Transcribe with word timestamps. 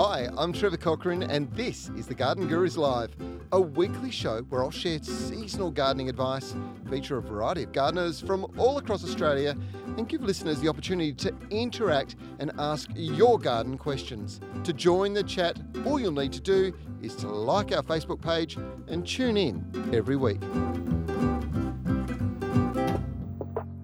Hi, 0.00 0.28
I'm 0.36 0.52
Trevor 0.52 0.76
Cochrane, 0.76 1.24
and 1.24 1.52
this 1.54 1.90
is 1.96 2.06
the 2.06 2.14
Garden 2.14 2.46
Gurus 2.46 2.76
Live, 2.76 3.16
a 3.50 3.60
weekly 3.60 4.12
show 4.12 4.42
where 4.42 4.62
I'll 4.62 4.70
share 4.70 5.02
seasonal 5.02 5.72
gardening 5.72 6.08
advice, 6.08 6.54
feature 6.88 7.18
a 7.18 7.20
variety 7.20 7.64
of 7.64 7.72
gardeners 7.72 8.20
from 8.20 8.46
all 8.56 8.78
across 8.78 9.02
Australia, 9.02 9.56
and 9.96 10.08
give 10.08 10.22
listeners 10.22 10.60
the 10.60 10.68
opportunity 10.68 11.12
to 11.14 11.34
interact 11.50 12.14
and 12.38 12.52
ask 12.60 12.88
your 12.94 13.40
garden 13.40 13.76
questions. 13.76 14.40
To 14.62 14.72
join 14.72 15.14
the 15.14 15.24
chat, 15.24 15.58
all 15.84 15.98
you'll 15.98 16.12
need 16.12 16.32
to 16.34 16.40
do 16.40 16.72
is 17.02 17.16
to 17.16 17.26
like 17.26 17.72
our 17.72 17.82
Facebook 17.82 18.22
page 18.22 18.56
and 18.86 19.04
tune 19.04 19.36
in 19.36 19.64
every 19.92 20.14
week. 20.14 20.40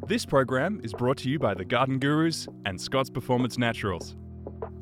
This 0.07 0.25
program 0.25 0.81
is 0.85 0.93
brought 0.93 1.17
to 1.19 1.29
you 1.29 1.41
by 1.41 1.55
the 1.55 1.65
Garden 1.65 1.99
Gurus 1.99 2.47
and 2.67 2.81
Scott's 2.81 3.11
Performance 3.11 3.59
Naturals. 3.59 4.15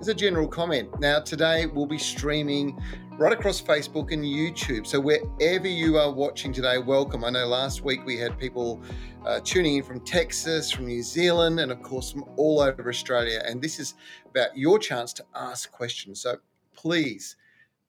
As 0.00 0.08
a 0.08 0.14
general 0.14 0.48
comment. 0.48 0.88
Now, 0.98 1.20
today 1.20 1.66
we'll 1.66 1.84
be 1.84 1.98
streaming 1.98 2.82
right 3.18 3.34
across 3.34 3.60
Facebook 3.60 4.10
and 4.10 4.24
YouTube. 4.24 4.86
So, 4.86 4.98
wherever 4.98 5.68
you 5.68 5.98
are 5.98 6.10
watching 6.10 6.50
today, 6.50 6.78
welcome. 6.78 7.24
I 7.24 7.28
know 7.28 7.46
last 7.46 7.84
week 7.84 8.06
we 8.06 8.16
had 8.16 8.38
people 8.38 8.80
uh, 9.26 9.40
tuning 9.44 9.76
in 9.76 9.82
from 9.82 10.00
Texas, 10.00 10.70
from 10.70 10.86
New 10.86 11.02
Zealand, 11.02 11.60
and 11.60 11.70
of 11.70 11.82
course 11.82 12.10
from 12.10 12.24
all 12.38 12.60
over 12.60 12.88
Australia. 12.88 13.42
And 13.44 13.60
this 13.60 13.78
is 13.78 13.96
about 14.30 14.56
your 14.56 14.78
chance 14.78 15.12
to 15.12 15.26
ask 15.34 15.70
questions. 15.70 16.22
So, 16.22 16.38
please 16.74 17.36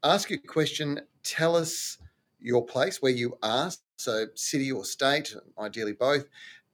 ask 0.04 0.30
your 0.30 0.40
question. 0.46 1.00
Tell 1.24 1.56
us 1.56 2.00
your 2.42 2.66
place 2.66 3.02
where 3.02 3.14
you 3.14 3.38
are 3.42 3.72
so 3.98 4.26
city 4.36 4.72
or 4.72 4.86
state, 4.86 5.36
ideally 5.60 5.94
both. 5.94 6.26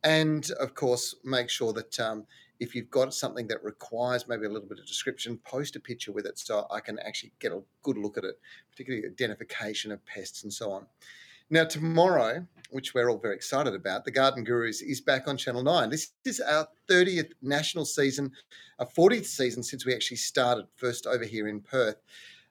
And 0.04 0.50
of 0.60 0.76
course, 0.76 1.16
make 1.24 1.50
sure 1.50 1.74
that 1.74 2.00
um, 2.00 2.26
if 2.60 2.76
you've 2.76 2.92
got 2.92 3.14
something 3.14 3.48
that 3.48 3.64
requires 3.64 4.28
maybe 4.28 4.46
a 4.46 4.50
little 4.50 4.68
bit 4.68 4.80
of 4.80 4.86
description, 4.86 5.40
post 5.46 5.76
a 5.76 5.80
picture 5.80 6.12
with 6.12 6.26
it 6.26 6.38
so 6.38 6.68
I 6.70 6.82
can 6.82 7.00
actually 7.00 7.32
get 7.40 7.52
a 7.52 7.62
good 7.82 7.98
look 7.98 8.18
at 8.18 8.24
it, 8.26 8.40
particularly 8.72 9.08
identification 9.08 9.92
of 9.92 10.06
pests 10.06 10.44
and 10.44 10.54
so 10.54 10.72
on. 10.72 10.86
Now, 11.50 11.66
tomorrow, 11.66 12.46
which 12.72 12.94
we're 12.94 13.10
all 13.10 13.18
very 13.18 13.36
excited 13.36 13.76
about, 13.76 14.06
the 14.06 14.12
Garden 14.12 14.44
Gurus 14.44 14.82
is 14.82 15.02
back 15.02 15.28
on 15.28 15.38
Channel 15.38 15.64
9. 15.64 15.90
This 15.90 16.12
is 16.26 16.40
our 16.40 16.68
30th 16.90 17.32
national 17.42 17.86
season, 17.86 18.32
a 18.80 18.86
40th 18.86 19.26
season 19.26 19.62
since 19.62 19.86
we 19.86 19.94
actually 19.94 20.18
started, 20.18 20.66
first 20.78 21.06
over 21.06 21.26
here 21.26 21.48
in 21.48 21.60
Perth. 21.62 21.98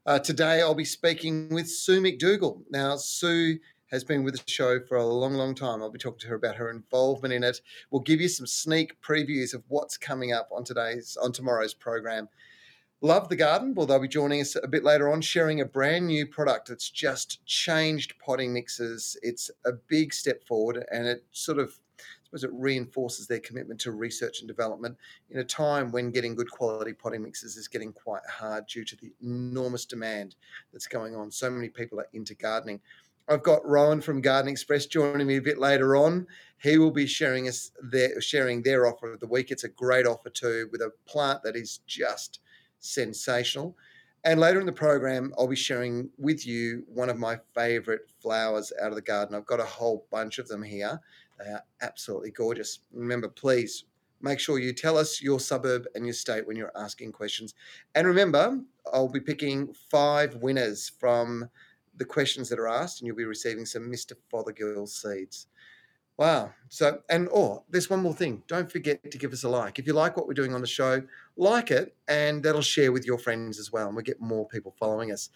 Uh, 0.04 0.18
today, 0.18 0.60
I'll 0.60 0.74
be 0.74 0.84
speaking 0.84 1.48
with 1.48 1.68
Sue 1.68 2.00
McDougall. 2.00 2.62
Now, 2.70 2.96
Sue 2.96 3.58
has 3.92 4.02
been 4.02 4.24
with 4.24 4.34
the 4.34 4.50
show 4.50 4.80
for 4.80 4.96
a 4.96 5.06
long, 5.06 5.34
long 5.34 5.54
time. 5.54 5.82
I'll 5.82 5.90
be 5.90 5.98
talking 5.98 6.18
to 6.20 6.28
her 6.28 6.34
about 6.34 6.56
her 6.56 6.70
involvement 6.70 7.34
in 7.34 7.44
it. 7.44 7.60
We'll 7.90 8.00
give 8.00 8.20
you 8.22 8.28
some 8.28 8.46
sneak 8.46 9.00
previews 9.02 9.52
of 9.54 9.62
what's 9.68 9.98
coming 9.98 10.32
up 10.32 10.48
on 10.50 10.64
today's 10.64 11.16
on 11.22 11.32
tomorrow's 11.32 11.74
program. 11.74 12.28
Love 13.02 13.28
the 13.28 13.36
Garden. 13.36 13.74
Well, 13.74 13.86
they'll 13.86 13.98
be 13.98 14.08
joining 14.08 14.40
us 14.40 14.56
a 14.60 14.68
bit 14.68 14.84
later 14.84 15.12
on, 15.12 15.20
sharing 15.20 15.60
a 15.60 15.66
brand 15.66 16.06
new 16.06 16.26
product 16.26 16.68
that's 16.68 16.88
just 16.88 17.44
changed 17.46 18.14
potting 18.18 18.54
mixes. 18.54 19.16
It's 19.22 19.50
a 19.66 19.72
big 19.72 20.14
step 20.14 20.42
forward, 20.44 20.84
and 20.90 21.06
it 21.06 21.24
sort 21.32 21.58
of 21.58 21.78
I 22.00 22.38
suppose 22.38 22.44
it 22.44 22.50
reinforces 22.54 23.26
their 23.26 23.40
commitment 23.40 23.78
to 23.80 23.92
research 23.92 24.40
and 24.40 24.48
development 24.48 24.96
in 25.30 25.40
a 25.40 25.44
time 25.44 25.92
when 25.92 26.10
getting 26.10 26.34
good 26.34 26.50
quality 26.50 26.94
potting 26.94 27.22
mixes 27.22 27.56
is 27.56 27.68
getting 27.68 27.92
quite 27.92 28.22
hard 28.26 28.66
due 28.66 28.84
to 28.84 28.96
the 28.96 29.12
enormous 29.22 29.84
demand 29.84 30.36
that's 30.72 30.86
going 30.86 31.14
on. 31.14 31.30
So 31.30 31.50
many 31.50 31.68
people 31.68 32.00
are 32.00 32.08
into 32.14 32.34
gardening. 32.34 32.80
I've 33.28 33.42
got 33.42 33.66
Rowan 33.66 34.00
from 34.00 34.20
Garden 34.20 34.50
Express 34.50 34.86
joining 34.86 35.26
me 35.26 35.36
a 35.36 35.42
bit 35.42 35.58
later 35.58 35.96
on. 35.96 36.26
He 36.58 36.78
will 36.78 36.90
be 36.90 37.06
sharing 37.06 37.48
us 37.48 37.70
their 37.82 38.20
sharing 38.20 38.62
their 38.62 38.86
offer 38.86 39.12
of 39.12 39.20
the 39.20 39.26
week. 39.26 39.50
It's 39.50 39.64
a 39.64 39.68
great 39.68 40.06
offer 40.06 40.30
too, 40.30 40.68
with 40.72 40.80
a 40.80 40.92
plant 41.06 41.42
that 41.44 41.56
is 41.56 41.78
just 41.86 42.40
sensational. 42.80 43.76
And 44.24 44.38
later 44.38 44.60
in 44.60 44.66
the 44.66 44.72
program, 44.72 45.32
I'll 45.36 45.48
be 45.48 45.56
sharing 45.56 46.08
with 46.18 46.46
you 46.46 46.84
one 46.86 47.10
of 47.10 47.18
my 47.18 47.38
favorite 47.54 48.02
flowers 48.20 48.72
out 48.80 48.90
of 48.90 48.94
the 48.94 49.02
garden. 49.02 49.34
I've 49.34 49.46
got 49.46 49.60
a 49.60 49.64
whole 49.64 50.06
bunch 50.10 50.38
of 50.38 50.46
them 50.46 50.62
here. 50.62 51.00
They 51.38 51.50
are 51.50 51.64
absolutely 51.80 52.30
gorgeous. 52.30 52.80
Remember, 52.92 53.28
please 53.28 53.84
make 54.20 54.38
sure 54.38 54.60
you 54.60 54.72
tell 54.72 54.96
us 54.96 55.20
your 55.20 55.40
suburb 55.40 55.86
and 55.96 56.06
your 56.06 56.14
state 56.14 56.46
when 56.46 56.56
you're 56.56 56.76
asking 56.76 57.10
questions. 57.10 57.54
And 57.96 58.06
remember, 58.06 58.60
I'll 58.92 59.08
be 59.08 59.20
picking 59.20 59.74
five 59.90 60.36
winners 60.36 60.88
from 61.00 61.48
the 61.96 62.04
questions 62.04 62.48
that 62.48 62.58
are 62.58 62.68
asked, 62.68 63.00
and 63.00 63.06
you'll 63.06 63.16
be 63.16 63.24
receiving 63.24 63.66
some 63.66 63.90
Mr. 63.90 64.14
Fothergill 64.32 64.88
seeds. 64.88 65.46
Wow. 66.18 66.52
So, 66.68 67.00
and 67.08 67.28
oh, 67.34 67.64
there's 67.70 67.90
one 67.90 68.02
more 68.02 68.14
thing. 68.14 68.42
Don't 68.46 68.70
forget 68.70 69.10
to 69.10 69.18
give 69.18 69.32
us 69.32 69.44
a 69.44 69.48
like. 69.48 69.78
If 69.78 69.86
you 69.86 69.92
like 69.92 70.16
what 70.16 70.26
we're 70.26 70.34
doing 70.34 70.54
on 70.54 70.60
the 70.60 70.66
show, 70.66 71.02
like 71.36 71.70
it, 71.70 71.96
and 72.06 72.42
that'll 72.42 72.62
share 72.62 72.92
with 72.92 73.06
your 73.06 73.18
friends 73.18 73.58
as 73.58 73.72
well. 73.72 73.86
And 73.86 73.96
we'll 73.96 74.04
get 74.04 74.20
more 74.20 74.46
people 74.46 74.74
following 74.78 75.10
us. 75.10 75.30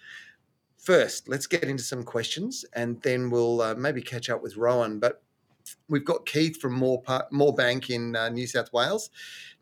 First, 0.79 1.29
let's 1.29 1.47
get 1.47 1.65
into 1.65 1.83
some 1.83 2.05
questions, 2.05 2.65
and 2.75 3.01
then 3.03 3.31
we'll 3.31 3.61
uh, 3.61 3.75
maybe 3.75 4.03
catch 4.03 4.29
up 4.31 4.43
with 4.43 4.57
Rowan. 4.57 5.01
But 5.01 5.23
we've 5.89 6.05
got 6.05 6.27
Keith 6.27 6.61
from 6.61 6.79
Moorebank 6.79 7.91
in 7.91 8.15
uh, 8.15 8.29
New 8.29 8.47
South 8.47 8.73
Wales. 8.73 9.11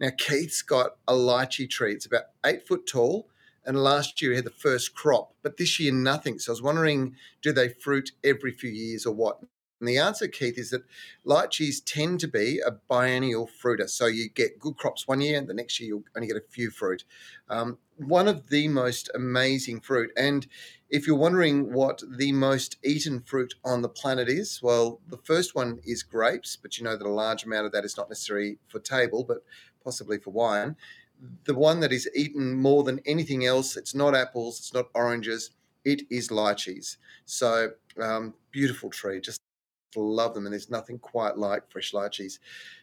Now, 0.01 0.11
Keith's 0.19 0.63
got 0.63 0.97
a 1.09 1.13
lychee 1.13 1.71
tree. 1.71 1.93
It's 1.93 2.07
about 2.07 2.25
eight 2.45 2.67
foot 2.67 2.87
tall 2.87 3.29
and 3.65 3.83
last 3.83 4.21
year 4.21 4.31
we 4.31 4.37
had 4.37 4.45
the 4.45 4.51
first 4.51 4.95
crop, 4.95 5.35
but 5.43 5.57
this 5.57 5.79
year 5.81 5.93
nothing. 5.93 6.39
So 6.39 6.53
I 6.53 6.55
was 6.55 6.63
wondering, 6.63 7.17
do 7.43 7.53
they 7.53 7.69
fruit 7.69 8.13
every 8.23 8.53
few 8.53 8.71
years 8.71 9.07
or 9.07 9.15
what? 9.15 9.41
And 9.81 9.89
the 9.89 9.99
answer, 9.99 10.29
Keith, 10.29 10.57
is 10.57 10.71
that 10.71 10.85
lychees 11.27 11.83
tend 11.85 12.21
to 12.21 12.29
be 12.29 12.61
a 12.65 12.71
biennial 12.71 13.47
fruiter. 13.47 13.87
So 13.89 14.07
you 14.07 14.31
get 14.31 14.59
good 14.59 14.77
crops 14.77 15.07
one 15.07 15.21
year, 15.21 15.37
and 15.37 15.49
the 15.49 15.55
next 15.55 15.79
year 15.79 15.89
you'll 15.89 16.05
only 16.17 16.29
get 16.29 16.37
a 16.37 16.45
few 16.49 16.71
fruit. 16.71 17.05
Um, 17.49 17.79
one 17.97 18.27
of 18.29 18.49
the 18.49 18.69
most 18.69 19.11
amazing 19.15 19.81
fruit. 19.81 20.11
And 20.17 20.47
if 20.89 21.07
you're 21.07 21.17
wondering 21.17 21.73
what 21.73 22.03
the 22.09 22.33
most 22.33 22.79
eaten 22.85 23.21
fruit 23.21 23.55
on 23.65 23.83
the 23.83 23.89
planet 23.89 24.29
is, 24.29 24.61
well, 24.63 25.01
the 25.07 25.19
first 25.19 25.55
one 25.55 25.81
is 25.85 26.03
grapes, 26.03 26.57
but 26.57 26.79
you 26.79 26.85
know 26.85 26.97
that 26.97 27.07
a 27.07 27.11
large 27.11 27.45
amount 27.45 27.67
of 27.67 27.73
that 27.73 27.85
is 27.85 27.97
not 27.97 28.09
necessary 28.09 28.59
for 28.69 28.79
table, 28.79 29.23
but 29.23 29.45
possibly 29.83 30.19
for 30.19 30.31
wine 30.31 30.77
the 31.45 31.55
one 31.55 31.81
that 31.81 31.93
is 31.93 32.09
eaten 32.15 32.55
more 32.55 32.83
than 32.83 33.01
anything 33.07 33.47
else. 33.47 33.77
It's 33.77 33.95
not 33.95 34.15
apples, 34.15 34.59
it's 34.59 34.75
not 34.75 34.87
oranges, 34.95 35.51
it 35.85 36.03
is 36.11 36.29
lychees. 36.29 36.97
So 37.25 37.71
um, 38.01 38.35
beautiful 38.51 38.91
tree, 38.91 39.21
just 39.21 39.41
love 39.97 40.35
them, 40.35 40.47
and 40.47 40.53
there's 40.53 40.71
nothing 40.71 40.99
quite 40.99 41.37
like 41.37 41.71
fresh 41.71 41.93
lychees. 41.93 42.39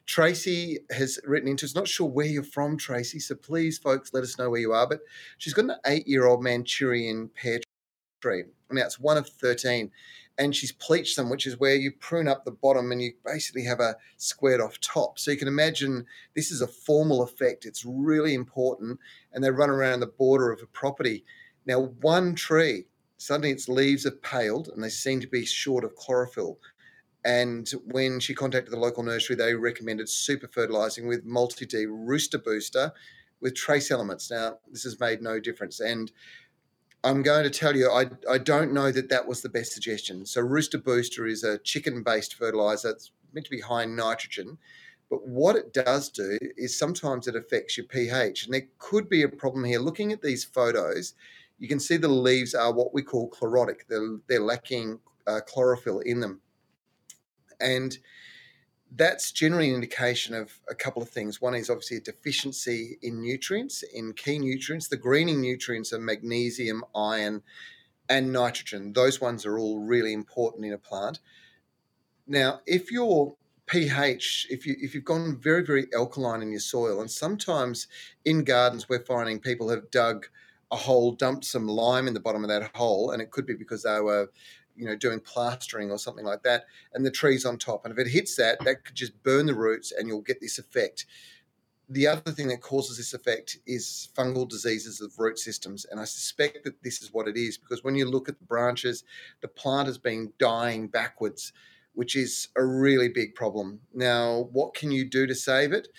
Tracy 0.05 0.79
has 0.91 1.19
written 1.25 1.49
into 1.49 1.65
us, 1.65 1.75
not 1.75 1.87
sure 1.87 2.07
where 2.07 2.25
you're 2.25 2.43
from, 2.43 2.77
Tracy, 2.77 3.19
so 3.19 3.35
please, 3.35 3.77
folks, 3.77 4.13
let 4.13 4.23
us 4.23 4.37
know 4.37 4.49
where 4.49 4.61
you 4.61 4.71
are. 4.71 4.87
But 4.87 5.01
she's 5.37 5.53
got 5.53 5.65
an 5.65 5.75
eight 5.87 6.07
year 6.07 6.25
old 6.25 6.43
Manchurian 6.43 7.29
pear 7.35 7.59
tree. 8.21 8.43
Now 8.71 8.85
it's 8.85 8.99
one 8.99 9.17
of 9.17 9.27
13 9.27 9.91
and 10.37 10.55
she's 10.55 10.71
pleached 10.71 11.17
them, 11.17 11.29
which 11.29 11.45
is 11.45 11.59
where 11.59 11.75
you 11.75 11.91
prune 11.91 12.27
up 12.27 12.45
the 12.45 12.51
bottom 12.51 12.91
and 12.91 13.01
you 13.01 13.13
basically 13.25 13.63
have 13.65 13.79
a 13.79 13.95
squared 14.17 14.61
off 14.61 14.79
top. 14.79 15.19
So 15.19 15.31
you 15.31 15.37
can 15.37 15.47
imagine 15.47 16.05
this 16.35 16.51
is 16.51 16.61
a 16.61 16.67
formal 16.67 17.21
effect. 17.21 17.65
It's 17.65 17.85
really 17.85 18.33
important, 18.33 18.99
and 19.33 19.43
they 19.43 19.51
run 19.51 19.69
around 19.69 19.99
the 19.99 20.07
border 20.07 20.51
of 20.51 20.61
a 20.63 20.67
property. 20.67 21.25
Now, 21.65 21.81
one 22.01 22.33
tree, 22.33 22.85
suddenly 23.17 23.51
its 23.51 23.69
leaves 23.69 24.05
have 24.05 24.21
paled 24.21 24.69
and 24.69 24.83
they 24.83 24.89
seem 24.89 25.19
to 25.19 25.27
be 25.27 25.45
short 25.45 25.83
of 25.83 25.95
chlorophyll. 25.95 26.57
And 27.23 27.69
when 27.85 28.19
she 28.19 28.33
contacted 28.33 28.73
the 28.73 28.79
local 28.79 29.03
nursery, 29.03 29.35
they 29.35 29.53
recommended 29.53 30.09
super 30.09 30.47
fertilizing 30.47 31.07
with 31.07 31.23
Multi 31.23 31.67
D 31.67 31.85
Rooster 31.85 32.39
Booster 32.39 32.93
with 33.41 33.55
trace 33.55 33.91
elements. 33.91 34.31
Now, 34.31 34.57
this 34.71 34.83
has 34.83 34.99
made 34.99 35.21
no 35.21 35.39
difference. 35.39 35.79
And 35.79 36.11
I'm 37.03 37.23
going 37.23 37.43
to 37.43 37.49
tell 37.49 37.75
you, 37.75 37.89
I, 37.89 38.05
I 38.29 38.37
don't 38.37 38.73
know 38.73 38.91
that 38.91 39.09
that 39.09 39.27
was 39.27 39.41
the 39.41 39.49
best 39.49 39.73
suggestion. 39.73 40.25
So, 40.25 40.41
Rooster 40.41 40.77
Booster 40.77 41.25
is 41.25 41.43
a 41.43 41.57
chicken 41.59 42.03
based 42.03 42.35
fertilizer. 42.35 42.89
It's 42.89 43.11
meant 43.33 43.45
to 43.45 43.51
be 43.51 43.61
high 43.61 43.83
in 43.83 43.95
nitrogen. 43.95 44.57
But 45.09 45.27
what 45.27 45.57
it 45.57 45.73
does 45.73 46.09
do 46.09 46.37
is 46.55 46.77
sometimes 46.77 47.27
it 47.27 47.35
affects 47.35 47.75
your 47.75 47.85
pH. 47.85 48.45
And 48.45 48.53
there 48.53 48.67
could 48.77 49.09
be 49.09 49.23
a 49.23 49.29
problem 49.29 49.65
here. 49.65 49.79
Looking 49.79 50.13
at 50.13 50.21
these 50.21 50.45
photos, 50.45 51.15
you 51.59 51.67
can 51.67 51.79
see 51.79 51.97
the 51.97 52.07
leaves 52.07 52.55
are 52.55 52.71
what 52.71 52.93
we 52.93 53.01
call 53.03 53.29
chlorotic, 53.29 53.87
they're, 53.89 54.17
they're 54.29 54.39
lacking 54.39 54.99
uh, 55.27 55.41
chlorophyll 55.45 55.99
in 55.99 56.21
them. 56.21 56.39
And 57.59 57.97
that's 58.95 59.31
generally 59.31 59.69
an 59.69 59.75
indication 59.75 60.35
of 60.35 60.59
a 60.69 60.75
couple 60.75 61.01
of 61.01 61.09
things. 61.09 61.41
One 61.41 61.55
is 61.55 61.69
obviously 61.69 61.97
a 61.97 62.01
deficiency 62.01 62.97
in 63.01 63.21
nutrients, 63.21 63.83
in 63.83 64.13
key 64.13 64.37
nutrients. 64.37 64.89
The 64.89 64.97
greening 64.97 65.41
nutrients 65.41 65.93
are 65.93 65.99
magnesium, 65.99 66.83
iron, 66.93 67.41
and 68.09 68.33
nitrogen. 68.33 68.91
Those 68.91 69.21
ones 69.21 69.45
are 69.45 69.57
all 69.57 69.79
really 69.79 70.11
important 70.11 70.65
in 70.65 70.73
a 70.73 70.77
plant. 70.77 71.19
Now, 72.27 72.59
if 72.65 72.91
your 72.91 73.35
pH, 73.67 74.47
if 74.49 74.65
you 74.65 74.75
if 74.79 74.93
you've 74.93 75.05
gone 75.05 75.37
very 75.39 75.63
very 75.63 75.87
alkaline 75.95 76.41
in 76.41 76.51
your 76.51 76.59
soil, 76.59 76.99
and 76.99 77.09
sometimes 77.09 77.87
in 78.25 78.43
gardens 78.43 78.89
we're 78.89 79.05
finding 79.05 79.39
people 79.39 79.69
have 79.69 79.89
dug 79.91 80.27
a 80.71 80.75
hole, 80.75 81.13
dumped 81.13 81.45
some 81.45 81.67
lime 81.67 82.07
in 82.07 82.13
the 82.13 82.19
bottom 82.19 82.43
of 82.43 82.49
that 82.49 82.75
hole, 82.75 83.11
and 83.11 83.21
it 83.21 83.31
could 83.31 83.45
be 83.45 83.53
because 83.53 83.83
they 83.83 83.99
were 84.01 84.29
you 84.81 84.87
know 84.87 84.95
doing 84.95 85.19
plastering 85.19 85.91
or 85.91 85.99
something 85.99 86.25
like 86.25 86.41
that 86.41 86.65
and 86.93 87.05
the 87.05 87.11
tree's 87.11 87.45
on 87.45 87.57
top. 87.57 87.85
And 87.85 87.93
if 87.93 87.99
it 87.99 88.09
hits 88.09 88.35
that 88.35 88.57
that 88.65 88.83
could 88.83 88.95
just 88.95 89.21
burn 89.21 89.45
the 89.45 89.53
roots 89.53 89.91
and 89.91 90.07
you'll 90.07 90.21
get 90.21 90.41
this 90.41 90.57
effect. 90.57 91.05
The 91.87 92.07
other 92.07 92.31
thing 92.31 92.47
that 92.47 92.61
causes 92.61 92.97
this 92.97 93.13
effect 93.13 93.57
is 93.67 94.09
fungal 94.17 94.47
diseases 94.47 95.01
of 95.01 95.19
root 95.19 95.37
systems 95.37 95.85
and 95.85 95.99
i 95.99 96.05
suspect 96.05 96.63
that 96.63 96.81
this 96.83 97.01
is 97.01 97.13
what 97.13 97.27
it 97.27 97.37
is 97.37 97.57
because 97.57 97.83
when 97.83 97.95
you 97.95 98.09
look 98.09 98.27
at 98.27 98.39
the 98.39 98.45
branches 98.45 99.03
the 99.41 99.47
plant 99.47 99.87
has 99.87 99.97
been 99.97 100.31
dying 100.39 100.87
backwards 100.87 101.53
which 101.93 102.15
is 102.15 102.47
a 102.55 102.65
really 102.65 103.09
big 103.09 103.35
problem. 103.35 103.81
Now 103.93 104.47
what 104.51 104.73
can 104.73 104.91
you 104.91 105.03
do 105.03 105.27
to 105.27 105.35
save 105.35 105.73
it? 105.73 105.89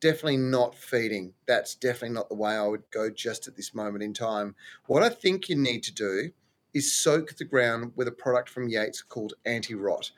Definitely 0.00 0.36
not 0.36 0.74
feeding. 0.74 1.32
That's 1.46 1.74
definitely 1.74 2.14
not 2.14 2.28
the 2.28 2.36
way 2.36 2.52
i 2.52 2.66
would 2.66 2.88
go 2.90 3.10
just 3.10 3.48
at 3.48 3.56
this 3.56 3.74
moment 3.74 4.04
in 4.04 4.12
time. 4.12 4.54
What 4.86 5.02
i 5.02 5.08
think 5.08 5.48
you 5.48 5.56
need 5.56 5.82
to 5.84 5.94
do 5.94 6.30
is 6.74 6.94
soak 6.94 7.36
the 7.36 7.44
ground 7.44 7.92
with 7.96 8.08
a 8.08 8.12
product 8.12 8.48
from 8.48 8.68
Yates 8.68 9.02
called 9.02 9.34
Anti 9.46 9.74
Rot. 9.74 10.10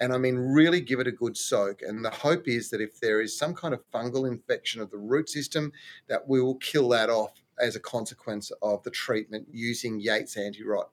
And 0.00 0.12
I 0.12 0.18
mean, 0.18 0.36
really 0.36 0.80
give 0.80 0.98
it 0.98 1.06
a 1.06 1.12
good 1.12 1.36
soak. 1.36 1.82
And 1.82 2.04
the 2.04 2.10
hope 2.10 2.48
is 2.48 2.70
that 2.70 2.80
if 2.80 2.98
there 2.98 3.20
is 3.20 3.38
some 3.38 3.54
kind 3.54 3.72
of 3.72 3.88
fungal 3.92 4.26
infection 4.26 4.80
of 4.80 4.90
the 4.90 4.98
root 4.98 5.28
system, 5.28 5.72
that 6.08 6.26
we 6.28 6.40
will 6.40 6.56
kill 6.56 6.88
that 6.88 7.08
off 7.08 7.40
as 7.60 7.76
a 7.76 7.80
consequence 7.80 8.50
of 8.62 8.82
the 8.82 8.90
treatment 8.90 9.46
using 9.52 10.00
Yates 10.00 10.36
Anti 10.36 10.64
Rot. 10.64 10.90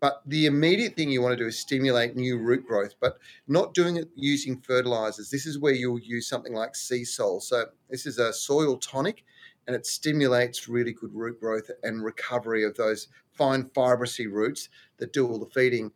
But 0.00 0.22
the 0.26 0.46
immediate 0.46 0.96
thing 0.96 1.10
you 1.10 1.20
want 1.20 1.32
to 1.36 1.42
do 1.42 1.48
is 1.48 1.58
stimulate 1.58 2.16
new 2.16 2.38
root 2.38 2.66
growth, 2.66 2.94
but 3.00 3.18
not 3.48 3.74
doing 3.74 3.96
it 3.96 4.08
using 4.14 4.60
fertilizers. 4.60 5.30
This 5.30 5.44
is 5.44 5.58
where 5.58 5.74
you'll 5.74 6.00
use 6.00 6.26
something 6.26 6.54
like 6.54 6.72
Seasol. 6.72 7.42
So, 7.42 7.66
this 7.90 8.06
is 8.06 8.18
a 8.18 8.32
soil 8.32 8.78
tonic 8.78 9.24
and 9.66 9.76
it 9.76 9.86
stimulates 9.86 10.68
really 10.68 10.92
good 10.92 11.14
root 11.14 11.40
growth 11.40 11.70
and 11.82 12.04
recovery 12.04 12.64
of 12.64 12.76
those 12.76 13.08
fine 13.32 13.64
fibrosy 13.64 14.30
roots 14.30 14.68
that 14.98 15.12
do 15.12 15.26
all 15.26 15.38
the 15.38 15.46
feeding. 15.46 15.90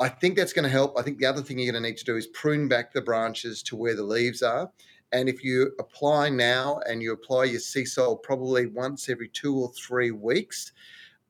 I 0.00 0.08
think 0.08 0.36
that's 0.36 0.52
going 0.52 0.64
to 0.64 0.70
help. 0.70 0.98
I 0.98 1.02
think 1.02 1.18
the 1.18 1.26
other 1.26 1.42
thing 1.42 1.58
you're 1.58 1.70
going 1.70 1.82
to 1.82 1.88
need 1.88 1.98
to 1.98 2.04
do 2.04 2.16
is 2.16 2.26
prune 2.28 2.68
back 2.68 2.92
the 2.92 3.02
branches 3.02 3.62
to 3.64 3.76
where 3.76 3.94
the 3.94 4.02
leaves 4.02 4.42
are. 4.42 4.70
And 5.12 5.28
if 5.28 5.44
you 5.44 5.72
apply 5.78 6.30
now 6.30 6.80
and 6.88 7.02
you 7.02 7.12
apply 7.12 7.44
your 7.44 7.60
Seasol 7.60 8.22
probably 8.22 8.66
once 8.66 9.08
every 9.08 9.28
two 9.28 9.54
or 9.54 9.70
three 9.72 10.10
weeks, 10.10 10.72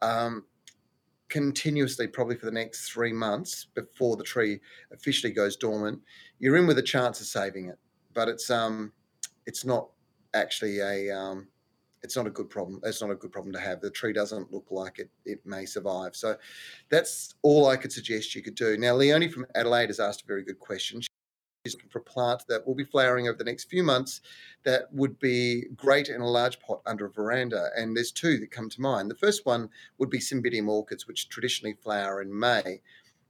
um, 0.01 0.45
continuously, 1.29 2.07
probably 2.07 2.37
for 2.37 2.47
the 2.47 2.53
next 2.53 2.91
three 2.91 3.13
months 3.13 3.67
before 3.75 4.17
the 4.17 4.23
tree 4.23 4.61
officially 4.93 5.33
goes 5.33 5.57
dormant, 5.57 6.01
you're 6.39 6.57
in 6.57 6.67
with 6.67 6.79
a 6.79 6.83
chance 6.83 7.21
of 7.21 7.27
saving 7.27 7.67
it. 7.67 7.79
But 8.15 8.29
it's 8.29 8.51
um, 8.51 8.93
it's 9.47 9.65
not 9.65 9.89
actually 10.35 10.81
a 10.81 11.11
um, 11.11 11.49
it's 12.03 12.17
not 12.17 12.27
a 12.27 12.31
good 12.31 12.51
problem. 12.51 12.81
It's 12.85 13.01
not 13.01 13.11
a 13.11 13.15
good 13.15 13.33
problem 13.33 13.53
to 13.53 13.61
have. 13.61 13.81
The 13.81 13.91
tree 13.91 14.13
doesn't 14.13 14.53
look 14.53 14.67
like 14.71 14.99
it, 14.99 15.11
it 15.25 15.41
may 15.45 15.65
survive. 15.65 16.17
So 16.17 16.37
that's 16.91 17.35
all 17.43 17.69
I 17.69 17.77
could 17.77 17.93
suggest 17.93 18.35
you 18.35 18.43
could 18.43 18.55
do. 18.55 18.77
Now, 18.77 18.95
Leonie 18.95 19.29
from 19.29 19.47
Adelaide 19.55 19.89
has 19.89 20.01
asked 20.01 20.23
a 20.23 20.27
very 20.27 20.45
good 20.45 20.59
question. 20.59 21.01
She's 21.01 21.75
looking 21.75 21.91
for 21.91 22.01
a 22.01 22.03
plant 22.03 22.43
that 22.49 22.67
will 22.67 22.75
be 22.75 22.85
flowering 22.85 23.29
over 23.29 23.39
the 23.39 23.45
next 23.45 23.71
few 23.71 23.85
months 23.85 24.21
that 24.65 24.93
would 24.93 25.19
be 25.21 25.67
great 25.77 26.09
in 26.09 26.21
a 26.21 26.29
large 26.29 26.59
pot 26.59 26.83
under 26.87 27.07
a 27.07 27.11
veranda. 27.11 27.69
And 27.77 27.97
there's 27.97 28.11
two 28.11 28.39
that 28.39 28.51
come 28.51 28.69
to 28.71 28.81
mind. 28.81 29.09
The 29.09 29.15
first 29.15 29.47
one 29.47 29.69
would 29.99 30.11
be 30.11 30.19
Cymbidium 30.19 30.69
orchids, 30.69 31.07
which 31.07 31.29
traditionally 31.29 31.77
flower 31.81 32.21
in 32.21 32.37
May. 32.37 32.81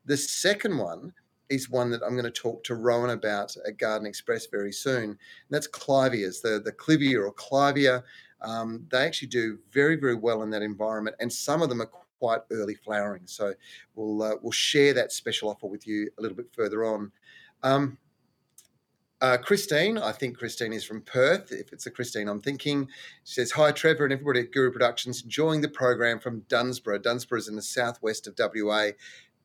The 0.07 0.17
second 0.17 0.79
one 0.79 1.13
is 1.51 1.69
one 1.69 1.91
that 1.91 2.03
I'm 2.03 2.13
going 2.13 2.25
to 2.25 2.31
talk 2.31 2.65
to 2.65 2.75
Rowan 2.75 3.11
about 3.11 3.55
at 3.67 3.77
Garden 3.77 4.07
Express 4.07 4.47
very 4.47 4.73
soon. 4.73 5.05
And 5.05 5.19
that's 5.51 5.69
clivias, 5.69 6.41
the, 6.41 6.59
the 6.65 6.73
clivia 6.73 7.23
or 7.23 7.35
clivia 7.35 8.03
um, 8.43 8.87
they 8.91 9.05
actually 9.05 9.29
do 9.29 9.59
very, 9.71 9.97
very 9.97 10.15
well 10.15 10.43
in 10.43 10.51
that 10.51 10.63
environment, 10.63 11.17
and 11.21 11.33
some 11.33 11.63
of 11.63 11.69
them 11.69 11.81
are 11.81 11.91
quite 12.19 12.41
early 12.51 12.75
flowering. 12.75 13.23
So 13.27 13.53
we'll 13.95 14.23
uh, 14.23 14.35
we'll 14.43 14.53
share 14.53 14.95
that 14.95 15.13
special 15.13 15.49
offer 15.49 15.67
with 15.67 15.87
you 15.87 16.09
a 16.19 16.23
little 16.23 16.37
bit 16.37 16.49
further 16.55 16.85
on. 16.85 17.11
Um, 17.63 17.99
uh, 19.23 19.37
Christine, 19.37 19.99
I 19.99 20.11
think 20.11 20.37
Christine 20.37 20.73
is 20.73 20.85
from 20.85 21.01
Perth. 21.01 21.53
If 21.53 21.73
it's 21.73 21.87
a 21.87 21.93
Christine, 21.93 22.29
I'm 22.29 22.41
thinking. 22.41 22.89
She 23.23 23.35
says, 23.35 23.53
Hi, 23.53 23.71
Trevor 23.71 24.03
and 24.03 24.13
everybody 24.13 24.41
at 24.41 24.51
Guru 24.51 24.73
Productions, 24.73 25.23
enjoying 25.23 25.61
the 25.61 25.69
program 25.69 26.19
from 26.19 26.41
Dunsborough. 26.49 26.99
Dunsborough 26.99 27.39
is 27.39 27.47
in 27.47 27.55
the 27.55 27.63
southwest 27.63 28.27
of 28.27 28.35
WA. 28.37 28.89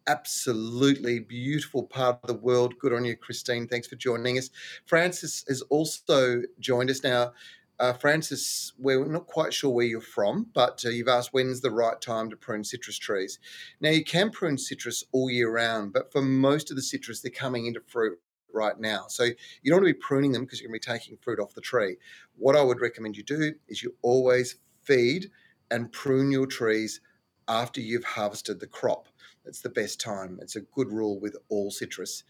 Absolutely 0.08 1.20
beautiful 1.20 1.84
part 1.84 2.20
of 2.24 2.28
the 2.28 2.42
world. 2.42 2.80
Good 2.80 2.92
on 2.92 3.06
you, 3.06 3.16
Christine. 3.16 3.68
Thanks 3.68 3.88
for 3.88 3.98
joining 3.98 4.40
us. 4.40 4.50
Francis 4.86 5.46
has 5.48 5.62
also 5.64 6.42
joined 6.60 6.90
us 6.90 7.04
now. 7.04 7.34
Uh, 7.80 7.94
Francis, 7.94 8.74
we're 8.80 9.06
not 9.06 9.28
quite 9.28 9.54
sure 9.54 9.70
where 9.70 9.86
you're 9.86 10.02
from, 10.02 10.48
but 10.54 10.84
uh, 10.84 10.90
you've 10.90 11.08
asked 11.08 11.32
when's 11.32 11.62
the 11.62 11.70
right 11.70 12.02
time 12.02 12.28
to 12.30 12.36
prune 12.36 12.64
citrus 12.64 12.98
trees. 12.98 13.38
Now, 13.80 13.92
you 13.92 14.04
can 14.04 14.32
prune 14.32 14.58
citrus 14.58 15.04
all 15.12 15.30
year 15.30 15.52
round, 15.52 15.94
but 15.94 16.12
for 16.12 16.24
most 16.24 16.72
of 16.72 16.76
the 16.76 16.82
citrus, 16.82 17.22
they're 17.22 17.32
coming 17.32 17.68
into 17.68 17.82
fruit 17.82 18.20
right 18.52 18.80
now. 18.80 19.06
So 19.10 19.26
you 19.26 19.36
don't 19.66 19.82
want 19.82 19.90
to 19.90 19.94
be 19.94 20.00
pruning 20.00 20.32
them 20.32 20.44
because 20.44 20.60
you're 20.60 20.70
going 20.70 20.80
to 20.80 20.90
be 20.90 20.98
taking 20.98 21.18
fruit 21.18 21.40
off 21.40 21.54
the 21.54 21.62
tree. 21.62 21.98
What 22.36 22.56
I 22.56 22.64
would 22.64 22.82
recommend 22.82 23.16
you 23.16 23.24
do 23.24 23.54
is 23.68 23.84
you 23.84 23.94
always 24.02 24.56
feed 24.82 25.30
and 25.70 25.92
prune 25.92 26.32
your 26.32 26.48
trees 26.48 27.02
after 27.48 27.80
you've 27.80 28.04
harvested 28.04 28.60
the 28.60 28.68
crop. 28.68 29.08
That's 29.46 29.62
the 29.62 29.70
best 29.70 30.02
time. 30.02 30.40
It's 30.42 30.56
a 30.56 30.62
good 30.62 30.92
rule 30.92 31.20
with 31.20 31.38
all 31.50 31.72
citrus. 31.72 32.24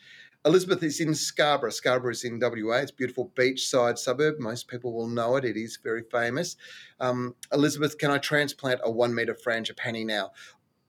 Elizabeth 0.48 0.82
is 0.82 1.02
in 1.02 1.14
Scarborough. 1.14 1.72
Scarborough 1.72 2.14
is 2.14 2.24
in 2.24 2.40
WA. 2.40 2.78
It's 2.78 2.92
a 2.92 2.96
beautiful 2.96 3.34
beachside 3.36 3.98
suburb. 3.98 4.40
Most 4.40 4.70
people 4.70 4.94
will 4.94 5.10
know 5.10 5.36
it. 5.36 5.44
It 5.44 5.58
is 5.58 5.78
very 5.84 6.04
famous. 6.10 6.56
Um, 7.02 7.36
Elizabeth, 7.52 7.98
can 7.98 8.12
I 8.12 8.18
transplant 8.18 8.80
a 8.86 8.90
one 8.90 9.14
metre 9.14 9.36
frangipani 9.36 10.06
now? 10.06 10.32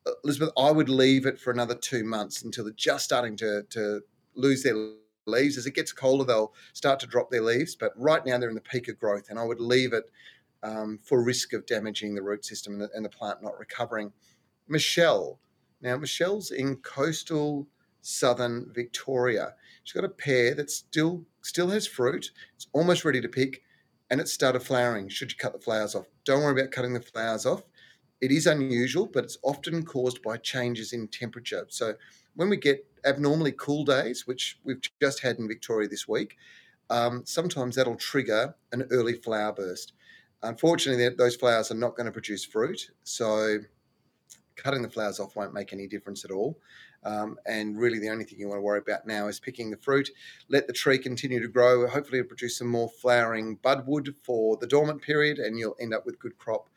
Uh, 0.06 0.12
Elizabeth, 0.22 0.50
I 0.56 0.70
would 0.70 0.88
leave 0.88 1.26
it 1.26 1.40
for 1.40 1.50
another 1.50 1.74
two 1.74 2.04
months 2.04 2.42
until 2.42 2.64
they're 2.64 2.72
just 2.74 3.04
starting 3.04 3.36
to, 3.38 3.64
to 3.70 4.00
lose 4.36 4.62
their 4.62 4.76
leaves. 5.26 5.58
As 5.58 5.66
it 5.66 5.74
gets 5.74 5.92
colder, 5.92 6.22
they'll 6.22 6.54
start 6.72 7.00
to 7.00 7.08
drop 7.08 7.28
their 7.28 7.42
leaves. 7.42 7.74
But 7.74 7.90
right 7.96 8.24
now, 8.24 8.38
they're 8.38 8.48
in 8.50 8.54
the 8.54 8.60
peak 8.60 8.86
of 8.86 9.00
growth, 9.00 9.28
and 9.28 9.40
I 9.40 9.44
would 9.44 9.60
leave 9.60 9.92
it 9.92 10.04
um, 10.62 11.00
for 11.02 11.20
risk 11.20 11.52
of 11.52 11.66
damaging 11.66 12.14
the 12.14 12.22
root 12.22 12.44
system 12.44 12.74
and 12.74 12.82
the, 12.82 12.90
and 12.94 13.04
the 13.04 13.10
plant 13.10 13.42
not 13.42 13.58
recovering. 13.58 14.12
Michelle. 14.68 15.40
Now, 15.80 15.96
Michelle's 15.96 16.52
in 16.52 16.76
coastal 16.76 17.66
southern 18.00 18.70
Victoria. 18.72 19.54
She's 19.84 19.94
got 19.94 20.04
a 20.04 20.08
pear 20.08 20.54
that 20.54 20.70
still 20.70 21.24
still 21.42 21.68
has 21.70 21.86
fruit. 21.86 22.30
It's 22.56 22.66
almost 22.72 23.04
ready 23.04 23.20
to 23.20 23.28
pick, 23.28 23.62
and 24.10 24.20
it 24.20 24.28
started 24.28 24.60
flowering. 24.60 25.08
Should 25.08 25.30
you 25.30 25.38
cut 25.38 25.52
the 25.52 25.58
flowers 25.58 25.94
off? 25.94 26.06
Don't 26.24 26.42
worry 26.42 26.60
about 26.60 26.72
cutting 26.72 26.94
the 26.94 27.00
flowers 27.00 27.46
off. 27.46 27.62
It 28.20 28.32
is 28.32 28.46
unusual, 28.46 29.06
but 29.06 29.24
it's 29.24 29.38
often 29.42 29.84
caused 29.84 30.22
by 30.22 30.36
changes 30.38 30.92
in 30.92 31.08
temperature. 31.08 31.66
So 31.68 31.94
when 32.34 32.48
we 32.48 32.56
get 32.56 32.84
abnormally 33.04 33.52
cool 33.52 33.84
days, 33.84 34.26
which 34.26 34.58
we've 34.64 34.80
just 35.00 35.20
had 35.20 35.38
in 35.38 35.48
Victoria 35.48 35.88
this 35.88 36.08
week, 36.08 36.36
um, 36.90 37.22
sometimes 37.24 37.76
that'll 37.76 37.96
trigger 37.96 38.54
an 38.72 38.86
early 38.90 39.14
flower 39.14 39.52
burst. 39.52 39.92
Unfortunately, 40.42 41.08
those 41.08 41.36
flowers 41.36 41.70
are 41.70 41.76
not 41.76 41.96
going 41.96 42.06
to 42.06 42.12
produce 42.12 42.44
fruit, 42.44 42.90
so 43.02 43.58
cutting 44.56 44.82
the 44.82 44.90
flowers 44.90 45.20
off 45.20 45.36
won't 45.36 45.54
make 45.54 45.72
any 45.72 45.86
difference 45.86 46.24
at 46.24 46.30
all. 46.30 46.58
Um, 47.04 47.38
and 47.46 47.78
really, 47.78 47.98
the 47.98 48.10
only 48.10 48.24
thing 48.24 48.38
you 48.38 48.48
want 48.48 48.58
to 48.58 48.62
worry 48.62 48.80
about 48.80 49.06
now 49.06 49.28
is 49.28 49.40
picking 49.40 49.70
the 49.70 49.76
fruit. 49.76 50.10
Let 50.48 50.66
the 50.66 50.72
tree 50.72 50.98
continue 50.98 51.40
to 51.40 51.48
grow. 51.48 51.86
Hopefully, 51.86 52.18
it'll 52.18 52.28
produce 52.28 52.58
some 52.58 52.68
more 52.68 52.88
flowering 52.88 53.58
budwood 53.58 54.14
for 54.22 54.56
the 54.56 54.66
dormant 54.66 55.02
period, 55.02 55.38
and 55.38 55.58
you'll 55.58 55.76
end 55.80 55.94
up 55.94 56.04
with 56.04 56.18
good 56.18 56.36
crop 56.38 56.68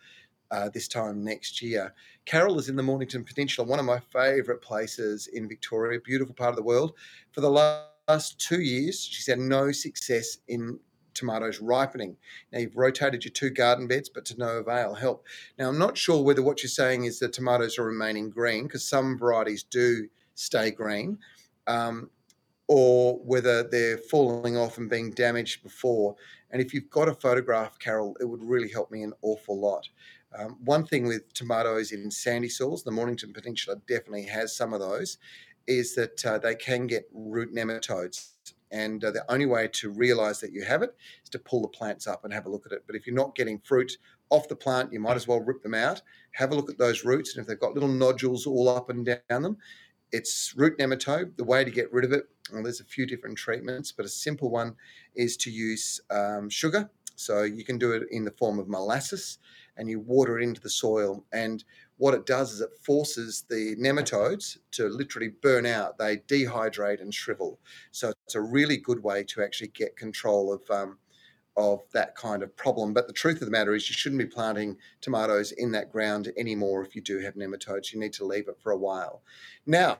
uh, 0.51 0.69
this 0.69 0.87
time 0.87 1.23
next 1.23 1.61
year. 1.61 1.93
Carol 2.25 2.59
is 2.59 2.69
in 2.69 2.75
the 2.75 2.83
Mornington 2.83 3.23
Peninsula, 3.23 3.67
one 3.67 3.79
of 3.79 3.85
my 3.85 3.99
favourite 3.99 4.61
places 4.61 5.27
in 5.27 5.47
Victoria, 5.47 5.99
beautiful 6.03 6.35
part 6.35 6.51
of 6.51 6.55
the 6.57 6.63
world. 6.63 6.93
For 7.31 7.41
the 7.41 7.49
last 7.49 8.39
two 8.39 8.61
years, 8.61 9.03
she's 9.03 9.27
had 9.27 9.39
no 9.39 9.71
success 9.71 10.37
in 10.47 10.79
tomatoes 11.13 11.59
ripening. 11.59 12.17
Now 12.51 12.59
you've 12.59 12.77
rotated 12.77 13.23
your 13.23 13.31
two 13.31 13.49
garden 13.49 13.87
beds, 13.87 14.09
but 14.09 14.25
to 14.25 14.37
no 14.37 14.57
avail. 14.57 14.93
Help. 14.93 15.25
Now 15.57 15.69
I'm 15.69 15.79
not 15.79 15.97
sure 15.97 16.23
whether 16.23 16.41
what 16.41 16.63
you're 16.63 16.69
saying 16.69 17.05
is 17.05 17.19
the 17.19 17.27
tomatoes 17.27 17.77
are 17.77 17.85
remaining 17.85 18.29
green 18.29 18.63
because 18.63 18.83
some 18.83 19.17
varieties 19.17 19.63
do 19.63 20.07
stay 20.35 20.71
green, 20.71 21.17
um, 21.67 22.09
or 22.67 23.19
whether 23.19 23.63
they're 23.63 23.97
falling 23.97 24.57
off 24.57 24.77
and 24.77 24.89
being 24.89 25.11
damaged 25.11 25.63
before. 25.63 26.15
And 26.51 26.61
if 26.61 26.73
you've 26.73 26.89
got 26.89 27.07
a 27.07 27.13
photograph, 27.13 27.79
Carol, 27.79 28.15
it 28.19 28.25
would 28.25 28.43
really 28.43 28.69
help 28.69 28.91
me 28.91 29.03
an 29.03 29.13
awful 29.21 29.59
lot. 29.59 29.87
Um, 30.37 30.57
one 30.63 30.85
thing 30.85 31.07
with 31.07 31.33
tomatoes 31.33 31.91
in 31.91 32.09
sandy 32.09 32.49
soils, 32.49 32.83
the 32.83 32.91
Mornington 32.91 33.33
Peninsula 33.33 33.77
definitely 33.87 34.23
has 34.23 34.55
some 34.55 34.73
of 34.73 34.79
those, 34.79 35.17
is 35.67 35.93
that 35.95 36.25
uh, 36.25 36.37
they 36.37 36.55
can 36.55 36.87
get 36.87 37.07
root 37.13 37.53
nematodes. 37.53 38.31
And 38.71 39.03
uh, 39.03 39.11
the 39.11 39.29
only 39.31 39.45
way 39.45 39.67
to 39.73 39.89
realize 39.89 40.39
that 40.39 40.53
you 40.53 40.63
have 40.63 40.81
it 40.81 40.95
is 41.23 41.29
to 41.31 41.39
pull 41.39 41.61
the 41.61 41.67
plants 41.67 42.07
up 42.07 42.23
and 42.23 42.33
have 42.33 42.45
a 42.45 42.49
look 42.49 42.65
at 42.65 42.71
it. 42.71 42.83
But 42.87 42.95
if 42.95 43.05
you're 43.05 43.15
not 43.15 43.35
getting 43.35 43.59
fruit 43.59 43.97
off 44.29 44.47
the 44.47 44.55
plant, 44.55 44.93
you 44.93 44.99
might 44.99 45.17
as 45.17 45.27
well 45.27 45.39
rip 45.39 45.61
them 45.61 45.73
out, 45.73 46.01
have 46.33 46.51
a 46.51 46.55
look 46.55 46.69
at 46.69 46.77
those 46.77 47.03
roots. 47.03 47.35
And 47.35 47.41
if 47.41 47.47
they've 47.47 47.59
got 47.59 47.73
little 47.73 47.89
nodules 47.89 48.47
all 48.47 48.69
up 48.69 48.89
and 48.89 49.05
down 49.05 49.41
them, 49.41 49.57
it's 50.11 50.53
root 50.55 50.77
nematode. 50.77 51.35
The 51.37 51.43
way 51.43 51.63
to 51.63 51.71
get 51.71 51.91
rid 51.91 52.05
of 52.05 52.13
it, 52.13 52.25
well, 52.51 52.63
there's 52.63 52.81
a 52.81 52.85
few 52.85 53.05
different 53.05 53.37
treatments, 53.37 53.91
but 53.91 54.05
a 54.05 54.09
simple 54.09 54.49
one 54.49 54.75
is 55.15 55.37
to 55.37 55.51
use 55.51 55.99
um, 56.09 56.49
sugar. 56.49 56.89
So 57.15 57.43
you 57.43 57.63
can 57.63 57.77
do 57.77 57.91
it 57.91 58.03
in 58.09 58.25
the 58.25 58.31
form 58.31 58.57
of 58.57 58.67
molasses 58.67 59.37
and 59.77 59.89
you 59.89 59.99
water 59.99 60.39
it 60.39 60.43
into 60.43 60.61
the 60.61 60.69
soil. 60.69 61.23
And 61.31 61.63
what 62.01 62.15
it 62.15 62.25
does 62.25 62.51
is 62.51 62.61
it 62.61 62.75
forces 62.81 63.45
the 63.47 63.75
nematodes 63.75 64.57
to 64.71 64.89
literally 64.89 65.29
burn 65.43 65.67
out. 65.67 65.99
They 65.99 66.17
dehydrate 66.17 66.99
and 66.99 67.13
shrivel. 67.13 67.59
So 67.91 68.11
it's 68.25 68.33
a 68.33 68.41
really 68.41 68.77
good 68.77 69.03
way 69.03 69.23
to 69.25 69.43
actually 69.43 69.67
get 69.67 69.95
control 69.97 70.51
of 70.51 70.63
um, 70.71 70.97
of 71.57 71.81
that 71.93 72.15
kind 72.15 72.41
of 72.41 72.57
problem. 72.57 72.91
But 72.91 73.05
the 73.05 73.13
truth 73.13 73.35
of 73.35 73.45
the 73.45 73.51
matter 73.51 73.75
is, 73.75 73.87
you 73.87 73.93
shouldn't 73.93 74.17
be 74.17 74.25
planting 74.25 74.77
tomatoes 74.99 75.51
in 75.51 75.71
that 75.73 75.91
ground 75.91 76.31
anymore 76.37 76.83
if 76.83 76.95
you 76.95 77.03
do 77.03 77.19
have 77.19 77.35
nematodes. 77.35 77.93
You 77.93 77.99
need 77.99 78.13
to 78.13 78.25
leave 78.25 78.47
it 78.47 78.57
for 78.63 78.71
a 78.71 78.77
while. 78.77 79.21
Now, 79.67 79.99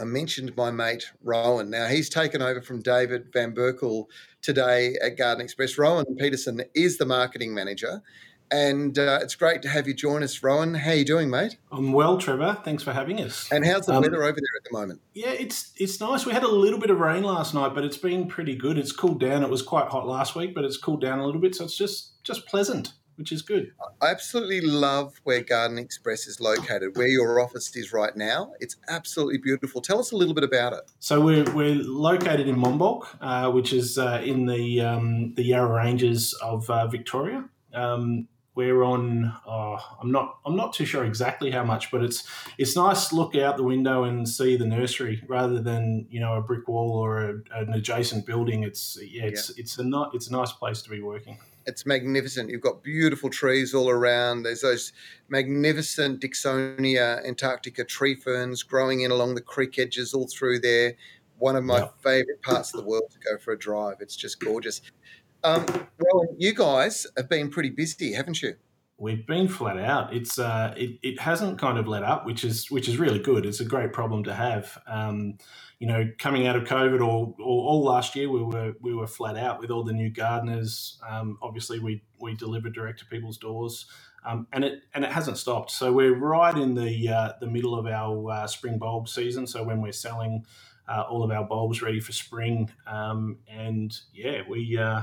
I 0.00 0.04
mentioned 0.04 0.56
my 0.56 0.70
mate 0.70 1.04
Rowan. 1.22 1.68
Now 1.68 1.86
he's 1.86 2.08
taken 2.08 2.40
over 2.40 2.62
from 2.62 2.80
David 2.80 3.30
Van 3.32 3.54
Berkel 3.54 4.06
today 4.40 4.94
at 5.02 5.18
Garden 5.18 5.44
Express. 5.44 5.76
Rowan 5.76 6.06
Peterson 6.16 6.62
is 6.74 6.96
the 6.96 7.04
marketing 7.04 7.52
manager, 7.52 8.00
and 8.50 8.98
uh, 8.98 9.18
it's 9.22 9.34
great 9.34 9.62
to 9.62 9.68
have 9.68 9.86
you 9.86 9.94
join 9.94 10.22
us, 10.22 10.42
Rowan. 10.42 10.74
How 10.74 10.90
are 10.90 10.94
you 10.94 11.04
doing, 11.04 11.30
mate? 11.30 11.56
I'm 11.70 11.92
well, 11.92 12.18
Trevor. 12.18 12.58
Thanks 12.64 12.82
for 12.82 12.92
having 12.92 13.20
us. 13.20 13.50
And 13.50 13.64
how's 13.64 13.86
the 13.86 13.94
um, 13.94 14.02
weather 14.02 14.22
over 14.22 14.36
there 14.36 14.56
at 14.56 14.64
the 14.64 14.72
moment? 14.72 15.00
Yeah, 15.14 15.30
it's 15.30 15.72
it's 15.76 16.00
nice. 16.00 16.26
We 16.26 16.32
had 16.32 16.44
a 16.44 16.48
little 16.48 16.78
bit 16.78 16.90
of 16.90 16.98
rain 16.98 17.22
last 17.22 17.54
night, 17.54 17.74
but 17.74 17.84
it's 17.84 17.98
been 17.98 18.26
pretty 18.26 18.56
good. 18.56 18.78
It's 18.78 18.92
cooled 18.92 19.20
down. 19.20 19.42
It 19.42 19.50
was 19.50 19.62
quite 19.62 19.88
hot 19.88 20.06
last 20.06 20.34
week, 20.34 20.54
but 20.54 20.64
it's 20.64 20.76
cooled 20.76 21.00
down 21.00 21.18
a 21.18 21.26
little 21.26 21.40
bit, 21.40 21.54
so 21.54 21.64
it's 21.64 21.76
just 21.76 22.22
just 22.24 22.46
pleasant, 22.46 22.92
which 23.16 23.32
is 23.32 23.42
good. 23.42 23.72
I 24.00 24.10
absolutely 24.10 24.60
love 24.60 25.20
where 25.24 25.42
Garden 25.42 25.78
Express 25.78 26.26
is 26.26 26.40
located, 26.40 26.96
where 26.96 27.08
your 27.08 27.40
office 27.40 27.74
is 27.76 27.92
right 27.92 28.16
now. 28.16 28.52
It's 28.60 28.76
absolutely 28.88 29.38
beautiful. 29.38 29.80
Tell 29.80 29.98
us 29.98 30.12
a 30.12 30.16
little 30.16 30.34
bit 30.34 30.44
about 30.44 30.72
it. 30.72 30.80
So 31.00 31.20
we're, 31.20 31.44
we're 31.52 31.74
located 31.74 32.48
in 32.48 32.56
Monbulk, 32.56 33.06
uh, 33.20 33.50
which 33.50 33.72
is 33.72 33.98
uh, 33.98 34.22
in 34.24 34.46
the 34.46 34.80
um, 34.80 35.34
the 35.34 35.42
Yarra 35.42 35.74
Ranges 35.74 36.32
of 36.34 36.68
uh, 36.70 36.86
Victoria. 36.86 37.44
Um, 37.74 38.28
we're 38.58 38.82
on. 38.82 39.32
Oh, 39.46 39.78
I'm 40.02 40.10
not. 40.10 40.40
I'm 40.44 40.56
not 40.56 40.72
too 40.72 40.84
sure 40.84 41.04
exactly 41.04 41.52
how 41.52 41.62
much, 41.62 41.92
but 41.92 42.02
it's 42.02 42.28
it's 42.58 42.74
nice 42.74 43.06
to 43.06 43.14
look 43.14 43.36
out 43.36 43.56
the 43.56 43.62
window 43.62 44.02
and 44.02 44.28
see 44.28 44.56
the 44.56 44.66
nursery 44.66 45.22
rather 45.28 45.62
than 45.62 46.08
you 46.10 46.18
know 46.18 46.34
a 46.34 46.42
brick 46.42 46.66
wall 46.66 46.98
or 46.98 47.20
a, 47.20 47.34
an 47.54 47.72
adjacent 47.72 48.26
building. 48.26 48.64
It's 48.64 48.98
yeah. 49.00 49.26
It's 49.26 49.50
yeah. 49.50 49.62
it's 49.62 49.78
a 49.78 49.84
not. 49.84 50.12
It's 50.12 50.26
a 50.26 50.32
nice 50.32 50.50
place 50.50 50.82
to 50.82 50.90
be 50.90 51.00
working. 51.00 51.38
It's 51.66 51.86
magnificent. 51.86 52.50
You've 52.50 52.60
got 52.60 52.82
beautiful 52.82 53.30
trees 53.30 53.74
all 53.74 53.90
around. 53.90 54.42
There's 54.42 54.62
those 54.62 54.92
magnificent 55.28 56.20
Dicksonia 56.20 57.24
antarctica 57.24 57.84
tree 57.84 58.16
ferns 58.16 58.64
growing 58.64 59.02
in 59.02 59.12
along 59.12 59.36
the 59.36 59.40
creek 59.40 59.78
edges 59.78 60.14
all 60.14 60.26
through 60.26 60.60
there. 60.60 60.94
One 61.38 61.54
of 61.54 61.62
my 61.62 61.88
favorite 62.02 62.42
parts 62.42 62.74
of 62.74 62.80
the 62.80 62.86
world 62.88 63.12
to 63.12 63.18
go 63.20 63.38
for 63.38 63.52
a 63.52 63.58
drive. 63.58 63.98
It's 64.00 64.16
just 64.16 64.40
gorgeous. 64.40 64.80
Um, 65.44 65.64
well, 65.98 66.26
you 66.36 66.54
guys 66.54 67.06
have 67.16 67.28
been 67.28 67.50
pretty 67.50 67.70
busy, 67.70 68.12
haven't 68.12 68.42
you? 68.42 68.54
We've 69.00 69.24
been 69.24 69.46
flat 69.46 69.78
out. 69.78 70.12
It's 70.12 70.40
uh, 70.40 70.74
it, 70.76 70.98
it 71.02 71.20
hasn't 71.20 71.60
kind 71.60 71.78
of 71.78 71.86
let 71.86 72.02
up, 72.02 72.26
which 72.26 72.44
is 72.44 72.68
which 72.68 72.88
is 72.88 72.98
really 72.98 73.20
good. 73.20 73.46
It's 73.46 73.60
a 73.60 73.64
great 73.64 73.92
problem 73.92 74.24
to 74.24 74.34
have. 74.34 74.76
Um, 74.88 75.38
you 75.78 75.86
know, 75.86 76.10
coming 76.18 76.48
out 76.48 76.56
of 76.56 76.64
COVID 76.64 77.00
or, 77.00 77.34
or 77.38 77.68
all 77.68 77.84
last 77.84 78.16
year, 78.16 78.28
we 78.28 78.42
were 78.42 78.74
we 78.80 78.92
were 78.92 79.06
flat 79.06 79.36
out 79.36 79.60
with 79.60 79.70
all 79.70 79.84
the 79.84 79.92
new 79.92 80.10
gardeners. 80.10 80.98
Um, 81.08 81.38
obviously, 81.40 81.78
we 81.78 82.02
we 82.18 82.34
delivered 82.34 82.74
direct 82.74 82.98
to 82.98 83.04
people's 83.06 83.38
doors, 83.38 83.86
um, 84.26 84.48
and 84.52 84.64
it 84.64 84.82
and 84.92 85.04
it 85.04 85.12
hasn't 85.12 85.38
stopped. 85.38 85.70
So 85.70 85.92
we're 85.92 86.16
right 86.16 86.56
in 86.56 86.74
the 86.74 87.08
uh, 87.08 87.32
the 87.40 87.46
middle 87.46 87.78
of 87.78 87.86
our 87.86 88.30
uh, 88.32 88.46
spring 88.48 88.78
bulb 88.78 89.08
season. 89.08 89.46
So 89.46 89.62
when 89.62 89.80
we're 89.80 89.92
selling 89.92 90.44
uh, 90.88 91.04
all 91.08 91.22
of 91.22 91.30
our 91.30 91.44
bulbs 91.44 91.82
ready 91.82 92.00
for 92.00 92.10
spring, 92.10 92.72
um, 92.88 93.38
and 93.48 93.96
yeah, 94.12 94.42
we 94.48 94.76
uh, 94.76 95.02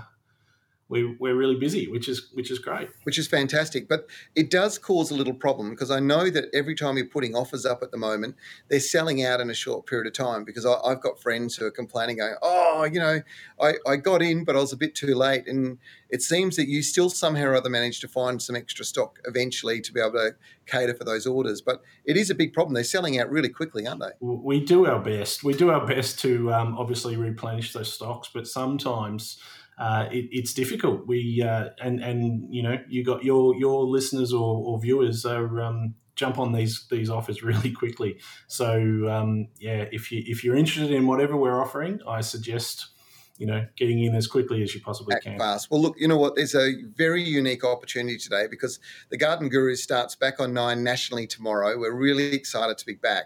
we, 0.88 1.16
we're 1.16 1.36
really 1.36 1.56
busy, 1.56 1.88
which 1.88 2.08
is 2.08 2.30
which 2.34 2.52
is 2.52 2.60
great. 2.60 2.90
Which 3.04 3.18
is 3.18 3.28
fantastic, 3.28 3.90
but 3.90 4.08
it 4.36 4.52
does 4.52 4.78
cause 4.78 5.10
a 5.10 5.16
little 5.16 5.34
problem 5.34 5.72
because 5.72 5.90
I 5.90 6.00
know 6.00 6.30
that 6.30 6.46
every 6.54 6.76
time 6.76 6.96
you're 6.96 7.08
putting 7.08 7.36
offers 7.36 7.66
up 7.66 7.82
at 7.82 7.90
the 7.90 7.98
moment, 7.98 8.36
they're 8.70 8.80
selling 8.80 9.24
out 9.24 9.42
in 9.42 9.50
a 9.50 9.54
short 9.56 9.88
period 9.88 10.06
of 10.06 10.14
time. 10.14 10.44
Because 10.44 10.66
I, 10.66 10.78
have 10.88 11.02
got 11.02 11.20
friends 11.20 11.56
who 11.56 11.66
are 11.66 11.72
complaining, 11.72 12.18
going, 12.18 12.36
"Oh, 12.44 12.88
you 12.92 13.00
know, 13.00 13.22
I, 13.60 13.74
I 13.88 13.96
got 13.96 14.22
in, 14.22 14.46
but 14.46 14.56
I 14.56 14.60
was 14.60 14.74
a 14.74 14.78
bit 14.78 14.94
too 14.94 15.16
late." 15.16 15.48
And 15.48 15.80
it 16.12 16.22
seems 16.22 16.56
that 16.58 16.68
you 16.68 16.84
still 16.84 17.10
somehow 17.10 17.46
or 17.46 17.56
other 17.56 17.70
managed 17.70 18.02
to 18.02 18.08
find 18.08 18.40
some 18.40 18.56
extra 18.56 18.86
stock 18.86 19.18
eventually 19.26 19.82
to 19.82 19.92
be 19.92 20.00
able 20.00 20.12
to 20.12 20.36
cater 20.68 20.94
for 20.94 21.04
those 21.04 21.26
orders. 21.26 21.62
But 21.62 21.82
it 22.06 22.16
is 22.16 22.30
a 22.30 22.36
big 22.36 22.54
problem. 22.54 22.76
They're 22.76 22.84
selling 22.84 23.20
out 23.20 23.32
really 23.32 23.50
quickly, 23.50 23.88
aren't 23.88 24.02
they? 24.02 24.12
We 24.22 24.60
do 24.60 24.86
our 24.86 25.00
best. 25.00 25.44
We 25.44 25.54
do 25.54 25.72
our 25.72 25.86
best 25.86 26.20
to 26.20 26.54
um, 26.54 26.78
obviously 26.78 27.18
replenish 27.18 27.74
those 27.74 27.92
stocks, 27.92 28.30
but 28.32 28.48
sometimes 28.48 29.40
uh, 29.78 30.08
it, 30.12 30.30
it's 30.32 30.54
difficult. 30.54 31.08
We 31.08 31.42
uh, 31.42 31.70
and 31.82 32.02
and 32.02 32.54
you 32.54 32.64
know 32.64 32.78
you 32.88 33.04
got 33.04 33.24
your 33.24 33.56
your 33.56 33.86
listeners 33.86 34.34
or, 34.34 34.64
or 34.66 34.80
viewers 34.80 35.26
are 35.26 35.62
um, 35.62 35.96
jump 36.16 36.40
on 36.40 36.54
these 36.54 36.86
these 36.90 37.10
offers 37.10 37.44
really 37.50 37.72
quickly. 37.72 38.20
So 38.48 39.10
um, 39.10 39.48
yeah, 39.60 39.86
if 39.92 40.12
you 40.12 40.24
if 40.26 40.44
you're 40.44 40.56
interested 40.56 40.92
in 40.92 41.08
whatever 41.08 41.36
we're 41.36 41.62
offering, 41.62 42.00
I 42.08 42.22
suggest 42.22 42.90
you 43.38 43.46
know, 43.46 43.66
getting 43.76 44.02
in 44.02 44.16
as 44.16 44.28
quickly 44.28 44.64
as 44.64 44.74
you 44.74 44.82
possibly 44.82 45.14
Act 45.14 45.24
can. 45.26 45.38
Fast. 45.38 45.70
Well, 45.70 45.82
look, 45.82 45.96
you 45.98 46.08
know 46.08 46.18
what? 46.18 46.36
There's 46.36 46.56
a 46.56 46.74
very 46.96 47.22
unique 47.22 47.66
opportunity 47.66 48.18
today 48.18 48.48
because 48.50 48.80
the 49.10 49.18
Garden 49.18 49.50
Guru 49.50 49.76
starts 49.76 50.16
back 50.16 50.40
on 50.40 50.54
nine 50.54 50.84
nationally 50.84 51.28
tomorrow. 51.28 51.78
We're 51.78 51.94
really 51.94 52.34
excited 52.34 52.78
to 52.78 52.86
be 52.86 52.94
back. 52.94 53.26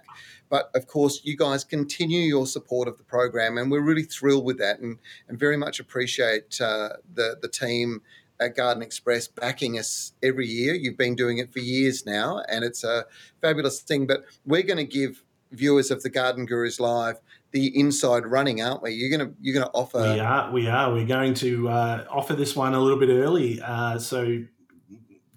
But 0.50 0.72
of 0.74 0.88
course, 0.88 1.22
you 1.24 1.38
guys 1.38 1.63
continue 1.63 2.22
your 2.22 2.48
support 2.48 2.88
of 2.88 2.98
the 2.98 3.03
program, 3.03 3.58
and 3.58 3.70
we're 3.70 3.82
really 3.82 4.03
thrilled 4.03 4.46
with 4.46 4.58
that, 4.58 4.79
and, 4.79 4.98
and 5.27 5.39
very 5.39 5.58
much 5.58 5.79
appreciate 5.79 6.60
uh, 6.60 6.89
the 7.13 7.38
the 7.41 7.48
team 7.48 8.01
at 8.39 8.56
Garden 8.56 8.82
Express 8.82 9.27
backing 9.27 9.77
us 9.77 10.13
every 10.24 10.48
year. 10.48 10.74
You've 10.74 10.98
been 10.98 11.15
doing 11.15 11.38
it 11.38 11.51
for 11.51 11.60
years 11.60 12.06
now, 12.06 12.41
and 12.50 12.63
it's 12.63 12.84
a 12.84 13.06
fabulous 13.41 13.82
thing. 13.82 14.08
But 14.08 14.24
we're 14.46 14.63
going 14.63 14.77
to 14.77 14.86
give 14.86 15.24
viewers 15.51 15.91
of 15.91 16.03
the 16.03 16.10
Garden 16.10 16.46
Gurus 16.46 16.79
Live 16.79 17.20
the 17.51 17.77
inside 17.77 18.25
running, 18.25 18.62
aren't 18.62 18.84
we? 18.84 18.91
You're 18.91 19.15
gonna 19.15 19.32
you're 19.41 19.56
gonna 19.56 19.72
offer. 19.74 20.01
We 20.01 20.20
are. 20.20 20.51
We 20.51 20.68
are. 20.68 20.94
We're 20.94 21.06
going 21.06 21.34
to 21.36 21.70
uh, 21.70 22.06
offer 22.10 22.36
this 22.36 22.56
one 22.56 22.74
a 22.74 22.79
little 22.79 23.00
bit 23.00 23.10
early, 23.10 23.62
uh, 23.62 23.98
so 23.98 24.44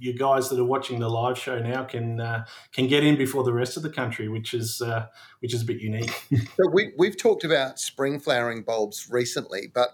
you 0.03 0.13
guys 0.13 0.49
that 0.49 0.59
are 0.59 0.65
watching 0.65 0.99
the 0.99 1.09
live 1.09 1.39
show 1.39 1.61
now 1.61 1.85
can 1.85 2.21
uh, 2.21 2.45
can 2.73 2.89
get 2.89 3.05
in 3.05 3.17
before 3.17 3.45
the 3.45 3.53
rest 3.53 3.77
of 3.77 3.83
the 3.83 3.91
country, 3.91 4.29
which 4.29 4.53
is 4.53 4.83
uh, 4.83 5.07
which 5.41 5.55
is 5.55 5.63
a 5.63 5.65
bit 5.65 5.81
unique. 5.81 6.11
so 6.31 6.69
we 6.73 6.93
we've 6.99 7.17
talked 7.17 7.45
about 7.45 7.79
spring 7.79 8.19
flowering 8.19 8.63
bulbs 8.63 9.09
recently, 9.11 9.71
but 9.73 9.91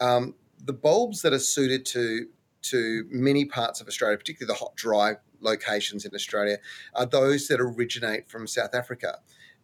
um, 0.00 0.34
the 0.64 0.72
bulbs 0.72 1.22
that 1.22 1.32
are 1.32 1.38
suited 1.38 1.84
to 1.86 2.26
to 2.62 3.04
many 3.10 3.44
parts 3.44 3.80
of 3.80 3.88
Australia, 3.88 4.16
particularly 4.16 4.52
the 4.52 4.58
hot, 4.58 4.74
dry 4.76 5.14
locations 5.40 6.04
in 6.04 6.14
Australia, 6.14 6.58
are 6.94 7.06
those 7.06 7.48
that 7.48 7.60
originate 7.60 8.30
from 8.30 8.46
South 8.46 8.74
Africa 8.74 9.18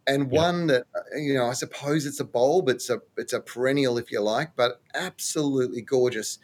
and 0.07 0.31
one 0.31 0.67
that 0.67 0.85
you 1.15 1.33
know 1.33 1.47
I 1.47 1.53
suppose 1.53 2.05
it's 2.05 2.19
a 2.19 2.25
bulb, 2.25 2.69
it's 2.69 2.89
a 2.89 3.01
it's 3.17 3.33
a 3.33 3.41
perennial 3.41 3.97
if 3.97 4.11
you 4.11 4.21
like, 4.21 4.55
but 4.55 4.81
absolutely 4.93 5.81
gorgeous, 5.81 6.39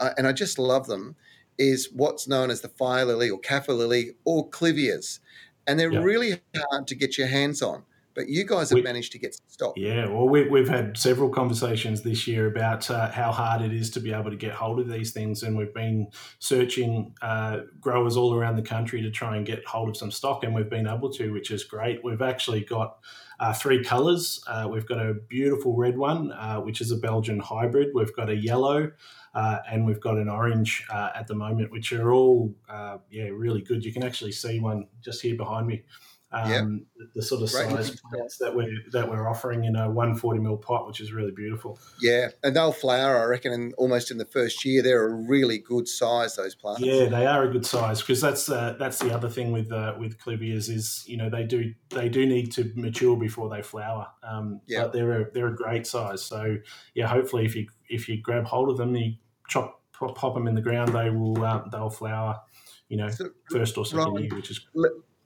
uh, 0.00 0.10
and 0.18 0.26
I 0.26 0.32
just 0.32 0.58
love 0.58 0.86
them. 0.86 1.16
Is 1.58 1.88
what's 1.92 2.28
known 2.28 2.50
as 2.50 2.60
the 2.60 2.68
fire 2.68 3.04
lily 3.04 3.30
or 3.30 3.40
kaffir 3.40 3.76
lily 3.76 4.12
or 4.24 4.48
clivias, 4.50 5.20
and 5.66 5.80
they're 5.80 6.02
really 6.02 6.40
hard 6.70 6.86
to 6.88 6.94
get 6.94 7.16
your 7.16 7.28
hands 7.28 7.62
on. 7.62 7.84
but 8.16 8.30
you 8.30 8.44
guys 8.44 8.70
have 8.70 8.76
we, 8.76 8.82
managed 8.82 9.12
to 9.12 9.18
get 9.18 9.38
stock. 9.46 9.74
Yeah, 9.76 10.08
well, 10.08 10.26
we, 10.26 10.48
we've 10.48 10.68
had 10.68 10.96
several 10.96 11.28
conversations 11.28 12.02
this 12.02 12.26
year 12.26 12.46
about 12.46 12.90
uh, 12.90 13.10
how 13.10 13.30
hard 13.30 13.60
it 13.60 13.74
is 13.74 13.90
to 13.90 14.00
be 14.00 14.12
able 14.12 14.30
to 14.30 14.36
get 14.36 14.52
hold 14.52 14.80
of 14.80 14.88
these 14.88 15.12
things, 15.12 15.42
and 15.42 15.56
we've 15.56 15.74
been 15.74 16.08
searching 16.38 17.14
uh, 17.20 17.58
growers 17.78 18.16
all 18.16 18.34
around 18.34 18.56
the 18.56 18.62
country 18.62 19.02
to 19.02 19.10
try 19.10 19.36
and 19.36 19.44
get 19.44 19.64
hold 19.66 19.90
of 19.90 19.96
some 19.96 20.10
stock, 20.10 20.42
and 20.42 20.54
we've 20.54 20.70
been 20.70 20.88
able 20.88 21.12
to, 21.12 21.30
which 21.30 21.50
is 21.50 21.62
great. 21.62 22.02
We've 22.02 22.22
actually 22.22 22.62
got 22.62 22.98
uh, 23.38 23.52
three 23.52 23.84
colours. 23.84 24.42
Uh, 24.46 24.66
we've 24.70 24.86
got 24.86 24.98
a 24.98 25.12
beautiful 25.12 25.76
red 25.76 25.98
one, 25.98 26.32
uh, 26.32 26.60
which 26.60 26.80
is 26.80 26.90
a 26.90 26.96
Belgian 26.96 27.38
hybrid. 27.38 27.88
We've 27.94 28.16
got 28.16 28.30
a 28.30 28.34
yellow, 28.34 28.92
uh, 29.36 29.58
and 29.70 29.84
we've 29.84 30.00
got 30.00 30.16
an 30.16 30.30
orange 30.30 30.82
uh, 30.90 31.10
at 31.14 31.26
the 31.26 31.34
moment, 31.34 31.70
which 31.70 31.92
are 31.92 32.10
all 32.10 32.54
uh, 32.68 32.96
yeah 33.10 33.24
really 33.24 33.60
good. 33.60 33.84
You 33.84 33.92
can 33.92 34.02
actually 34.02 34.32
see 34.32 34.58
one 34.58 34.88
just 35.02 35.20
here 35.20 35.36
behind 35.36 35.66
me 35.66 35.84
um, 36.32 36.50
yep. 36.50 36.64
the, 36.96 37.20
the, 37.20 37.22
sort 37.22 37.42
of 37.42 37.52
Great. 37.52 37.70
size 37.70 38.00
plants 38.00 38.38
that 38.38 38.54
we're 38.54 38.82
that 38.90 39.08
we're 39.08 39.28
offering 39.28 39.64
in 39.64 39.76
a 39.76 39.88
140 39.88 40.40
mil 40.40 40.56
pot, 40.56 40.86
which 40.86 41.00
is 41.00 41.12
really 41.12 41.30
beautiful. 41.30 41.78
Yeah, 42.00 42.28
and 42.42 42.56
they'll 42.56 42.72
flower, 42.72 43.18
I 43.18 43.24
reckon, 43.24 43.52
in, 43.52 43.72
almost 43.78 44.10
in 44.10 44.18
the 44.18 44.24
first 44.24 44.64
year. 44.64 44.82
They're 44.82 45.06
a 45.06 45.14
really 45.14 45.58
good 45.58 45.86
size. 45.86 46.34
Those 46.34 46.56
plants. 46.56 46.80
Yeah, 46.80 47.06
they 47.06 47.26
are 47.26 47.44
a 47.44 47.48
good 47.48 47.64
size 47.64 48.00
because 48.00 48.20
that's 48.20 48.48
uh, 48.48 48.74
that's 48.78 48.98
the 48.98 49.14
other 49.14 49.28
thing 49.28 49.52
with 49.52 49.70
uh, 49.70 49.94
with 49.98 50.18
clivias 50.18 50.68
is 50.68 51.04
you 51.06 51.16
know 51.16 51.30
they 51.30 51.44
do 51.44 51.72
they 51.90 52.08
do 52.08 52.26
need 52.26 52.50
to 52.52 52.72
mature 52.74 53.16
before 53.16 53.48
they 53.48 53.62
flower. 53.62 54.08
Um, 54.22 54.60
yeah, 54.66 54.82
but 54.82 54.92
they're 54.92 55.22
a, 55.22 55.30
they're 55.30 55.48
a 55.48 55.56
great 55.56 55.86
size. 55.86 56.24
So 56.24 56.56
yeah, 56.94 57.06
hopefully 57.06 57.44
if 57.44 57.54
you 57.54 57.68
if 57.88 58.08
you 58.08 58.20
grab 58.20 58.46
hold 58.46 58.68
of 58.68 58.78
them, 58.78 58.96
you 58.96 59.14
chop 59.48 59.80
pop 59.92 60.34
them 60.34 60.46
in 60.46 60.54
the 60.54 60.60
ground, 60.60 60.92
they 60.94 61.10
will 61.10 61.42
uh, 61.42 61.62
they'll 61.70 61.90
flower. 61.90 62.40
You 62.88 62.98
know, 62.98 63.08
so, 63.08 63.30
first 63.50 63.76
or 63.78 63.84
second 63.84 64.20
year, 64.20 64.34
which 64.34 64.50
is 64.50 64.66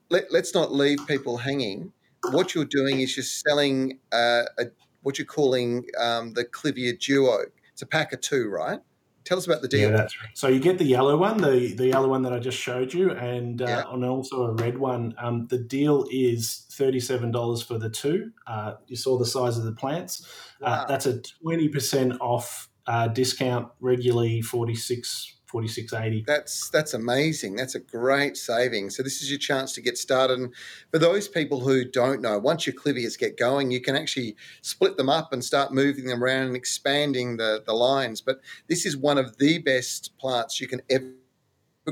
let, 0.09 0.33
us 0.33 0.55
not 0.55 0.73
leave 0.73 0.99
people 1.07 1.37
hanging. 1.37 1.93
What 2.31 2.55
you're 2.55 2.65
doing 2.65 3.01
is 3.01 3.17
you're 3.17 3.25
selling 3.25 3.99
uh, 4.13 4.45
a, 4.59 4.67
what 5.03 5.19
you're 5.19 5.27
calling 5.27 5.85
um, 5.99 6.33
the 6.33 6.45
Clivia 6.45 6.99
Duo. 6.99 7.39
It's 7.73 7.83
a 7.83 7.87
pack 7.87 8.13
of 8.13 8.21
two, 8.21 8.49
right? 8.49 8.81
Tell 9.25 9.37
us 9.37 9.47
about 9.47 9.61
the 9.61 9.69
deal. 9.69 9.91
Yeah, 9.91 9.97
that's 9.99 10.21
right. 10.21 10.37
So 10.37 10.49
you 10.49 10.61
get 10.61 10.79
the 10.79 10.85
yellow 10.85 11.17
one, 11.19 11.37
the 11.41 11.75
the 11.75 11.89
yellow 11.89 12.09
one 12.09 12.23
that 12.23 12.33
I 12.33 12.39
just 12.39 12.59
showed 12.59 12.95
you, 12.95 13.11
and 13.11 13.61
uh, 13.61 13.67
yeah. 13.67 13.93
and 13.93 14.05
also 14.05 14.45
a 14.45 14.53
red 14.55 14.79
one. 14.79 15.15
Um, 15.19 15.47
the 15.49 15.59
deal 15.59 16.07
is 16.11 16.67
thirty 16.73 17.01
seven 17.01 17.31
dollars 17.31 17.63
for 17.63 17.79
the 17.79 17.91
two. 17.91 18.33
Uh, 18.47 18.75
you 18.87 18.97
saw 18.97 19.19
the 19.19 19.27
size 19.27 19.59
of 19.59 19.65
the 19.65 19.73
plants. 19.73 20.27
Uh, 20.63 20.65
wow. 20.65 20.85
that's 20.89 21.05
a 21.05 21.21
twenty 21.21 21.69
percent 21.69 22.15
off 22.21 22.70
uh, 22.91 23.09
discount. 23.09 23.69
Regularly 23.81 24.43
forty 24.43 24.75
six 24.75 25.37
4680. 25.51 26.25
That's 26.27 26.71
that's 26.71 26.95
amazing. 26.95 27.57
That's 27.57 27.75
a 27.75 27.81
great 27.81 28.37
saving. 28.37 28.91
So 28.91 29.03
this 29.03 29.21
is 29.21 29.31
your 29.31 29.39
chance 29.39 29.73
to 29.75 29.81
get 29.81 29.99
started. 29.99 30.39
And 30.39 30.55
for 30.93 30.99
those 30.99 31.27
people 31.27 31.61
who 31.61 31.85
don't 31.85 32.23
know, 32.23 32.39
once 32.39 32.67
your 32.67 32.75
clivias 32.75 33.19
get 33.19 33.37
going, 33.37 33.71
you 33.71 33.81
can 33.81 33.97
actually 33.97 34.37
split 34.63 34.97
them 34.97 35.09
up 35.09 35.33
and 35.33 35.45
start 35.45 35.73
moving 35.73 36.07
them 36.07 36.23
around 36.23 36.47
and 36.47 36.57
expanding 36.57 37.37
the, 37.37 37.63
the 37.67 37.73
lines. 37.73 38.21
But 38.21 38.41
this 38.69 38.87
is 38.87 38.97
one 38.97 39.19
of 39.19 39.39
the 39.39 39.59
best 39.59 40.17
plants 40.19 40.61
you 40.61 40.69
can 40.69 40.83
ever 40.89 41.13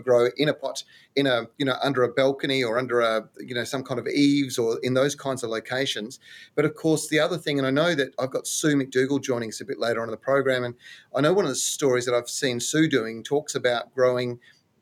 grow 0.00 0.28
in 0.37 0.49
a 0.49 0.55
pot 0.55 0.83
in 1.17 1.26
a 1.26 1.47
you 1.59 1.64
know 1.64 1.76
under 1.83 2.02
a 2.02 2.09
balcony 2.09 2.62
or 2.62 2.78
under 2.78 3.00
a 3.00 3.28
you 3.38 3.55
know 3.55 3.64
some 3.64 3.83
kind 3.83 4.00
of 4.00 4.07
eaves 4.07 4.59
or 4.59 4.78
in 4.83 4.95
those 4.95 5.14
kinds 5.14 5.43
of 5.43 5.50
locations. 5.50 6.19
But 6.55 6.64
of 6.64 6.75
course 6.75 7.09
the 7.09 7.19
other 7.19 7.38
thing 7.38 7.59
and 7.59 7.67
i 7.67 7.71
know 7.71 7.95
that 7.95 8.14
i've 8.19 8.31
got 8.31 8.47
sue 8.47 8.76
McDougall 8.76 9.23
joining 9.23 9.49
us 9.49 9.61
a 9.61 9.64
bit 9.64 9.78
later 9.78 10.00
on 10.00 10.09
in 10.09 10.11
the 10.11 10.17
program 10.17 10.64
and 10.64 10.75
i 11.14 11.21
know 11.21 11.33
one 11.33 11.45
of 11.45 11.50
the 11.50 11.57
stories 11.57 12.05
that 12.07 12.14
i've 12.14 12.28
seen 12.28 12.61
sue 12.61 12.88
doing 12.88 13.23
talks 13.23 13.55
about 13.55 13.95
growing 13.95 14.38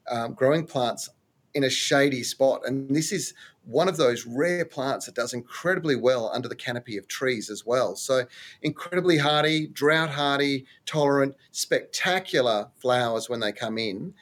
um, 0.09 0.35
growing 0.35 0.67
plants 0.67 1.11
in 1.57 1.65
a 1.65 1.71
shady 1.71 2.23
spot. 2.23 2.61
And 2.67 2.95
this 2.95 3.13
is 3.13 3.33
one 3.65 3.89
of 3.89 3.97
those 3.97 4.27
rare 4.27 4.67
plants 4.67 5.07
that 5.07 5.15
does 5.15 5.33
incredibly 5.33 5.97
well 5.97 6.31
under 6.33 6.49
the 6.49 6.55
canopy 6.55 6.99
of 6.99 7.09
trees 7.09 7.49
as 7.49 7.65
well. 7.65 7.97
So, 7.97 8.27
incredibly 8.61 9.17
hardy, 9.17 9.67
drought 9.69 10.11
hardy, 10.11 10.67
tolerant, 10.85 11.35
spectacular 11.53 12.69
flowers 12.77 13.31
when 13.31 13.41
they 13.41 13.53
come 13.53 13.79
in 13.79 14.13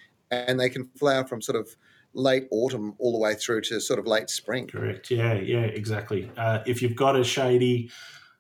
and 0.48 0.58
they 0.58 0.68
can 0.68 0.90
flower 0.96 1.24
from 1.24 1.40
sort 1.40 1.56
of 1.56 1.76
late 2.14 2.46
autumn 2.50 2.94
all 2.98 3.12
the 3.12 3.18
way 3.18 3.34
through 3.34 3.60
to 3.60 3.80
sort 3.80 3.98
of 3.98 4.06
late 4.06 4.30
spring. 4.30 4.66
Correct. 4.66 5.10
Yeah, 5.10 5.34
yeah, 5.34 5.62
exactly. 5.62 6.30
Uh, 6.36 6.60
if 6.66 6.80
you've 6.80 6.96
got 6.96 7.16
a 7.16 7.24
shady, 7.24 7.90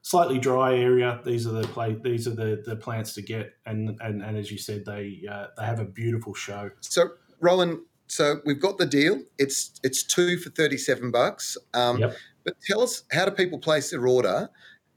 slightly 0.02 0.38
dry 0.38 0.76
area, 0.76 1.20
these 1.24 1.46
are 1.46 1.52
the 1.52 1.66
play, 1.68 1.96
these 2.02 2.28
are 2.28 2.34
the, 2.34 2.62
the 2.64 2.76
plants 2.76 3.14
to 3.14 3.22
get, 3.22 3.54
and, 3.66 3.98
and 4.00 4.22
and 4.22 4.36
as 4.36 4.50
you 4.50 4.58
said, 4.58 4.84
they 4.84 5.22
uh, 5.30 5.46
they 5.56 5.64
have 5.64 5.80
a 5.80 5.84
beautiful 5.84 6.34
show. 6.34 6.70
So, 6.80 7.10
Rowan, 7.40 7.84
so 8.06 8.40
we've 8.44 8.60
got 8.60 8.78
the 8.78 8.86
deal. 8.86 9.22
It's 9.38 9.80
it's 9.82 10.02
two 10.04 10.38
for 10.38 10.50
thirty 10.50 10.76
seven 10.76 11.10
bucks. 11.10 11.56
Um, 11.72 11.98
yep. 11.98 12.16
But 12.44 12.54
tell 12.60 12.82
us, 12.82 13.04
how 13.10 13.24
do 13.24 13.30
people 13.30 13.58
place 13.58 13.90
their 13.90 14.06
order? 14.06 14.50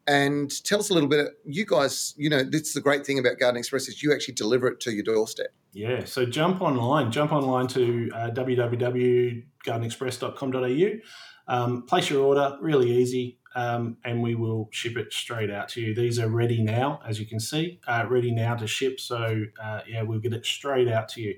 And 0.08 0.50
tell 0.64 0.80
us 0.80 0.90
a 0.90 0.94
little 0.94 1.10
bit. 1.10 1.34
You 1.46 1.66
guys, 1.66 2.14
you 2.18 2.30
know, 2.30 2.44
this 2.44 2.62
is 2.62 2.74
the 2.74 2.80
great 2.82 3.06
thing 3.06 3.20
about 3.20 3.40
Garden 3.40 3.60
Express 3.60 3.90
is 3.90 4.02
you 4.02 4.14
actually 4.14 4.36
deliver 4.36 4.68
it 4.68 4.80
to 4.82 4.92
your 4.92 5.04
doorstep. 5.04 5.48
Yeah, 5.74 6.06
so 6.06 6.26
jump 6.26 6.62
online. 6.62 7.12
Jump 7.12 7.34
online 7.34 7.68
to 7.68 8.10
uh, 8.16 8.30
www.gardenexpress.com.au. 8.30 11.00
Um, 11.50 11.84
place 11.84 12.10
your 12.10 12.26
order, 12.26 12.58
really 12.62 12.92
easy, 12.92 13.40
um, 13.56 13.98
and 14.04 14.22
we 14.24 14.36
will 14.36 14.70
ship 14.72 14.98
it 14.98 15.14
straight 15.14 15.50
out 15.50 15.70
to 15.70 15.82
you. 15.82 15.94
These 15.94 16.20
are 16.20 16.30
ready 16.30 16.62
now, 16.62 17.00
as 17.06 17.20
you 17.20 17.26
can 17.26 17.40
see, 17.40 17.80
uh, 17.88 18.06
ready 18.10 18.32
now 18.32 18.56
to 18.56 18.68
ship. 18.68 19.00
So, 19.00 19.46
uh, 19.62 19.82
yeah, 19.88 20.02
we'll 20.02 20.20
get 20.20 20.34
it 20.34 20.46
straight 20.46 20.88
out 20.88 21.10
to 21.10 21.22
you 21.22 21.36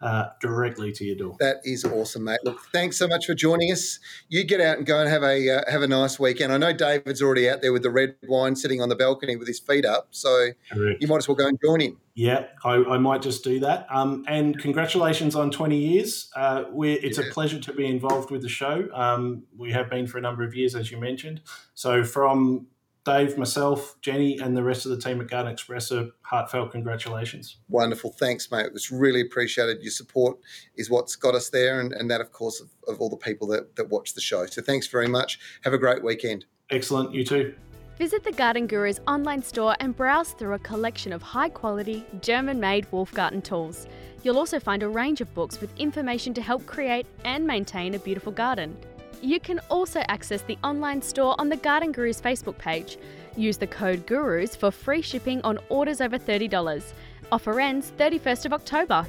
uh, 0.00 0.28
directly 0.40 0.92
to 0.92 1.04
your 1.04 1.16
door. 1.16 1.36
That 1.40 1.56
is 1.64 1.84
awesome, 1.84 2.24
mate. 2.24 2.40
Look, 2.44 2.60
thanks 2.72 2.96
so 2.96 3.06
much 3.06 3.26
for 3.26 3.34
joining 3.34 3.70
us. 3.70 3.98
You 4.28 4.44
get 4.44 4.60
out 4.60 4.78
and 4.78 4.86
go 4.86 4.98
and 5.00 5.08
have 5.08 5.22
a 5.22 5.58
uh, 5.58 5.70
have 5.70 5.82
a 5.82 5.86
nice 5.86 6.18
weekend. 6.18 6.52
I 6.52 6.58
know 6.58 6.72
David's 6.72 7.20
already 7.22 7.48
out 7.48 7.60
there 7.60 7.72
with 7.72 7.82
the 7.82 7.90
red 7.90 8.16
wine, 8.26 8.56
sitting 8.56 8.80
on 8.80 8.88
the 8.88 8.96
balcony 8.96 9.36
with 9.36 9.48
his 9.48 9.60
feet 9.60 9.84
up. 9.84 10.08
So 10.10 10.48
Correct. 10.72 11.02
you 11.02 11.08
might 11.08 11.18
as 11.18 11.28
well 11.28 11.34
go 11.34 11.46
and 11.46 11.58
join 11.62 11.80
him. 11.80 11.98
Yeah, 12.14 12.46
I, 12.64 12.74
I 12.74 12.98
might 12.98 13.22
just 13.22 13.44
do 13.44 13.60
that. 13.60 13.86
Um, 13.90 14.24
and 14.26 14.58
congratulations 14.58 15.34
on 15.34 15.50
20 15.50 15.76
years. 15.76 16.30
Uh, 16.34 16.64
it's 16.74 17.18
yeah. 17.18 17.24
a 17.24 17.30
pleasure 17.30 17.60
to 17.60 17.72
be 17.72 17.86
involved 17.86 18.30
with 18.30 18.42
the 18.42 18.48
show. 18.48 18.88
Um, 18.92 19.44
we 19.56 19.72
have 19.72 19.88
been 19.88 20.06
for 20.06 20.18
a 20.18 20.20
number 20.20 20.42
of 20.42 20.54
years, 20.54 20.74
as 20.74 20.90
you 20.90 20.98
mentioned. 20.98 21.40
So 21.74 22.04
from 22.04 22.66
Dave, 23.04 23.38
myself, 23.38 23.96
Jenny, 24.02 24.38
and 24.38 24.54
the 24.56 24.62
rest 24.62 24.84
of 24.84 24.90
the 24.90 24.98
team 24.98 25.20
at 25.20 25.28
Garden 25.28 25.50
Express 25.50 25.90
a 25.90 26.10
heartfelt 26.20 26.70
congratulations. 26.70 27.56
Wonderful. 27.68 28.12
Thanks, 28.12 28.50
mate. 28.50 28.66
It 28.66 28.72
was 28.74 28.90
really 28.90 29.22
appreciated. 29.22 29.78
Your 29.80 29.90
support 29.90 30.38
is 30.76 30.90
what's 30.90 31.16
got 31.16 31.34
us 31.34 31.48
there, 31.48 31.80
and, 31.80 31.92
and 31.92 32.10
that, 32.10 32.20
of 32.20 32.30
course, 32.30 32.60
of, 32.60 32.68
of 32.86 33.00
all 33.00 33.08
the 33.08 33.16
people 33.16 33.48
that, 33.48 33.74
that 33.76 33.88
watch 33.88 34.12
the 34.12 34.20
show. 34.20 34.44
So 34.46 34.60
thanks 34.60 34.86
very 34.86 35.08
much. 35.08 35.38
Have 35.64 35.72
a 35.72 35.78
great 35.78 36.04
weekend. 36.04 36.44
Excellent. 36.70 37.14
You 37.14 37.24
too. 37.24 37.54
Visit 37.96 38.24
the 38.24 38.32
Garden 38.32 38.66
Guru's 38.66 39.00
online 39.06 39.42
store 39.42 39.76
and 39.80 39.94
browse 39.94 40.32
through 40.32 40.54
a 40.54 40.58
collection 40.58 41.12
of 41.12 41.22
high 41.22 41.50
quality, 41.50 42.04
German 42.22 42.58
made 42.58 42.90
Wolf-Garten 42.92 43.42
tools. 43.42 43.86
You'll 44.22 44.38
also 44.38 44.60
find 44.60 44.82
a 44.82 44.88
range 44.88 45.20
of 45.20 45.32
books 45.34 45.60
with 45.60 45.70
information 45.78 46.32
to 46.34 46.42
help 46.42 46.66
create 46.66 47.06
and 47.24 47.46
maintain 47.46 47.94
a 47.94 47.98
beautiful 47.98 48.32
garden. 48.32 48.76
You 49.22 49.38
can 49.38 49.60
also 49.68 50.00
access 50.08 50.40
the 50.42 50.56
online 50.64 51.02
store 51.02 51.38
on 51.38 51.50
the 51.50 51.56
Garden 51.56 51.92
Gurus 51.92 52.20
Facebook 52.20 52.56
page. 52.56 52.96
Use 53.36 53.58
the 53.58 53.66
code 53.66 54.06
GURUS 54.06 54.56
for 54.56 54.70
free 54.70 55.02
shipping 55.02 55.42
on 55.42 55.58
orders 55.68 56.00
over 56.00 56.18
$30. 56.18 56.82
Offer 57.30 57.60
ends 57.60 57.92
31st 57.98 58.46
of 58.46 58.52
October. 58.54 59.06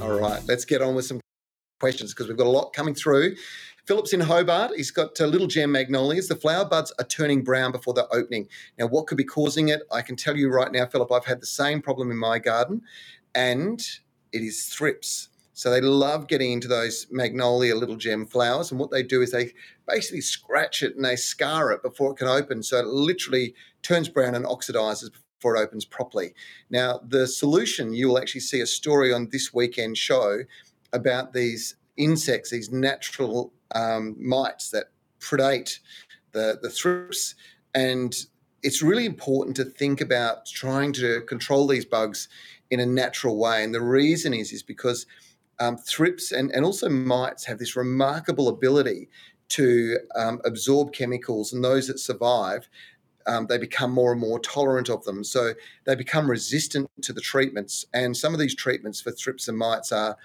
All 0.00 0.18
right, 0.18 0.40
let's 0.46 0.64
get 0.64 0.80
on 0.80 0.94
with 0.94 1.06
some 1.06 1.20
questions 1.80 2.14
because 2.14 2.28
we've 2.28 2.36
got 2.36 2.46
a 2.46 2.50
lot 2.50 2.72
coming 2.72 2.94
through. 2.94 3.34
Philip's 3.84 4.12
in 4.12 4.20
Hobart. 4.20 4.72
He's 4.76 4.92
got 4.92 5.20
uh, 5.20 5.26
little 5.26 5.48
gem 5.48 5.72
magnolias. 5.72 6.28
The 6.28 6.36
flower 6.36 6.64
buds 6.64 6.92
are 7.00 7.04
turning 7.04 7.42
brown 7.42 7.72
before 7.72 7.94
they're 7.94 8.14
opening. 8.14 8.46
Now, 8.78 8.86
what 8.86 9.08
could 9.08 9.18
be 9.18 9.24
causing 9.24 9.70
it? 9.70 9.82
I 9.90 10.02
can 10.02 10.14
tell 10.14 10.36
you 10.36 10.50
right 10.50 10.70
now, 10.70 10.86
Philip, 10.86 11.10
I've 11.10 11.24
had 11.24 11.40
the 11.40 11.46
same 11.46 11.82
problem 11.82 12.12
in 12.12 12.16
my 12.16 12.38
garden, 12.38 12.82
and 13.34 13.80
it 14.30 14.42
is 14.42 14.66
thrips. 14.66 15.29
So 15.60 15.70
they 15.70 15.82
love 15.82 16.26
getting 16.26 16.52
into 16.52 16.68
those 16.68 17.06
magnolia 17.10 17.76
little 17.76 17.96
gem 17.96 18.24
flowers. 18.24 18.70
And 18.70 18.80
what 18.80 18.90
they 18.90 19.02
do 19.02 19.20
is 19.20 19.30
they 19.30 19.52
basically 19.86 20.22
scratch 20.22 20.82
it 20.82 20.96
and 20.96 21.04
they 21.04 21.16
scar 21.16 21.70
it 21.70 21.82
before 21.82 22.12
it 22.12 22.16
can 22.16 22.28
open. 22.28 22.62
So 22.62 22.78
it 22.78 22.86
literally 22.86 23.54
turns 23.82 24.08
brown 24.08 24.34
and 24.34 24.46
oxidizes 24.46 25.10
before 25.36 25.56
it 25.56 25.60
opens 25.60 25.84
properly. 25.84 26.32
Now, 26.70 27.00
the 27.06 27.26
solution, 27.26 27.92
you 27.92 28.08
will 28.08 28.16
actually 28.16 28.40
see 28.40 28.62
a 28.62 28.66
story 28.66 29.12
on 29.12 29.28
this 29.30 29.52
weekend 29.52 29.98
show 29.98 30.38
about 30.94 31.34
these 31.34 31.76
insects, 31.98 32.48
these 32.48 32.72
natural 32.72 33.52
um, 33.74 34.16
mites 34.18 34.70
that 34.70 34.86
predate 35.18 35.78
the, 36.32 36.58
the 36.62 36.70
thrips. 36.70 37.34
And 37.74 38.16
it's 38.62 38.80
really 38.80 39.04
important 39.04 39.56
to 39.56 39.66
think 39.66 40.00
about 40.00 40.46
trying 40.46 40.94
to 40.94 41.20
control 41.28 41.66
these 41.66 41.84
bugs 41.84 42.30
in 42.70 42.80
a 42.80 42.86
natural 42.86 43.36
way. 43.36 43.62
And 43.62 43.74
the 43.74 43.82
reason 43.82 44.32
is, 44.32 44.52
is 44.52 44.62
because 44.62 45.04
um, 45.60 45.76
thrips 45.76 46.32
and, 46.32 46.50
and 46.52 46.64
also 46.64 46.88
mites 46.88 47.44
have 47.44 47.58
this 47.58 47.76
remarkable 47.76 48.48
ability 48.48 49.08
to 49.50 49.98
um, 50.16 50.40
absorb 50.44 50.92
chemicals, 50.92 51.52
and 51.52 51.62
those 51.62 51.86
that 51.88 51.98
survive, 51.98 52.68
um, 53.26 53.46
they 53.46 53.58
become 53.58 53.90
more 53.92 54.12
and 54.12 54.20
more 54.20 54.38
tolerant 54.38 54.88
of 54.88 55.04
them. 55.04 55.22
So 55.24 55.52
they 55.84 55.94
become 55.94 56.30
resistant 56.30 56.88
to 57.02 57.12
the 57.12 57.20
treatments. 57.20 57.84
And 57.92 58.16
some 58.16 58.32
of 58.32 58.40
these 58.40 58.54
treatments 58.54 59.00
for 59.00 59.12
thrips 59.12 59.48
and 59.48 59.58
mites 59.58 59.92
are 59.92 60.16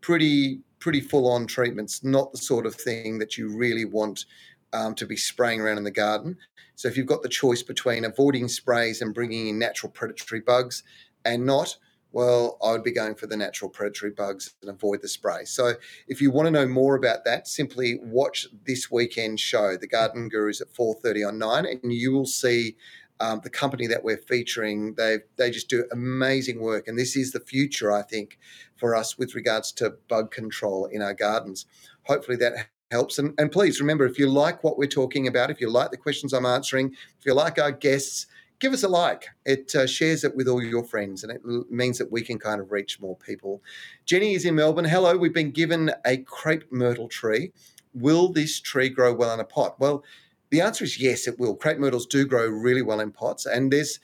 pretty 0.00 0.60
pretty 0.78 1.00
full 1.00 1.28
on 1.28 1.46
treatments, 1.46 2.04
not 2.04 2.30
the 2.30 2.38
sort 2.38 2.64
of 2.64 2.74
thing 2.74 3.18
that 3.18 3.36
you 3.36 3.48
really 3.48 3.84
want 3.84 4.26
um, 4.72 4.94
to 4.94 5.06
be 5.06 5.16
spraying 5.16 5.60
around 5.60 5.76
in 5.76 5.82
the 5.84 5.90
garden. 5.90 6.36
So 6.76 6.86
if 6.86 6.96
you've 6.96 7.06
got 7.06 7.22
the 7.22 7.28
choice 7.28 7.64
between 7.64 8.04
avoiding 8.04 8.46
sprays 8.46 9.02
and 9.02 9.12
bringing 9.12 9.48
in 9.48 9.58
natural 9.58 9.90
predatory 9.90 10.40
bugs 10.40 10.84
and 11.24 11.44
not, 11.44 11.76
well, 12.12 12.58
I 12.62 12.72
would 12.72 12.84
be 12.84 12.92
going 12.92 13.14
for 13.14 13.26
the 13.26 13.36
natural 13.36 13.70
predatory 13.70 14.12
bugs 14.12 14.54
and 14.62 14.70
avoid 14.70 15.02
the 15.02 15.08
spray. 15.08 15.44
So 15.44 15.74
if 16.06 16.22
you 16.22 16.30
want 16.30 16.46
to 16.46 16.50
know 16.50 16.66
more 16.66 16.94
about 16.94 17.24
that, 17.24 17.46
simply 17.46 17.98
watch 18.02 18.46
this 18.64 18.90
weekend 18.90 19.40
show, 19.40 19.76
The 19.76 19.86
Garden 19.86 20.28
Gurus 20.28 20.60
at 20.60 20.72
4.30 20.72 21.28
on 21.28 21.38
9, 21.38 21.66
and 21.66 21.92
you 21.92 22.12
will 22.12 22.26
see 22.26 22.76
um, 23.20 23.40
the 23.42 23.50
company 23.50 23.86
that 23.88 24.04
we're 24.04 24.18
featuring, 24.18 24.94
they 24.94 25.18
they 25.36 25.50
just 25.50 25.68
do 25.68 25.84
amazing 25.90 26.60
work, 26.60 26.86
and 26.86 26.96
this 26.96 27.16
is 27.16 27.32
the 27.32 27.40
future, 27.40 27.90
I 27.90 28.02
think, 28.02 28.38
for 28.76 28.94
us 28.94 29.18
with 29.18 29.34
regards 29.34 29.72
to 29.72 29.94
bug 30.08 30.30
control 30.30 30.86
in 30.86 31.02
our 31.02 31.14
gardens. 31.14 31.66
Hopefully 32.04 32.36
that 32.36 32.68
helps. 32.90 33.18
And, 33.18 33.34
and 33.38 33.50
please 33.50 33.80
remember, 33.80 34.06
if 34.06 34.18
you 34.18 34.28
like 34.28 34.62
what 34.62 34.78
we're 34.78 34.86
talking 34.86 35.26
about, 35.26 35.50
if 35.50 35.60
you 35.60 35.70
like 35.70 35.90
the 35.90 35.96
questions 35.96 36.32
I'm 36.32 36.46
answering, 36.46 36.92
if 37.18 37.26
you 37.26 37.34
like 37.34 37.58
our 37.58 37.72
guests, 37.72 38.26
give 38.58 38.72
us 38.72 38.82
a 38.82 38.88
like. 38.88 39.26
It 39.44 39.74
uh, 39.74 39.86
shares 39.86 40.24
it 40.24 40.36
with 40.36 40.48
all 40.48 40.62
your 40.62 40.84
friends, 40.84 41.22
and 41.22 41.32
it 41.32 41.42
means 41.70 41.98
that 41.98 42.12
we 42.12 42.22
can 42.22 42.38
kind 42.38 42.60
of 42.60 42.72
reach 42.72 43.00
more 43.00 43.16
people. 43.16 43.62
Jenny 44.04 44.34
is 44.34 44.44
in 44.44 44.54
Melbourne. 44.54 44.84
Hello, 44.84 45.16
we've 45.16 45.34
been 45.34 45.50
given 45.50 45.92
a 46.04 46.18
crepe 46.18 46.70
myrtle 46.70 47.08
tree. 47.08 47.52
Will 47.94 48.32
this 48.32 48.60
tree 48.60 48.88
grow 48.88 49.12
well 49.12 49.32
in 49.32 49.40
a 49.40 49.44
pot? 49.44 49.80
Well 49.80 50.04
the 50.50 50.60
answer 50.60 50.84
is 50.84 50.98
yes, 50.98 51.26
it 51.26 51.38
will. 51.38 51.54
Crepe 51.54 51.78
myrtles 51.78 52.06
do 52.06 52.24
grow 52.24 52.46
really 52.46 52.82
well 52.82 53.00
in 53.00 53.12
pots, 53.12 53.46
and 53.46 53.72
there's 53.72 54.00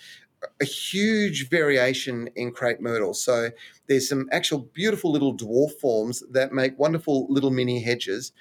a 0.60 0.64
huge 0.64 1.48
variation 1.48 2.28
in 2.36 2.52
crepe 2.52 2.80
myrtles. 2.80 3.22
So 3.22 3.50
there's 3.86 4.08
some 4.08 4.28
actual 4.30 4.58
beautiful 4.58 5.10
little 5.10 5.34
dwarf 5.34 5.72
forms 5.80 6.22
that 6.30 6.52
make 6.52 6.78
wonderful 6.78 7.26
little 7.30 7.50
mini 7.50 7.82
hedges 7.82 8.32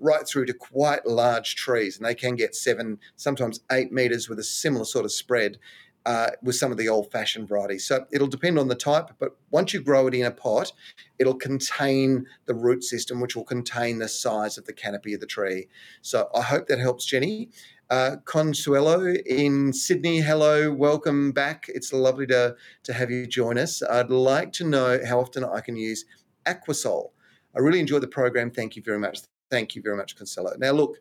right 0.00 0.26
through 0.26 0.46
to 0.46 0.54
quite 0.54 1.06
large 1.06 1.54
trees, 1.54 1.96
and 1.96 2.06
they 2.06 2.14
can 2.14 2.34
get 2.34 2.54
seven, 2.54 2.98
sometimes 3.16 3.60
eight 3.70 3.92
meters 3.92 4.28
with 4.28 4.38
a 4.38 4.44
similar 4.44 4.84
sort 4.84 5.04
of 5.04 5.12
spread 5.12 5.58
uh, 6.06 6.30
with 6.42 6.56
some 6.56 6.72
of 6.72 6.78
the 6.78 6.88
old 6.88 7.10
fashioned 7.12 7.48
varieties. 7.48 7.86
So 7.86 8.06
it'll 8.10 8.26
depend 8.26 8.58
on 8.58 8.68
the 8.68 8.74
type, 8.74 9.10
but 9.18 9.36
once 9.50 9.74
you 9.74 9.82
grow 9.82 10.06
it 10.06 10.14
in 10.14 10.24
a 10.24 10.30
pot, 10.30 10.72
it'll 11.18 11.34
contain 11.34 12.26
the 12.46 12.54
root 12.54 12.82
system, 12.84 13.20
which 13.20 13.36
will 13.36 13.44
contain 13.44 13.98
the 13.98 14.08
size 14.08 14.56
of 14.56 14.64
the 14.64 14.72
canopy 14.72 15.14
of 15.14 15.20
the 15.20 15.26
tree. 15.26 15.68
So 16.02 16.28
I 16.34 16.42
hope 16.42 16.66
that 16.68 16.78
helps, 16.78 17.04
Jenny. 17.04 17.50
Uh, 17.90 18.16
Consuelo 18.24 19.14
in 19.26 19.72
Sydney, 19.72 20.20
hello, 20.20 20.72
welcome 20.72 21.32
back. 21.32 21.66
It's 21.68 21.92
lovely 21.92 22.26
to, 22.28 22.54
to 22.84 22.92
have 22.92 23.10
you 23.10 23.26
join 23.26 23.58
us. 23.58 23.82
I'd 23.82 24.10
like 24.10 24.52
to 24.54 24.64
know 24.64 25.00
how 25.04 25.20
often 25.20 25.44
I 25.44 25.60
can 25.60 25.76
use 25.76 26.04
Aquasol. 26.46 27.10
I 27.54 27.58
really 27.58 27.80
enjoy 27.80 27.98
the 27.98 28.06
program. 28.06 28.52
Thank 28.52 28.76
you 28.76 28.82
very 28.82 29.00
much. 29.00 29.18
Thank 29.50 29.74
you 29.74 29.82
very 29.82 29.96
much, 29.96 30.16
Consuelo. 30.16 30.52
Now, 30.58 30.72
look, 30.72 30.96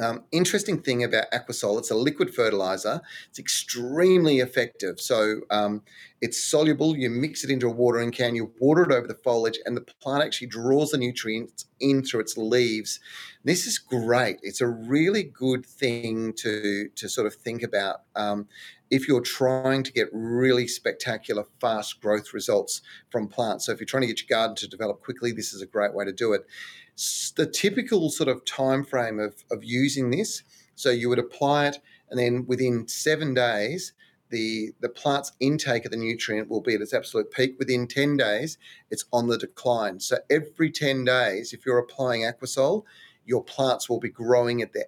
um, 0.00 0.24
interesting 0.30 0.80
thing 0.80 1.04
about 1.04 1.30
Aquasol, 1.32 1.78
it's 1.78 1.90
a 1.90 1.94
liquid 1.94 2.34
fertilizer. 2.34 3.00
It's 3.28 3.38
extremely 3.38 4.38
effective. 4.38 5.00
So 5.00 5.40
um, 5.50 5.82
it's 6.20 6.42
soluble. 6.42 6.96
You 6.96 7.10
mix 7.10 7.44
it 7.44 7.50
into 7.50 7.66
a 7.66 7.70
watering 7.70 8.10
can, 8.10 8.34
you 8.34 8.52
water 8.60 8.82
it 8.82 8.92
over 8.92 9.06
the 9.06 9.14
foliage, 9.14 9.58
and 9.64 9.76
the 9.76 9.80
plant 9.80 10.22
actually 10.24 10.46
draws 10.46 10.90
the 10.90 10.98
nutrients 10.98 11.66
in 11.80 12.02
through 12.02 12.20
its 12.20 12.36
leaves. 12.36 13.00
This 13.44 13.66
is 13.66 13.78
great. 13.78 14.38
It's 14.42 14.60
a 14.60 14.68
really 14.68 15.24
good 15.24 15.66
thing 15.66 16.34
to, 16.34 16.88
to 16.94 17.08
sort 17.08 17.26
of 17.26 17.34
think 17.34 17.62
about. 17.62 18.02
Um, 18.14 18.46
if 18.90 19.06
you're 19.06 19.20
trying 19.20 19.84
to 19.84 19.92
get 19.92 20.08
really 20.12 20.66
spectacular, 20.66 21.44
fast 21.60 22.00
growth 22.00 22.34
results 22.34 22.82
from 23.10 23.28
plants. 23.28 23.66
So, 23.66 23.72
if 23.72 23.78
you're 23.78 23.86
trying 23.86 24.02
to 24.02 24.08
get 24.08 24.20
your 24.20 24.36
garden 24.36 24.56
to 24.56 24.68
develop 24.68 25.00
quickly, 25.00 25.30
this 25.30 25.52
is 25.52 25.62
a 25.62 25.66
great 25.66 25.94
way 25.94 26.04
to 26.04 26.12
do 26.12 26.32
it 26.32 26.44
the 27.36 27.46
typical 27.46 28.10
sort 28.10 28.28
of 28.28 28.44
time 28.44 28.84
frame 28.84 29.18
of, 29.18 29.44
of 29.50 29.64
using 29.64 30.10
this. 30.10 30.42
So 30.74 30.90
you 30.90 31.08
would 31.08 31.18
apply 31.18 31.66
it, 31.66 31.78
and 32.08 32.18
then 32.18 32.46
within 32.46 32.88
seven 32.88 33.34
days, 33.34 33.92
the 34.30 34.72
the 34.80 34.88
plant's 34.88 35.32
intake 35.40 35.84
of 35.84 35.90
the 35.90 35.96
nutrient 35.96 36.48
will 36.48 36.60
be 36.60 36.74
at 36.74 36.80
its 36.80 36.94
absolute 36.94 37.30
peak. 37.30 37.56
Within 37.58 37.86
ten 37.86 38.16
days, 38.16 38.58
it's 38.90 39.04
on 39.12 39.26
the 39.26 39.36
decline. 39.36 40.00
So 40.00 40.18
every 40.30 40.70
ten 40.70 41.04
days, 41.04 41.52
if 41.52 41.66
you're 41.66 41.78
applying 41.78 42.22
Aquasol, 42.22 42.84
your 43.26 43.44
plants 43.44 43.88
will 43.88 44.00
be 44.00 44.08
growing 44.08 44.62
at 44.62 44.72
their 44.72 44.86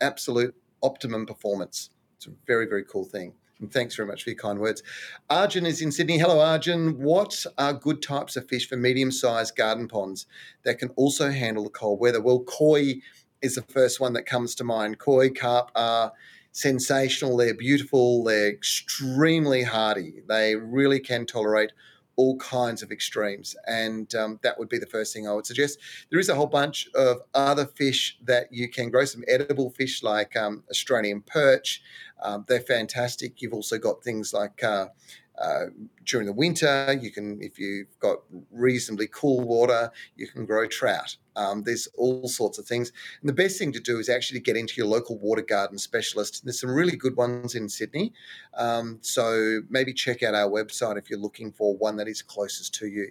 absolute 0.00 0.54
optimum 0.82 1.26
performance. 1.26 1.90
It's 2.16 2.26
a 2.26 2.32
very 2.46 2.66
very 2.66 2.84
cool 2.84 3.04
thing. 3.04 3.34
Thanks 3.70 3.96
very 3.96 4.06
much 4.06 4.22
for 4.22 4.30
your 4.30 4.38
kind 4.38 4.58
words. 4.58 4.82
Arjun 5.30 5.64
is 5.64 5.80
in 5.80 5.90
Sydney. 5.90 6.18
Hello, 6.18 6.40
Arjun. 6.40 6.98
What 6.98 7.46
are 7.56 7.72
good 7.72 8.02
types 8.02 8.36
of 8.36 8.46
fish 8.48 8.68
for 8.68 8.76
medium 8.76 9.10
sized 9.10 9.56
garden 9.56 9.88
ponds 9.88 10.26
that 10.64 10.78
can 10.78 10.90
also 10.90 11.30
handle 11.30 11.64
the 11.64 11.70
cold 11.70 11.98
weather? 11.98 12.20
Well, 12.20 12.40
koi 12.40 12.96
is 13.40 13.54
the 13.54 13.62
first 13.62 13.98
one 13.98 14.12
that 14.12 14.26
comes 14.26 14.54
to 14.56 14.64
mind. 14.64 14.98
Koi 14.98 15.30
carp 15.30 15.70
are 15.74 16.12
sensational. 16.52 17.36
They're 17.38 17.54
beautiful. 17.54 18.24
They're 18.24 18.50
extremely 18.50 19.62
hardy. 19.62 20.22
They 20.28 20.54
really 20.56 21.00
can 21.00 21.24
tolerate 21.24 21.72
all 22.16 22.36
kinds 22.38 22.82
of 22.82 22.90
extremes. 22.90 23.54
And 23.66 24.12
um, 24.14 24.40
that 24.42 24.58
would 24.58 24.68
be 24.68 24.78
the 24.78 24.86
first 24.86 25.12
thing 25.12 25.28
I 25.28 25.32
would 25.32 25.46
suggest. 25.46 25.78
There 26.10 26.18
is 26.18 26.28
a 26.28 26.34
whole 26.34 26.46
bunch 26.46 26.88
of 26.94 27.18
other 27.34 27.66
fish 27.66 28.18
that 28.24 28.52
you 28.52 28.68
can 28.68 28.90
grow, 28.90 29.04
some 29.04 29.24
edible 29.28 29.70
fish 29.70 30.02
like 30.02 30.36
um, 30.36 30.64
Australian 30.70 31.22
perch. 31.22 31.82
Um, 32.22 32.44
they're 32.48 32.60
fantastic. 32.60 33.42
You've 33.42 33.52
also 33.52 33.78
got 33.78 34.02
things 34.02 34.32
like 34.32 34.62
uh, 34.64 34.88
uh, 35.38 35.66
during 36.04 36.26
the 36.26 36.32
winter, 36.32 36.98
you 37.00 37.10
can, 37.10 37.38
if 37.42 37.58
you've 37.58 37.98
got 38.00 38.18
reasonably 38.50 39.08
cool 39.12 39.40
water, 39.40 39.90
you 40.16 40.26
can 40.26 40.46
grow 40.46 40.66
trout. 40.66 41.16
Um, 41.36 41.62
there's 41.64 41.88
all 41.98 42.28
sorts 42.28 42.58
of 42.58 42.66
things. 42.66 42.92
And 43.20 43.28
the 43.28 43.34
best 43.34 43.58
thing 43.58 43.72
to 43.72 43.80
do 43.80 43.98
is 43.98 44.08
actually 44.08 44.40
get 44.40 44.56
into 44.56 44.74
your 44.76 44.86
local 44.86 45.18
water 45.18 45.42
garden 45.42 45.78
specialist. 45.78 46.44
There's 46.44 46.60
some 46.60 46.70
really 46.70 46.96
good 46.96 47.16
ones 47.16 47.54
in 47.54 47.68
Sydney. 47.68 48.12
Um, 48.54 48.98
so 49.02 49.60
maybe 49.68 49.92
check 49.92 50.22
out 50.22 50.34
our 50.34 50.48
website 50.48 50.96
if 50.96 51.10
you're 51.10 51.18
looking 51.18 51.52
for 51.52 51.76
one 51.76 51.96
that 51.96 52.08
is 52.08 52.22
closest 52.22 52.74
to 52.76 52.86
you. 52.86 53.10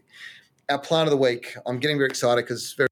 Our 0.69 0.79
plant 0.79 1.07
of 1.07 1.11
the 1.11 1.17
week, 1.17 1.55
I'm 1.67 1.79
getting 1.79 1.97
very 1.97 2.09
excited 2.09 2.43
because 2.43 2.73
very 2.73 2.89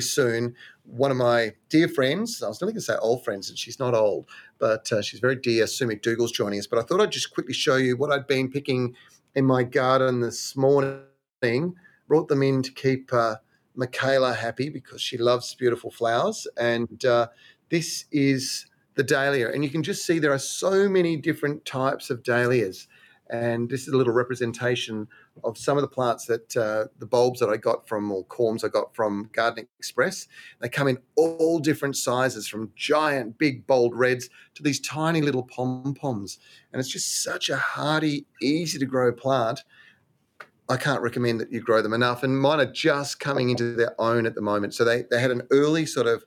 soon 0.00 0.54
one 0.84 1.10
of 1.10 1.16
my 1.16 1.52
dear 1.68 1.88
friends, 1.88 2.42
I 2.42 2.48
was 2.48 2.60
nearly 2.60 2.72
going 2.72 2.80
to 2.80 2.86
say 2.86 2.96
old 2.96 3.24
friends, 3.24 3.48
and 3.48 3.58
she's 3.58 3.78
not 3.78 3.94
old, 3.94 4.26
but 4.58 4.90
uh, 4.92 5.02
she's 5.02 5.20
very 5.20 5.36
dear, 5.36 5.66
Sue 5.66 5.86
McDougall's 5.86 6.32
joining 6.32 6.58
us. 6.58 6.66
But 6.66 6.78
I 6.78 6.82
thought 6.82 7.00
I'd 7.00 7.12
just 7.12 7.34
quickly 7.34 7.52
show 7.52 7.76
you 7.76 7.96
what 7.96 8.10
I'd 8.10 8.26
been 8.26 8.50
picking 8.50 8.94
in 9.34 9.44
my 9.44 9.62
garden 9.62 10.20
this 10.20 10.56
morning. 10.56 11.74
Brought 12.06 12.28
them 12.28 12.42
in 12.42 12.62
to 12.62 12.72
keep 12.72 13.12
uh, 13.12 13.36
Michaela 13.74 14.34
happy 14.34 14.70
because 14.70 15.02
she 15.02 15.18
loves 15.18 15.54
beautiful 15.54 15.90
flowers. 15.90 16.46
And 16.56 17.04
uh, 17.04 17.28
this 17.70 18.06
is 18.10 18.66
the 18.94 19.02
dahlia. 19.02 19.50
And 19.50 19.62
you 19.62 19.70
can 19.70 19.82
just 19.82 20.06
see 20.06 20.18
there 20.18 20.32
are 20.32 20.38
so 20.38 20.88
many 20.88 21.16
different 21.16 21.66
types 21.66 22.08
of 22.08 22.22
dahlias. 22.22 22.88
And 23.30 23.68
this 23.68 23.82
is 23.82 23.92
a 23.92 23.96
little 23.96 24.14
representation 24.14 25.06
of 25.44 25.58
some 25.58 25.76
of 25.76 25.82
the 25.82 25.88
plants 25.88 26.26
that 26.26 26.56
uh, 26.56 26.84
the 26.98 27.06
bulbs 27.06 27.40
that 27.40 27.48
I 27.48 27.56
got 27.56 27.88
from, 27.88 28.10
or 28.10 28.24
corms 28.26 28.64
I 28.64 28.68
got 28.68 28.94
from 28.94 29.30
Garden 29.32 29.66
Express. 29.78 30.28
They 30.60 30.68
come 30.68 30.88
in 30.88 30.98
all 31.16 31.58
different 31.58 31.96
sizes, 31.96 32.48
from 32.48 32.72
giant, 32.76 33.38
big, 33.38 33.66
bold 33.66 33.94
reds 33.94 34.28
to 34.54 34.62
these 34.62 34.80
tiny 34.80 35.20
little 35.20 35.44
pom 35.44 35.94
poms. 35.94 36.38
And 36.72 36.80
it's 36.80 36.88
just 36.88 37.22
such 37.22 37.48
a 37.48 37.56
hardy, 37.56 38.26
easy 38.42 38.78
to 38.78 38.86
grow 38.86 39.12
plant. 39.12 39.64
I 40.68 40.76
can't 40.76 41.00
recommend 41.00 41.40
that 41.40 41.50
you 41.50 41.60
grow 41.60 41.80
them 41.80 41.94
enough. 41.94 42.22
And 42.22 42.38
mine 42.38 42.60
are 42.60 42.70
just 42.70 43.20
coming 43.20 43.50
into 43.50 43.74
their 43.74 43.94
own 43.98 44.26
at 44.26 44.34
the 44.34 44.42
moment. 44.42 44.74
So 44.74 44.84
they, 44.84 45.04
they 45.10 45.20
had 45.20 45.30
an 45.30 45.42
early 45.50 45.86
sort 45.86 46.06
of 46.06 46.24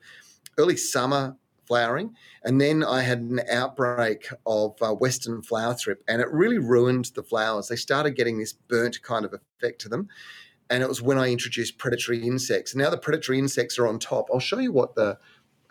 early 0.58 0.78
summer 0.78 1.36
flowering. 1.72 2.14
And 2.44 2.60
then 2.60 2.84
I 2.84 3.02
had 3.02 3.20
an 3.20 3.40
outbreak 3.50 4.28
of 4.46 4.76
uh, 4.82 4.94
Western 4.94 5.42
flower 5.42 5.74
thrip, 5.74 6.04
and 6.06 6.22
it 6.22 6.30
really 6.30 6.58
ruined 6.58 7.06
the 7.16 7.24
flowers. 7.24 7.70
They 7.70 7.78
started 7.78 8.18
getting 8.18 8.38
this 8.38 8.52
burnt 8.52 9.02
kind 9.04 9.24
of 9.24 9.34
effect 9.34 9.80
to 9.82 9.90
them. 9.90 10.10
And 10.70 10.84
it 10.84 10.90
was 10.90 11.02
when 11.02 11.18
I 11.18 11.32
introduced 11.32 11.78
predatory 11.78 12.28
insects. 12.28 12.76
Now 12.76 12.90
the 12.90 12.98
predatory 12.98 13.40
insects 13.40 13.80
are 13.80 13.88
on 13.88 14.00
top. 14.00 14.28
I'll 14.34 14.42
show 14.42 14.60
you 14.60 14.74
what 14.74 14.96
the 14.96 15.18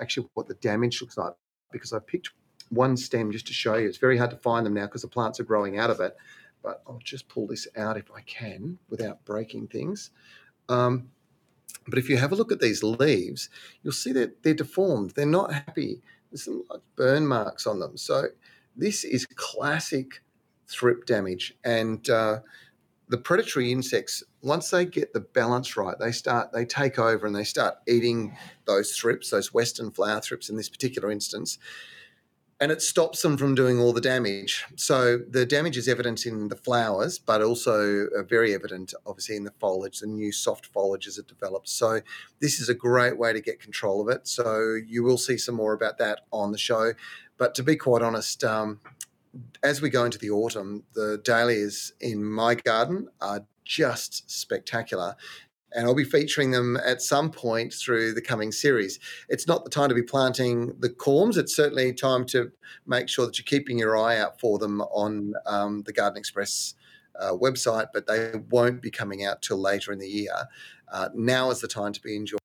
actually 0.00 0.26
what 0.32 0.48
the 0.48 0.54
damage 0.54 1.02
looks 1.02 1.18
like 1.18 1.34
because 1.70 1.92
I 1.92 1.98
picked 1.98 2.30
one 2.70 2.96
stem 2.96 3.30
just 3.30 3.46
to 3.48 3.52
show 3.52 3.74
you. 3.74 3.86
It's 3.86 3.98
very 3.98 4.16
hard 4.16 4.30
to 4.30 4.38
find 4.38 4.64
them 4.64 4.72
now 4.72 4.86
because 4.86 5.02
the 5.02 5.08
plants 5.08 5.38
are 5.38 5.44
growing 5.44 5.78
out 5.78 5.90
of 5.90 6.00
it. 6.00 6.16
But 6.62 6.82
I'll 6.86 7.00
just 7.04 7.28
pull 7.28 7.46
this 7.46 7.68
out 7.76 7.98
if 7.98 8.10
I 8.10 8.22
can 8.22 8.78
without 8.88 9.22
breaking 9.26 9.66
things. 9.66 10.12
Um, 10.70 11.10
but 11.87 11.98
if 11.98 12.09
you 12.09 12.16
have 12.16 12.33
a 12.33 12.37
look 12.37 12.52
at 12.52 12.61
these 12.61 12.83
leaves, 12.83 13.48
you'll 13.83 13.92
see 13.92 14.12
that 14.12 14.42
they're 14.42 14.54
deformed. 14.54 15.11
They're 15.11 15.26
not 15.26 15.52
happy. 15.52 16.02
There's 16.30 16.44
some 16.44 16.64
like 16.70 16.80
burn 16.96 17.26
marks 17.26 17.66
on 17.66 17.80
them. 17.80 17.96
So 17.96 18.28
this 18.76 19.04
is 19.04 19.26
classic 19.26 20.22
thrip 20.66 21.06
damage. 21.06 21.56
And 21.64 22.09
uh, 22.09 22.40
the 23.09 23.18
predatory 23.18 23.72
insects, 23.72 24.22
once 24.42 24.70
they 24.70 24.85
get 24.85 25.12
the 25.12 25.20
balance 25.20 25.76
right, 25.76 25.96
they 25.98 26.12
start, 26.12 26.52
they 26.52 26.64
take 26.64 26.98
over 26.98 27.26
and 27.26 27.35
they 27.35 27.44
start 27.44 27.74
eating 27.88 28.37
those 28.66 28.96
thrips, 28.96 29.30
those 29.30 29.52
western 29.52 29.90
flower 29.90 30.20
thrips 30.20 30.48
in 30.48 30.56
this 30.56 30.68
particular 30.68 31.11
instance. 31.11 31.59
And 32.61 32.70
it 32.70 32.83
stops 32.83 33.23
them 33.23 33.38
from 33.38 33.55
doing 33.55 33.81
all 33.81 33.92
the 33.92 34.03
damage. 34.03 34.66
So 34.77 35.18
the 35.18 35.46
damage 35.46 35.79
is 35.79 35.88
evident 35.88 36.27
in 36.27 36.49
the 36.49 36.57
flowers, 36.57 37.18
but 37.18 37.40
also 37.40 38.07
uh, 38.14 38.23
very 38.23 38.55
evident, 38.55 38.92
obviously, 39.07 39.37
in 39.37 39.44
the 39.44 39.53
foliage, 39.59 40.01
the 40.01 40.07
new 40.07 40.31
soft 40.31 40.66
foliage 40.66 41.07
as 41.07 41.16
it 41.16 41.27
develops. 41.27 41.73
So 41.73 42.01
this 42.40 42.61
is 42.61 42.68
a 42.68 42.75
great 42.75 43.18
way 43.18 43.33
to 43.33 43.40
get 43.40 43.61
control 43.61 44.03
of 44.03 44.14
it. 44.14 44.29
So 44.29 44.77
you 44.87 45.03
will 45.03 45.16
see 45.16 45.38
some 45.38 45.55
more 45.55 45.73
about 45.73 45.96
that 45.99 46.20
on 46.33 46.53
the 46.53 46.59
show. 46.59 46.92
But 47.38 47.55
to 47.55 47.62
be 47.62 47.77
quite 47.77 48.03
honest, 48.03 48.44
um, 48.44 48.81
as 49.62 49.81
we 49.81 49.88
go 49.88 50.05
into 50.05 50.18
the 50.18 50.31
autumn, 50.31 50.83
the 50.94 51.18
dahlias 51.25 51.94
in 52.01 52.23
my 52.23 52.55
garden 52.55 53.09
are 53.23 53.46
just 53.64 54.31
spectacular 54.31 55.16
and 55.72 55.87
I'll 55.87 55.94
be 55.94 56.04
featuring 56.04 56.50
them 56.50 56.76
at 56.85 57.02
some 57.02 57.30
point 57.30 57.72
through 57.72 58.14
the 58.14 58.20
coming 58.20 58.52
series. 58.52 58.98
It's 59.28 59.46
not 59.46 59.64
the 59.64 59.70
time 59.70 59.88
to 59.88 59.94
be 59.94 60.02
planting 60.02 60.74
the 60.80 60.90
corms. 60.90 61.37
It's 61.37 61.54
certainly 61.54 61.92
time 61.92 62.24
to 62.26 62.50
make 62.87 63.09
sure 63.09 63.26
that 63.26 63.38
you're 63.38 63.44
keeping 63.44 63.78
your 63.78 63.96
eye 63.96 64.18
out 64.18 64.40
for 64.40 64.59
them 64.59 64.80
on 64.80 65.35
um, 65.46 65.83
the 65.83 65.92
Garden 65.92 66.18
Express 66.18 66.74
uh, 67.18 67.33
website, 67.33 67.88
but 67.92 68.06
they 68.06 68.33
won't 68.50 68.83
be 68.83 68.90
coming 68.90 69.24
out 69.24 69.42
till 69.42 69.59
later 69.59 69.92
in 69.92 69.98
the 69.98 70.09
year. 70.09 70.35
Uh, 70.92 71.09
now 71.14 71.50
is 71.50 71.61
the 71.61 71.68
time 71.68 71.92
to 71.92 72.00
be 72.00 72.16
enjoying 72.16 72.38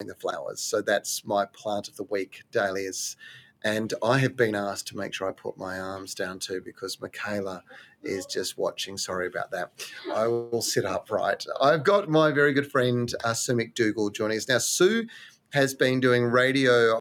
the 0.00 0.14
flowers. 0.14 0.60
So 0.60 0.82
that's 0.82 1.24
my 1.24 1.46
plant 1.46 1.88
of 1.88 1.96
the 1.96 2.04
week, 2.04 2.42
dahlias. 2.50 3.16
And 3.64 3.94
I 4.02 4.18
have 4.18 4.36
been 4.36 4.54
asked 4.54 4.88
to 4.88 4.96
make 4.96 5.14
sure 5.14 5.28
I 5.28 5.32
put 5.32 5.56
my 5.56 5.80
arms 5.80 6.14
down 6.14 6.38
too 6.38 6.60
because 6.62 7.00
Michaela 7.00 7.62
is 8.02 8.26
just 8.26 8.58
watching. 8.58 8.98
Sorry 8.98 9.26
about 9.26 9.50
that. 9.52 9.72
I 10.12 10.26
will 10.26 10.60
sit 10.60 10.84
upright. 10.84 11.46
I've 11.60 11.82
got 11.82 12.10
my 12.10 12.30
very 12.30 12.52
good 12.52 12.70
friend 12.70 13.10
uh, 13.24 13.32
Sue 13.32 13.54
McDougall 13.54 14.14
joining 14.14 14.36
us. 14.36 14.48
Now, 14.48 14.58
Sue 14.58 15.06
has 15.52 15.74
been 15.74 15.98
doing 15.98 16.24
radio 16.24 16.98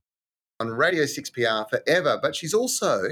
on 0.62 0.70
Radio 0.70 1.04
6PR 1.04 1.70
forever, 1.70 2.18
but 2.22 2.36
she's 2.36 2.54
also 2.54 3.10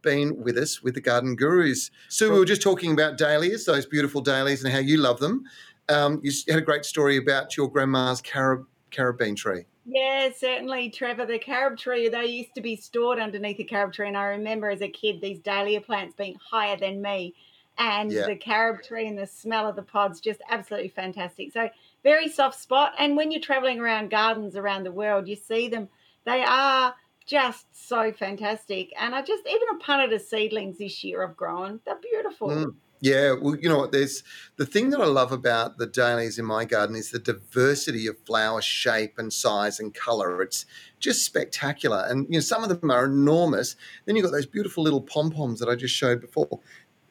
been 0.00 0.42
with 0.42 0.56
us 0.56 0.82
with 0.82 0.94
the 0.94 1.00
Garden 1.00 1.36
Gurus. 1.36 1.90
Sue, 2.08 2.32
we 2.32 2.38
were 2.38 2.44
just 2.46 2.62
talking 2.62 2.92
about 2.92 3.18
dahlias, 3.18 3.66
those 3.66 3.84
beautiful 3.84 4.22
dahlias, 4.22 4.64
and 4.64 4.72
how 4.72 4.78
you 4.78 4.96
love 4.96 5.20
them. 5.20 5.44
Um, 5.90 6.20
you 6.22 6.32
had 6.48 6.58
a 6.58 6.62
great 6.62 6.86
story 6.86 7.18
about 7.18 7.56
your 7.56 7.68
grandma's 7.68 8.22
carab- 8.22 8.66
carabine 8.90 9.36
tree. 9.36 9.66
Yeah, 9.86 10.30
certainly, 10.34 10.90
Trevor. 10.90 11.26
The 11.26 11.38
carob 11.38 11.78
tree, 11.78 12.08
they 12.08 12.26
used 12.26 12.54
to 12.54 12.60
be 12.60 12.76
stored 12.76 13.18
underneath 13.18 13.58
the 13.58 13.64
carob 13.64 13.92
tree. 13.92 14.08
And 14.08 14.16
I 14.16 14.24
remember 14.24 14.70
as 14.70 14.80
a 14.80 14.88
kid, 14.88 15.20
these 15.20 15.38
dahlia 15.40 15.80
plants 15.80 16.14
being 16.16 16.36
higher 16.50 16.76
than 16.76 17.02
me. 17.02 17.34
And 17.76 18.10
yeah. 18.10 18.26
the 18.26 18.36
carob 18.36 18.82
tree 18.82 19.06
and 19.06 19.18
the 19.18 19.26
smell 19.26 19.68
of 19.68 19.76
the 19.76 19.82
pods, 19.82 20.20
just 20.20 20.40
absolutely 20.48 20.88
fantastic. 20.88 21.52
So, 21.52 21.68
very 22.02 22.28
soft 22.28 22.60
spot. 22.60 22.92
And 22.98 23.16
when 23.16 23.30
you're 23.30 23.40
traveling 23.40 23.80
around 23.80 24.10
gardens 24.10 24.56
around 24.56 24.84
the 24.84 24.92
world, 24.92 25.28
you 25.28 25.36
see 25.36 25.68
them. 25.68 25.88
They 26.24 26.42
are 26.42 26.94
just 27.26 27.66
so 27.72 28.12
fantastic. 28.12 28.92
And 28.98 29.14
I 29.14 29.22
just, 29.22 29.46
even 29.46 29.68
a 29.74 29.84
punnet 29.84 30.14
of 30.14 30.22
seedlings 30.22 30.78
this 30.78 31.02
year 31.02 31.26
I've 31.26 31.36
grown. 31.36 31.80
They're 31.84 31.96
beautiful. 32.00 32.48
Mm. 32.48 32.74
Yeah, 33.04 33.34
well, 33.38 33.54
you 33.54 33.68
know 33.68 33.76
what? 33.76 33.92
There's 33.92 34.22
the 34.56 34.64
thing 34.64 34.88
that 34.88 34.98
I 34.98 35.04
love 35.04 35.30
about 35.30 35.76
the 35.76 35.86
dahlias 35.86 36.38
in 36.38 36.46
my 36.46 36.64
garden 36.64 36.96
is 36.96 37.10
the 37.10 37.18
diversity 37.18 38.06
of 38.06 38.18
flower 38.20 38.62
shape 38.62 39.18
and 39.18 39.30
size 39.30 39.78
and 39.78 39.92
color. 39.92 40.40
It's 40.40 40.64
just 41.00 41.22
spectacular, 41.22 42.06
and 42.08 42.26
you 42.30 42.38
know 42.38 42.40
some 42.40 42.62
of 42.62 42.70
them 42.70 42.90
are 42.90 43.04
enormous. 43.04 43.76
Then 44.06 44.16
you've 44.16 44.24
got 44.24 44.32
those 44.32 44.46
beautiful 44.46 44.82
little 44.82 45.02
pom 45.02 45.30
poms 45.30 45.60
that 45.60 45.68
I 45.68 45.74
just 45.74 45.94
showed 45.94 46.22
before, 46.22 46.60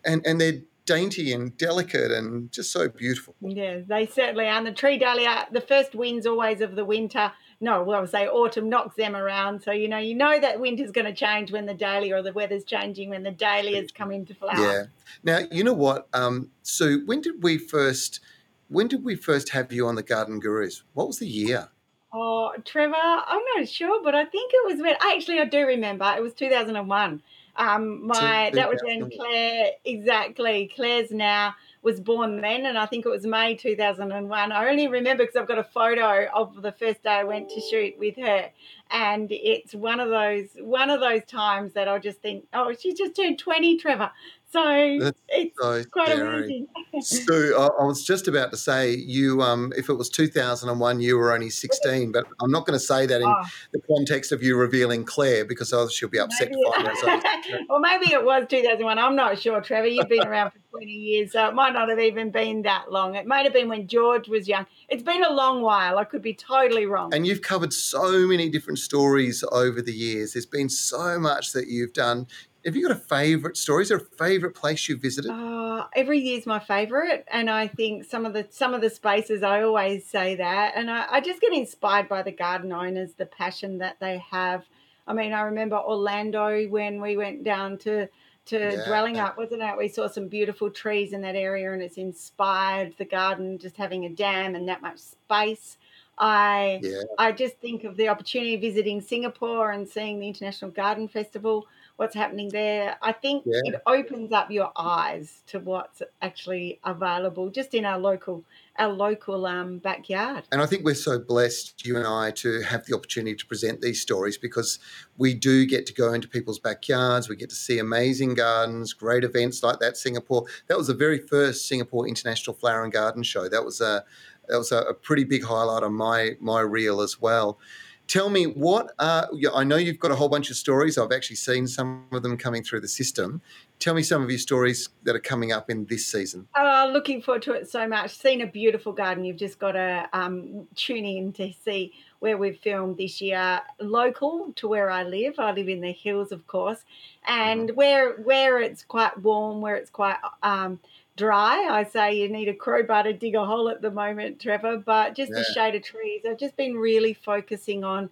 and 0.03 0.25
and 0.25 0.41
they're 0.41 0.63
dainty 0.87 1.31
and 1.31 1.55
delicate 1.57 2.09
and 2.09 2.51
just 2.51 2.71
so 2.71 2.89
beautiful. 2.89 3.35
Yeah, 3.39 3.81
they 3.87 4.07
certainly 4.07 4.45
are. 4.45 4.57
And 4.57 4.65
the 4.65 4.71
tree 4.71 4.97
dahlia, 4.97 5.47
the 5.51 5.61
first 5.61 5.93
winds 5.93 6.25
always 6.25 6.59
of 6.61 6.75
the 6.75 6.85
winter 6.85 7.31
no, 7.63 7.81
well, 7.81 7.97
I 7.97 8.01
would 8.01 8.09
say 8.09 8.27
autumn 8.27 8.67
knocks 8.67 8.97
them 8.97 9.15
around. 9.15 9.63
So, 9.63 9.71
you 9.71 9.87
know, 9.87 9.97
you 9.97 10.15
know 10.15 10.37
that 10.37 10.59
winter's 10.59 10.91
going 10.91 11.05
to 11.05 11.13
change 11.13 11.49
when 11.49 11.65
the 11.65 11.73
dahlia 11.73 12.17
or 12.17 12.21
the 12.21 12.33
weather's 12.33 12.65
changing 12.65 13.09
when 13.09 13.23
the 13.23 13.31
dahlias 13.31 13.89
come 13.91 14.11
into 14.11 14.35
flower. 14.35 14.59
Yeah. 14.59 14.83
Now, 15.23 15.39
you 15.49 15.63
know 15.63 15.73
what, 15.73 16.09
um, 16.13 16.49
Sue, 16.63 17.05
when 17.05 17.21
did 17.21 17.41
we 17.41 17.57
first, 17.57 18.19
when 18.67 18.89
did 18.89 19.05
we 19.05 19.15
first 19.15 19.47
have 19.49 19.71
you 19.71 19.87
on 19.87 19.95
the 19.95 20.03
Garden 20.03 20.41
Gurus? 20.41 20.83
What 20.93 21.07
was 21.07 21.19
the 21.19 21.27
year? 21.27 21.69
Oh, 22.13 22.51
Trevor, 22.65 22.95
I'm 22.95 23.41
not 23.55 23.69
sure, 23.69 24.03
but 24.03 24.13
I 24.13 24.25
think 24.25 24.51
it 24.53 24.73
was 24.73 24.81
when, 24.81 24.95
actually, 24.99 25.39
I 25.39 25.45
do 25.45 25.65
remember. 25.65 26.13
It 26.17 26.21
was 26.21 26.33
2001. 26.33 27.23
Um, 27.55 28.07
my, 28.07 28.51
that 28.53 28.69
was 28.69 28.81
when 28.83 29.09
Claire, 29.09 29.71
exactly, 29.85 30.69
Claire's 30.75 31.11
now 31.11 31.55
was 31.83 31.99
born 31.99 32.39
then, 32.41 32.65
and 32.65 32.77
I 32.77 32.85
think 32.85 33.05
it 33.05 33.09
was 33.09 33.25
May 33.25 33.55
2001. 33.55 34.51
I 34.51 34.69
only 34.69 34.87
remember 34.87 35.23
because 35.23 35.35
I've 35.35 35.47
got 35.47 35.59
a 35.59 35.63
photo 35.63 36.27
of 36.33 36.61
the 36.61 36.71
first 36.71 37.03
day 37.03 37.09
I 37.09 37.23
went 37.25 37.49
to 37.49 37.61
shoot 37.61 37.99
with 37.99 38.15
her, 38.17 38.49
and 38.89 39.27
it's 39.29 39.75
one 39.75 39.99
of 39.99 40.09
those 40.09 40.47
one 40.59 40.89
of 40.89 41.01
those 41.01 41.23
times 41.25 41.73
that 41.73 41.87
I'll 41.87 41.99
just 41.99 42.21
think, 42.21 42.45
oh, 42.53 42.73
she 42.79 42.93
just 42.93 43.15
turned 43.15 43.37
20, 43.37 43.77
Trevor. 43.77 44.11
So 44.49 44.97
That's 45.01 45.19
it's 45.29 45.55
so 45.59 45.83
quite 45.85 46.09
scary. 46.09 46.37
amazing. 46.37 46.67
so 47.01 47.33
I, 47.59 47.81
I, 47.81 47.85
was 47.85 48.05
just 48.05 48.27
about 48.27 48.51
to 48.51 48.57
say 48.57 48.93
you, 48.93 49.41
um, 49.41 49.73
if 49.75 49.89
it 49.89 49.95
was 49.95 50.09
2001, 50.09 51.01
you 51.01 51.17
were 51.17 51.33
only 51.33 51.49
16, 51.49 52.11
but 52.11 52.25
I'm 52.39 52.51
not 52.51 52.67
going 52.67 52.77
to 52.77 52.85
say 52.85 53.07
that 53.07 53.19
in 53.19 53.27
oh. 53.27 53.43
the 53.73 53.81
context 53.81 54.31
of 54.31 54.43
you 54.43 54.55
revealing 54.55 55.05
Claire 55.05 55.43
because 55.43 55.73
she'll 55.91 56.07
be 56.07 56.19
upset 56.19 56.51
maybe, 56.51 56.61
to 56.61 57.65
well, 57.67 57.79
maybe 57.79 58.13
it 58.13 58.23
was 58.23 58.45
2001. 58.47 58.99
I'm 58.99 59.15
not 59.15 59.39
sure, 59.39 59.59
Trevor. 59.59 59.87
You've 59.87 60.07
been 60.07 60.27
around 60.27 60.51
for 60.51 60.59
20 60.73 60.91
years, 60.91 61.31
so 61.31 61.47
it 61.47 61.53
might 61.53 61.73
not 61.73 61.89
have 61.89 61.99
even 61.99 62.31
been 62.31 62.63
that 62.63 62.91
long. 62.91 63.15
It 63.15 63.27
might 63.27 63.43
have 63.43 63.53
been 63.53 63.69
when 63.69 63.87
George 63.87 64.27
was 64.27 64.47
young. 64.47 64.65
It's 64.89 65.03
been 65.03 65.23
a 65.23 65.31
long 65.31 65.61
while. 65.61 65.97
I 65.97 66.03
could 66.03 66.21
be 66.21 66.33
totally 66.33 66.85
wrong. 66.85 67.13
And 67.13 67.27
you've 67.27 67.41
covered 67.41 67.73
so 67.73 68.25
many 68.27 68.49
different 68.49 68.79
stories 68.79 69.43
over 69.51 69.81
the 69.81 69.93
years. 69.93 70.33
There's 70.33 70.45
been 70.45 70.69
so 70.69 71.19
much 71.19 71.53
that 71.53 71.67
you've 71.67 71.93
done 71.93 72.27
have 72.65 72.75
you 72.75 72.87
got 72.87 72.95
a 72.95 72.99
favourite 72.99 73.57
story? 73.57 73.83
Is 73.83 73.89
there 73.89 73.97
a 73.97 74.17
favourite 74.17 74.55
place 74.55 74.87
you've 74.87 75.01
visited? 75.01 75.29
Uh, 75.29 75.85
every 75.95 76.19
year's 76.19 76.45
my 76.45 76.59
favourite, 76.59 77.25
and 77.27 77.49
I 77.49 77.67
think 77.67 78.05
some 78.05 78.25
of 78.25 78.33
the 78.33 78.47
some 78.49 78.73
of 78.73 78.81
the 78.81 78.89
spaces 78.89 79.43
I 79.43 79.63
always 79.63 80.05
say 80.05 80.35
that, 80.35 80.73
and 80.75 80.89
I, 80.89 81.05
I 81.09 81.21
just 81.21 81.41
get 81.41 81.53
inspired 81.53 82.07
by 82.07 82.21
the 82.21 82.31
garden 82.31 82.71
owners, 82.71 83.13
the 83.13 83.25
passion 83.25 83.79
that 83.79 83.97
they 83.99 84.23
have. 84.31 84.63
I 85.05 85.13
mean, 85.13 85.33
I 85.33 85.41
remember 85.41 85.75
Orlando 85.75 86.65
when 86.69 87.01
we 87.01 87.17
went 87.17 87.43
down 87.43 87.77
to 87.79 88.07
to 88.45 88.57
yeah. 88.57 88.83
Dwellingup, 88.87 89.37
wasn't 89.37 89.61
it? 89.61 89.77
We 89.77 89.87
saw 89.87 90.07
some 90.07 90.27
beautiful 90.27 90.69
trees 90.69 91.13
in 91.13 91.21
that 91.21 91.35
area, 91.35 91.71
and 91.73 91.81
it's 91.81 91.97
inspired 91.97 92.93
the 92.97 93.05
garden 93.05 93.57
just 93.57 93.77
having 93.77 94.05
a 94.05 94.09
dam 94.09 94.55
and 94.55 94.67
that 94.67 94.81
much 94.81 94.99
space. 94.99 95.77
I 96.17 96.79
yeah. 96.83 97.01
I 97.17 97.31
just 97.31 97.57
think 97.57 97.83
of 97.85 97.97
the 97.97 98.09
opportunity 98.09 98.55
of 98.55 98.61
visiting 98.61 99.01
Singapore 99.01 99.71
and 99.71 99.87
seeing 99.87 100.19
the 100.19 100.27
International 100.27 100.69
Garden 100.69 101.07
Festival 101.07 101.65
what's 101.95 102.15
happening 102.15 102.49
there. 102.49 102.97
I 103.01 103.11
think 103.11 103.43
yeah. 103.45 103.61
it 103.65 103.81
opens 103.85 104.31
up 104.31 104.51
your 104.51 104.71
eyes 104.75 105.41
to 105.47 105.59
what's 105.59 106.01
actually 106.21 106.79
available 106.83 107.49
just 107.49 107.73
in 107.73 107.85
our 107.85 107.97
local 107.97 108.43
our 108.77 108.91
local 108.91 109.45
um, 109.45 109.77
backyard. 109.77 110.45
And 110.51 110.61
I 110.61 110.65
think 110.65 110.83
we're 110.83 110.95
so 110.95 111.19
blessed, 111.19 111.85
you 111.85 111.95
and 111.97 112.07
I, 112.07 112.31
to 112.31 112.61
have 112.61 112.85
the 112.85 112.95
opportunity 112.95 113.35
to 113.35 113.45
present 113.45 113.81
these 113.81 114.01
stories 114.01 114.37
because 114.37 114.79
we 115.17 115.33
do 115.33 115.65
get 115.65 115.85
to 115.87 115.93
go 115.93 116.13
into 116.13 116.27
people's 116.27 116.59
backyards. 116.59 117.29
We 117.29 117.35
get 117.35 117.49
to 117.49 117.55
see 117.55 117.79
amazing 117.79 118.33
gardens, 118.33 118.93
great 118.93 119.23
events 119.23 119.61
like 119.61 119.79
that. 119.79 119.97
Singapore. 119.97 120.45
That 120.67 120.77
was 120.77 120.87
the 120.87 120.93
very 120.93 121.19
first 121.19 121.67
Singapore 121.67 122.07
International 122.07 122.55
Flower 122.55 122.83
and 122.83 122.91
Garden 122.91 123.23
Show. 123.23 123.47
That 123.47 123.63
was 123.63 123.79
a 123.79 124.03
that 124.49 124.57
was 124.57 124.71
a, 124.71 124.79
a 124.79 124.93
pretty 124.93 125.23
big 125.23 125.43
highlight 125.43 125.83
on 125.83 125.93
my 125.93 126.31
my 126.39 126.61
reel 126.61 127.01
as 127.01 127.21
well. 127.21 127.59
Tell 128.07 128.29
me 128.29 128.45
what 128.45 128.91
uh, 128.99 129.27
I 129.53 129.63
know 129.63 129.77
you've 129.77 129.99
got 129.99 130.11
a 130.11 130.15
whole 130.15 130.29
bunch 130.29 130.49
of 130.49 130.57
stories. 130.57 130.97
I've 130.97 131.11
actually 131.11 131.37
seen 131.37 131.67
some 131.67 132.05
of 132.11 132.21
them 132.21 132.37
coming 132.37 132.63
through 132.63 132.81
the 132.81 132.87
system. 132.87 133.41
Tell 133.79 133.93
me 133.93 134.03
some 134.03 134.21
of 134.21 134.29
your 134.29 134.39
stories 134.39 134.89
that 135.03 135.15
are 135.15 135.19
coming 135.19 135.51
up 135.51 135.69
in 135.69 135.85
this 135.85 136.05
season. 136.05 136.47
Oh, 136.55 136.89
looking 136.93 137.21
forward 137.21 137.41
to 137.43 137.53
it 137.53 137.69
so 137.69 137.87
much. 137.87 138.11
Seen 138.11 138.41
a 138.41 138.47
beautiful 138.47 138.93
garden. 138.93 139.23
You've 139.23 139.37
just 139.37 139.57
got 139.57 139.71
to 139.73 140.07
um, 140.13 140.67
tune 140.75 141.05
in 141.05 141.33
to 141.33 141.51
see 141.53 141.93
where 142.19 142.37
we've 142.37 142.59
filmed 142.59 142.97
this 142.97 143.19
year, 143.19 143.61
local 143.81 144.53
to 144.55 144.67
where 144.67 144.89
I 144.89 145.03
live. 145.03 145.39
I 145.39 145.51
live 145.51 145.67
in 145.67 145.81
the 145.81 145.91
hills, 145.91 146.31
of 146.31 146.47
course, 146.47 146.79
and 147.27 147.69
mm-hmm. 147.69 147.75
where 147.75 148.13
where 148.17 148.59
it's 148.59 148.83
quite 148.83 149.17
warm, 149.21 149.59
where 149.59 149.75
it's 149.75 149.89
quite 149.89 150.17
um, 150.41 150.79
dry. 151.15 151.67
I 151.69 151.83
say 151.83 152.17
you 152.17 152.29
need 152.29 152.47
a 152.47 152.53
crowbar 152.53 153.03
to 153.03 153.13
dig 153.13 153.35
a 153.35 153.45
hole 153.45 153.69
at 153.69 153.81
the 153.81 153.91
moment, 153.91 154.39
Trevor, 154.39 154.77
but 154.77 155.15
just 155.15 155.31
yeah. 155.33 155.41
a 155.41 155.43
shade 155.53 155.75
of 155.75 155.83
trees. 155.83 156.21
I've 156.27 156.37
just 156.37 156.57
been 156.57 156.75
really 156.75 157.13
focusing 157.13 157.83
on 157.83 158.09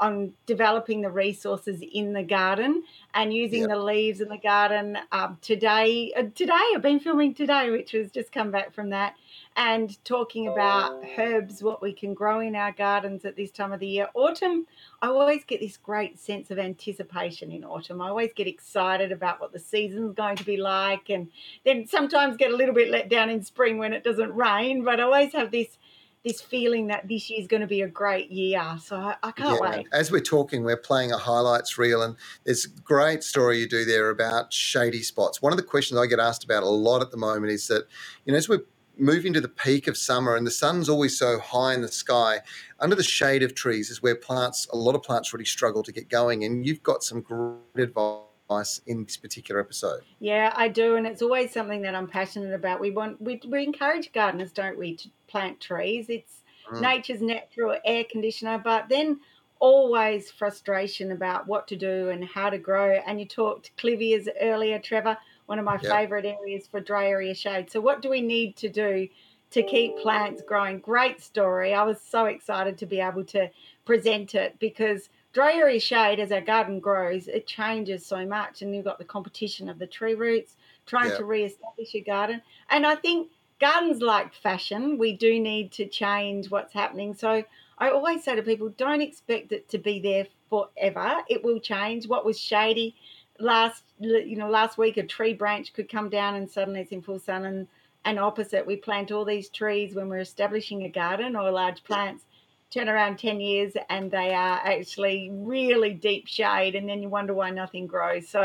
on 0.00 0.32
developing 0.46 1.02
the 1.02 1.10
resources 1.10 1.80
in 1.92 2.12
the 2.12 2.22
garden 2.22 2.82
and 3.14 3.32
using 3.32 3.60
yep. 3.60 3.70
the 3.70 3.78
leaves 3.78 4.20
in 4.20 4.28
the 4.28 4.38
garden. 4.38 4.98
Um, 5.12 5.38
today, 5.40 6.12
uh, 6.16 6.24
today 6.34 6.60
I've 6.74 6.82
been 6.82 6.98
filming 6.98 7.34
today, 7.34 7.70
which 7.70 7.92
was 7.92 8.10
just 8.10 8.32
come 8.32 8.50
back 8.50 8.74
from 8.74 8.90
that, 8.90 9.14
and 9.56 10.02
talking 10.04 10.48
about 10.48 11.00
herbs, 11.16 11.62
what 11.62 11.80
we 11.80 11.92
can 11.92 12.12
grow 12.12 12.40
in 12.40 12.56
our 12.56 12.72
gardens 12.72 13.24
at 13.24 13.36
this 13.36 13.52
time 13.52 13.72
of 13.72 13.78
the 13.78 13.86
year. 13.86 14.08
Autumn, 14.14 14.66
I 15.00 15.06
always 15.06 15.44
get 15.44 15.60
this 15.60 15.76
great 15.76 16.18
sense 16.18 16.50
of 16.50 16.58
anticipation 16.58 17.52
in 17.52 17.64
autumn. 17.64 18.00
I 18.00 18.08
always 18.08 18.32
get 18.32 18.48
excited 18.48 19.12
about 19.12 19.40
what 19.40 19.52
the 19.52 19.60
season's 19.60 20.14
going 20.14 20.36
to 20.36 20.44
be 20.44 20.56
like, 20.56 21.08
and 21.08 21.28
then 21.64 21.86
sometimes 21.86 22.36
get 22.36 22.50
a 22.50 22.56
little 22.56 22.74
bit 22.74 22.90
let 22.90 23.08
down 23.08 23.30
in 23.30 23.44
spring 23.44 23.78
when 23.78 23.92
it 23.92 24.02
doesn't 24.02 24.34
rain. 24.34 24.82
But 24.82 24.98
I 24.98 25.04
always 25.04 25.32
have 25.34 25.52
this 25.52 25.78
this 26.24 26.40
feeling 26.40 26.86
that 26.86 27.06
this 27.06 27.28
year's 27.28 27.46
going 27.46 27.60
to 27.60 27.66
be 27.66 27.82
a 27.82 27.88
great 27.88 28.30
year. 28.30 28.62
So 28.82 28.96
I, 28.96 29.16
I 29.22 29.30
can't 29.30 29.60
yeah. 29.62 29.76
wait. 29.76 29.86
As 29.92 30.10
we're 30.10 30.20
talking, 30.20 30.64
we're 30.64 30.76
playing 30.76 31.12
a 31.12 31.18
highlights 31.18 31.76
reel, 31.76 32.02
and 32.02 32.16
there's 32.44 32.64
a 32.64 32.68
great 32.80 33.22
story 33.22 33.58
you 33.58 33.68
do 33.68 33.84
there 33.84 34.10
about 34.10 34.52
shady 34.52 35.02
spots. 35.02 35.42
One 35.42 35.52
of 35.52 35.58
the 35.58 35.64
questions 35.64 36.00
I 36.00 36.06
get 36.06 36.18
asked 36.18 36.44
about 36.44 36.62
a 36.62 36.68
lot 36.68 37.02
at 37.02 37.10
the 37.10 37.18
moment 37.18 37.52
is 37.52 37.68
that, 37.68 37.86
you 38.24 38.32
know, 38.32 38.38
as 38.38 38.48
we're 38.48 38.64
moving 38.96 39.32
to 39.34 39.40
the 39.40 39.48
peak 39.48 39.86
of 39.86 39.96
summer 39.96 40.36
and 40.36 40.46
the 40.46 40.52
sun's 40.52 40.88
always 40.88 41.18
so 41.18 41.38
high 41.38 41.74
in 41.74 41.82
the 41.82 41.88
sky, 41.88 42.40
under 42.80 42.96
the 42.96 43.02
shade 43.02 43.42
of 43.42 43.54
trees 43.54 43.90
is 43.90 44.02
where 44.02 44.14
plants, 44.14 44.66
a 44.72 44.76
lot 44.76 44.94
of 44.94 45.02
plants 45.02 45.32
really 45.34 45.44
struggle 45.44 45.82
to 45.82 45.92
get 45.92 46.08
going. 46.08 46.44
And 46.44 46.64
you've 46.64 46.82
got 46.82 47.02
some 47.02 47.20
great 47.20 47.58
advice 47.76 48.80
in 48.86 49.04
this 49.04 49.16
particular 49.16 49.60
episode. 49.60 50.02
Yeah, 50.20 50.52
I 50.54 50.68
do, 50.68 50.96
and 50.96 51.06
it's 51.06 51.22
always 51.22 51.52
something 51.52 51.82
that 51.82 51.94
I'm 51.94 52.06
passionate 52.06 52.54
about. 52.54 52.80
We 52.80 52.90
want 52.90 53.20
we, 53.20 53.40
we 53.48 53.64
encourage 53.64 54.12
gardeners, 54.12 54.52
don't 54.52 54.78
we, 54.78 54.96
to 54.96 55.08
plant 55.34 55.58
trees. 55.58 56.06
It's 56.08 56.42
mm. 56.70 56.80
nature's 56.80 57.20
natural 57.20 57.76
air 57.84 58.04
conditioner, 58.04 58.60
but 58.62 58.88
then 58.88 59.18
always 59.58 60.30
frustration 60.30 61.10
about 61.10 61.48
what 61.48 61.66
to 61.68 61.76
do 61.76 62.10
and 62.10 62.24
how 62.24 62.50
to 62.50 62.58
grow. 62.58 63.00
And 63.06 63.18
you 63.18 63.26
talked 63.26 63.76
clivias 63.76 64.28
earlier, 64.40 64.78
Trevor 64.78 65.16
one 65.46 65.58
of 65.58 65.64
my 65.64 65.78
yep. 65.82 65.92
favorite 65.92 66.24
areas 66.24 66.66
for 66.66 66.80
dry 66.80 67.08
area 67.08 67.34
shade. 67.34 67.70
So, 67.70 67.80
what 67.80 68.02
do 68.02 68.08
we 68.08 68.20
need 68.20 68.56
to 68.56 68.68
do 68.68 69.08
to 69.50 69.62
keep 69.62 69.98
plants 69.98 70.42
growing? 70.42 70.78
Great 70.78 71.20
story. 71.20 71.74
I 71.74 71.82
was 71.82 72.00
so 72.00 72.26
excited 72.26 72.78
to 72.78 72.86
be 72.86 73.00
able 73.00 73.24
to 73.24 73.50
present 73.84 74.34
it 74.34 74.58
because 74.58 75.10
dry 75.32 75.54
area 75.54 75.80
shade, 75.80 76.20
as 76.20 76.32
our 76.32 76.40
garden 76.40 76.80
grows, 76.80 77.28
it 77.28 77.46
changes 77.46 78.06
so 78.06 78.24
much. 78.26 78.62
And 78.62 78.74
you've 78.74 78.84
got 78.84 78.98
the 78.98 79.04
competition 79.04 79.68
of 79.68 79.78
the 79.78 79.86
tree 79.86 80.14
roots 80.14 80.56
trying 80.86 81.08
yep. 81.08 81.18
to 81.18 81.24
re 81.24 81.44
establish 81.44 81.94
your 81.94 82.04
garden. 82.04 82.42
And 82.70 82.86
I 82.86 82.96
think 82.96 83.28
gardens 83.64 84.02
like 84.02 84.34
fashion, 84.34 84.98
we 84.98 85.16
do 85.16 85.40
need 85.40 85.72
to 85.72 85.86
change 85.86 86.50
what's 86.50 86.72
happening. 86.72 87.14
So, 87.14 87.44
I 87.78 87.90
always 87.90 88.22
say 88.22 88.36
to 88.36 88.42
people, 88.42 88.68
don't 88.68 89.00
expect 89.00 89.52
it 89.52 89.68
to 89.70 89.78
be 89.78 90.00
there 90.00 90.26
forever. 90.48 91.22
It 91.28 91.42
will 91.42 91.58
change. 91.58 92.06
What 92.06 92.24
was 92.24 92.38
shady 92.38 92.94
last 93.40 93.82
you 93.98 94.36
know 94.36 94.48
last 94.48 94.78
week 94.78 94.96
a 94.96 95.02
tree 95.02 95.34
branch 95.34 95.72
could 95.72 95.88
come 95.88 96.08
down 96.08 96.36
and 96.36 96.48
suddenly 96.48 96.80
it's 96.80 96.92
in 96.92 97.02
full 97.02 97.18
sun 97.18 97.44
and 97.44 97.66
and 98.04 98.18
opposite 98.18 98.66
we 98.66 98.76
plant 98.76 99.10
all 99.10 99.24
these 99.24 99.48
trees 99.48 99.94
when 99.94 100.08
we're 100.08 100.18
establishing 100.18 100.84
a 100.84 100.88
garden 100.88 101.34
or 101.34 101.50
large 101.50 101.82
plants 101.82 102.24
turn 102.70 102.88
around 102.88 103.18
10 103.18 103.40
years 103.40 103.72
and 103.88 104.10
they 104.10 104.32
are 104.32 104.60
actually 104.64 105.30
really 105.32 105.92
deep 105.94 106.26
shade 106.28 106.74
and 106.74 106.88
then 106.88 107.02
you 107.02 107.08
wonder 107.08 107.34
why 107.34 107.50
nothing 107.50 107.86
grows 107.86 108.28
so 108.28 108.44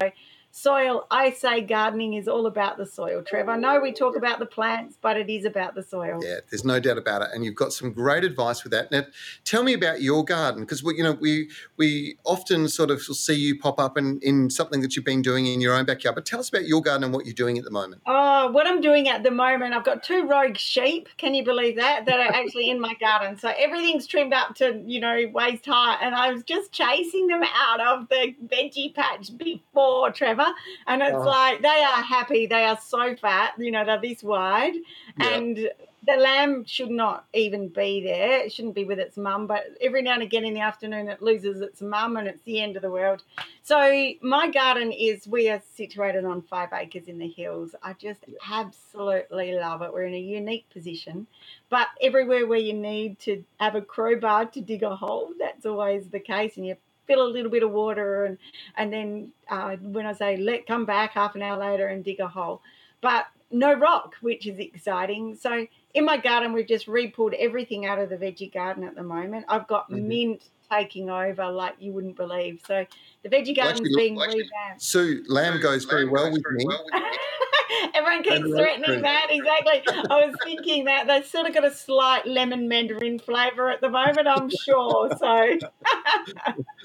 soil 0.51 1.05
i 1.11 1.31
say 1.31 1.61
gardening 1.61 2.13
is 2.13 2.27
all 2.27 2.47
about 2.47 2.77
the 2.77 2.85
soil 2.85 3.21
trev. 3.25 3.47
I 3.47 3.57
know 3.57 3.79
we 3.79 3.93
talk 3.93 4.15
about 4.15 4.39
the 4.39 4.45
plants 4.45 4.97
but 4.99 5.15
it 5.15 5.29
is 5.29 5.45
about 5.45 5.75
the 5.75 5.83
soil. 5.83 6.19
Yeah 6.23 6.39
there's 6.49 6.65
no 6.65 6.79
doubt 6.79 6.97
about 6.97 7.21
it 7.21 7.29
and 7.33 7.45
you've 7.45 7.55
got 7.55 7.71
some 7.71 7.91
great 7.91 8.23
advice 8.23 8.63
with 8.63 8.71
that. 8.71 8.91
Now 8.91 9.03
tell 9.45 9.63
me 9.63 9.73
about 9.73 10.01
your 10.01 10.25
garden 10.25 10.63
because 10.63 10.83
we 10.83 10.95
you 10.97 11.03
know 11.03 11.13
we 11.13 11.49
we 11.77 12.17
often 12.25 12.67
sort 12.67 12.89
of 12.89 13.01
see 13.01 13.35
you 13.35 13.59
pop 13.59 13.79
up 13.79 13.97
in, 13.97 14.19
in 14.21 14.49
something 14.49 14.81
that 14.81 14.95
you've 14.95 15.05
been 15.05 15.21
doing 15.21 15.45
in 15.45 15.61
your 15.61 15.75
own 15.75 15.85
backyard 15.85 16.15
but 16.15 16.25
tell 16.25 16.39
us 16.39 16.49
about 16.49 16.65
your 16.65 16.81
garden 16.81 17.03
and 17.03 17.13
what 17.13 17.25
you're 17.25 17.33
doing 17.33 17.57
at 17.57 17.63
the 17.63 17.71
moment. 17.71 18.01
Oh 18.05 18.51
what 18.51 18.65
i'm 18.65 18.81
doing 18.81 19.07
at 19.07 19.23
the 19.23 19.31
moment 19.31 19.73
i've 19.73 19.85
got 19.85 20.03
two 20.03 20.27
rogue 20.27 20.57
sheep 20.57 21.09
can 21.17 21.33
you 21.33 21.43
believe 21.43 21.75
that 21.75 22.05
that 22.05 22.19
are 22.19 22.33
actually 22.33 22.69
in 22.69 22.79
my 22.79 22.95
garden. 22.95 23.37
So 23.37 23.53
everything's 23.57 24.07
trimmed 24.07 24.33
up 24.33 24.55
to 24.55 24.81
you 24.85 24.99
know 24.99 25.17
waist 25.31 25.65
high 25.65 25.99
and 26.01 26.15
i 26.15 26.31
was 26.31 26.43
just 26.43 26.71
chasing 26.71 27.27
them 27.27 27.43
out 27.43 27.79
of 27.79 28.09
the 28.09 28.35
veggie 28.47 28.93
patch 28.93 29.37
before 29.37 30.11
trevor 30.11 30.38
and 30.87 31.01
it's 31.01 31.15
oh. 31.15 31.21
like 31.21 31.61
they 31.61 31.67
are 31.67 32.01
happy. 32.01 32.45
They 32.45 32.65
are 32.65 32.79
so 32.79 33.15
fat, 33.15 33.53
you 33.57 33.71
know, 33.71 33.85
they're 33.85 34.01
this 34.01 34.23
wide. 34.23 34.75
Yep. 35.17 35.31
And 35.31 35.69
the 36.07 36.15
lamb 36.15 36.63
should 36.65 36.89
not 36.89 37.25
even 37.33 37.67
be 37.67 38.01
there. 38.01 38.39
It 38.39 38.53
shouldn't 38.53 38.75
be 38.75 38.85
with 38.85 38.99
its 38.99 39.17
mum, 39.17 39.47
but 39.47 39.65
every 39.81 40.01
now 40.01 40.13
and 40.13 40.23
again 40.23 40.45
in 40.45 40.53
the 40.53 40.61
afternoon 40.61 41.09
it 41.09 41.21
loses 41.21 41.61
its 41.61 41.81
mum 41.81 42.15
and 42.15 42.27
it's 42.27 42.41
the 42.43 42.61
end 42.61 42.75
of 42.75 42.81
the 42.81 42.89
world. 42.89 43.23
So 43.63 44.13
my 44.21 44.49
garden 44.49 44.91
is 44.91 45.27
we 45.27 45.49
are 45.49 45.61
situated 45.75 46.25
on 46.25 46.41
five 46.41 46.69
acres 46.73 47.07
in 47.07 47.19
the 47.19 47.27
hills. 47.27 47.75
I 47.83 47.93
just 47.93 48.23
absolutely 48.49 49.53
love 49.53 49.81
it. 49.81 49.93
We're 49.93 50.05
in 50.05 50.13
a 50.13 50.19
unique 50.19 50.69
position. 50.69 51.27
But 51.69 51.87
everywhere 52.01 52.47
where 52.47 52.59
you 52.59 52.73
need 52.73 53.19
to 53.19 53.43
have 53.59 53.75
a 53.75 53.81
crowbar 53.81 54.45
to 54.47 54.61
dig 54.61 54.83
a 54.83 54.95
hole, 54.95 55.31
that's 55.37 55.65
always 55.65 56.07
the 56.07 56.19
case. 56.19 56.55
And 56.57 56.65
you 56.65 56.77
fill 57.09 57.25
a 57.25 57.27
little 57.27 57.51
bit 57.51 57.63
of 57.63 57.71
water 57.71 58.25
and 58.25 58.37
and 58.77 58.93
then 58.93 59.31
uh, 59.49 59.75
when 59.77 60.05
I 60.05 60.13
say 60.13 60.37
let 60.37 60.67
come 60.67 60.85
back 60.85 61.13
half 61.13 61.35
an 61.35 61.41
hour 61.41 61.57
later 61.57 61.87
and 61.87 62.03
dig 62.03 62.19
a 62.19 62.27
hole, 62.27 62.61
but 63.01 63.25
no 63.51 63.73
rock, 63.73 64.15
which 64.21 64.45
is 64.45 64.59
exciting. 64.59 65.35
So 65.35 65.65
in 65.95 66.05
my 66.05 66.17
garden, 66.17 66.53
we've 66.53 66.67
just 66.67 66.87
re-pulled 66.87 67.33
everything 67.33 67.85
out 67.85 67.97
of 67.97 68.09
the 68.09 68.17
veggie 68.17 68.53
garden 68.53 68.83
at 68.83 68.95
the 68.95 69.03
moment. 69.03 69.45
I've 69.49 69.67
got 69.67 69.89
mm-hmm. 69.89 70.07
mint 70.07 70.43
taking 70.71 71.09
over 71.09 71.49
like 71.49 71.75
you 71.79 71.91
wouldn't 71.91 72.15
believe. 72.15 72.61
So 72.67 72.85
the 73.23 73.29
veggie 73.29 73.55
garden's 73.55 73.81
well, 73.81 73.97
being 73.97 74.17
revamped. 74.17 74.81
Sue, 74.81 75.23
lamb 75.27 75.59
goes 75.61 75.85
very 75.85 76.07
well 76.07 76.31
with 76.31 76.43
me. 76.51 76.65
Everyone 77.93 78.23
keeps 78.23 78.49
threatening 78.49 79.01
that. 79.01 79.27
Exactly. 79.29 79.83
I 80.09 80.25
was 80.25 80.35
thinking 80.43 80.85
that 80.85 81.07
they've 81.07 81.25
sort 81.25 81.47
of 81.47 81.53
got 81.53 81.65
a 81.65 81.73
slight 81.73 82.25
lemon 82.25 82.67
mandarin 82.67 83.19
flavour 83.19 83.69
at 83.69 83.81
the 83.81 83.89
moment, 83.89 84.27
I'm 84.27 84.49
sure. 84.49 85.09
So 85.17 85.25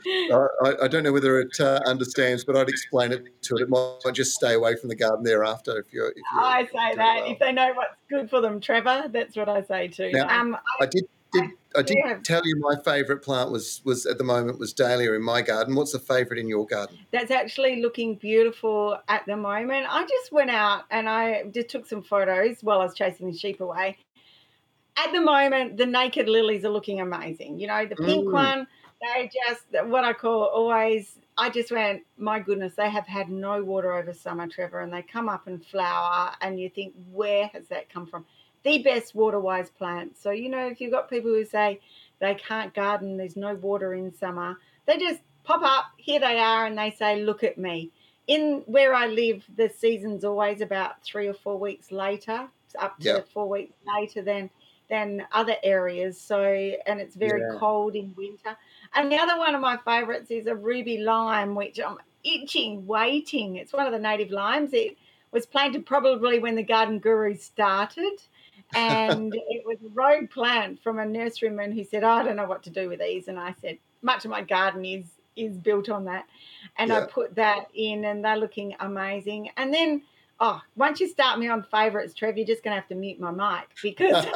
I, 0.03 0.75
I, 0.83 0.89
don't 0.89 1.03
know 1.03 1.13
whether 1.13 1.41
it 1.41 1.59
uh, 1.59 1.81
understands, 1.87 2.45
but 2.45 2.57
I'd 2.57 2.69
explain 2.69 3.13
it 3.13 3.43
to 3.43 3.57
it. 3.57 3.63
It 3.63 3.71
might 3.71 4.13
just 4.13 4.33
stay 4.33 4.55
away 4.55 4.77
from 4.77 4.89
the 4.91 4.97
garden 4.97 5.25
thereafter 5.25 5.79
if 5.79 5.93
you're. 5.93 6.11
If 6.11 6.17
you're 6.17 6.43
I 6.43 6.65
say 6.67 6.97
that. 6.97 7.23
Well. 7.23 7.33
If 7.33 7.39
they 7.39 7.53
know 7.53 7.73
what's 7.75 7.97
good 8.11 8.29
for 8.29 8.41
them, 8.41 8.61
Trevor, 8.61 9.05
that's 9.11 9.37
what 9.37 9.49
I 9.49 9.63
say 9.63 9.89
too. 9.89 10.11
Now, 10.13 10.29
um, 10.29 10.55
I, 10.81 10.85
I 10.85 10.87
did 10.87 11.05
did 11.33 11.51
I 11.77 11.83
did 11.83 11.97
yeah. 12.05 12.19
tell 12.23 12.43
you 12.45 12.57
my 12.59 12.77
favourite 12.85 13.23
plant 13.23 13.51
was 13.51 13.81
was 13.85 14.07
at 14.07 14.19
the 14.19 14.25
moment 14.25 14.59
was 14.59 14.73
dahlia 14.73 15.13
in 15.13 15.23
my 15.23 15.43
garden. 15.43 15.75
What's 15.75 15.93
the 15.93 15.99
favourite 15.99 16.41
in 16.41 16.49
your 16.49 16.67
garden? 16.67 16.99
That's 17.11 17.31
actually 17.31 17.83
looking 17.83 18.15
beautiful 18.17 18.99
at 19.09 19.25
the 19.27 19.37
moment. 19.37 19.87
I 19.89 20.03
just 20.03 20.33
went 20.33 20.51
out 20.51 20.85
and 20.91 21.09
I 21.09 21.45
just 21.53 21.69
took 21.69 21.87
some 21.87 22.03
photos 22.03 22.59
while 22.63 22.81
I 22.81 22.85
was 22.85 22.95
chasing 22.95 23.31
the 23.31 23.37
sheep 23.37 23.61
away. 23.61 23.97
At 24.97 25.13
the 25.13 25.21
moment, 25.21 25.77
the 25.77 25.87
naked 25.87 26.29
lilies 26.29 26.65
are 26.65 26.71
looking 26.71 27.01
amazing. 27.01 27.59
You 27.59 27.67
know, 27.67 27.85
the 27.85 27.97
pink 27.97 28.27
mm. 28.27 28.33
one, 28.33 28.67
they 29.03 29.31
just 29.47 29.89
what 29.89 30.05
I 30.05 30.13
call 30.13 30.45
always. 30.45 31.19
I 31.37 31.51
just 31.51 31.73
went, 31.73 32.03
my 32.17 32.39
goodness, 32.39 32.75
they 32.77 32.89
have 32.89 33.09
had 33.09 33.29
no 33.29 33.65
water 33.65 33.93
over 33.93 34.15
summer, 34.15 34.47
Trevor, 34.47 34.81
and 34.81 34.93
they 34.93 35.03
come 35.03 35.29
up 35.29 35.49
and 35.49 35.67
flower, 35.67 36.31
and 36.41 36.61
you 36.61 36.71
think, 36.71 36.95
where 37.11 37.49
has 37.49 37.67
that 37.71 37.93
come 37.93 38.07
from? 38.07 38.25
The 38.65 38.79
best 38.79 39.15
water 39.15 39.39
wise 39.39 39.71
plants. 39.71 40.21
So, 40.23 40.31
you 40.31 40.49
know, 40.49 40.67
if 40.67 40.81
you've 40.81 40.91
got 40.93 41.11
people 41.11 41.31
who 41.31 41.45
say 41.45 41.81
they 42.19 42.35
can't 42.35 42.75
garden, 42.75 43.17
there's 43.17 43.37
no 43.37 43.55
water 43.55 43.95
in 43.95 44.15
summer, 44.15 44.59
they 44.87 44.99
just 44.99 45.21
pop 45.45 45.63
up, 45.63 45.87
here 45.97 46.21
they 46.21 46.39
are, 46.39 46.67
and 46.67 46.77
they 46.77 46.91
say, 46.91 47.23
Look 47.23 47.45
at 47.45 47.59
me. 47.59 47.91
In 48.27 48.63
where 48.67 48.95
I 48.95 49.07
live, 49.07 49.45
the 49.55 49.69
season's 49.69 50.25
always 50.25 50.63
about 50.63 51.03
three 51.03 51.29
or 51.29 51.35
four 51.35 51.59
weeks 51.59 51.93
later, 51.93 52.49
it's 52.67 52.75
up 52.83 52.99
to 53.01 53.23
four 53.33 53.49
weeks 53.49 53.75
later 53.87 54.23
than 54.23 54.51
than 54.89 55.27
other 55.33 55.57
areas. 55.63 56.21
So, 56.21 56.43
and 56.43 57.01
it's 57.01 57.17
very 57.17 57.41
yeah. 57.41 57.59
cold 57.59 57.95
in 57.95 58.15
winter. 58.17 58.57
And 58.95 59.11
the 59.11 59.17
other 59.17 59.39
one 59.39 59.55
of 59.55 59.61
my 59.61 59.79
favourites 59.79 60.31
is 60.31 60.47
a 60.47 60.55
ruby 60.55 60.99
lime, 60.99 61.55
which 61.55 61.81
I'm 61.81 61.99
itching, 62.23 62.87
waiting. 62.87 63.57
It's 63.57 63.73
one 63.73 63.87
of 63.87 63.93
the 63.93 63.99
native 63.99 64.31
limes. 64.31 64.73
It 64.73 64.97
was 65.33 65.47
planted 65.47 65.87
probably 65.87 66.39
when 66.39 66.55
the 66.55 66.63
Garden 66.63 66.99
Guru 66.99 67.35
started 67.35 68.21
and 68.75 69.35
it 69.35 69.65
was 69.67 69.79
a 69.85 69.89
rogue 69.93 70.31
plant 70.31 70.83
from 70.83 70.99
a 70.99 71.05
nurseryman 71.05 71.75
who 71.75 71.85
said, 71.85 72.05
oh, 72.05 72.09
"I 72.09 72.23
don't 72.23 72.37
know 72.37 72.47
what 72.47 72.63
to 72.65 72.71
do 72.71 72.89
with 72.89 73.01
these," 73.01 73.29
and 73.29 73.39
I 73.39 73.55
said, 73.61 73.79
"Much 74.03 74.25
of 74.25 74.31
my 74.31 74.43
garden 74.43 74.85
is 74.85 75.05
is 75.37 75.57
built 75.57 75.89
on 75.89 76.05
that," 76.05 76.27
and 76.77 76.91
yeah. 76.91 77.01
I 77.01 77.07
put 77.07 77.35
that 77.37 77.67
in, 77.75 78.05
and 78.05 78.25
they're 78.25 78.37
looking 78.37 78.75
amazing. 78.81 79.51
And 79.57 79.73
then, 79.73 80.03
oh, 80.41 80.61
once 80.77 81.01
you 81.01 81.09
start 81.09 81.39
me 81.39 81.49
on 81.49 81.63
favourites, 81.65 82.15
Trev, 82.15 82.37
you're 82.37 82.47
just 82.47 82.63
going 82.63 82.75
to 82.75 82.81
have 82.81 82.89
to 82.89 82.95
mute 82.95 83.21
my 83.21 83.31
mic 83.31 83.69
because 83.83 84.27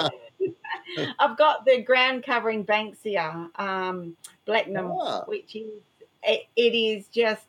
I've 1.18 1.36
got 1.36 1.64
the 1.64 1.82
ground 1.82 2.24
covering 2.24 2.64
Banksia 2.64 3.48
um, 3.58 4.16
Blechnum, 4.46 4.96
ah. 5.00 5.24
which 5.26 5.56
is 5.56 5.82
it, 6.22 6.46
it 6.56 6.74
is 6.74 7.06
just 7.08 7.46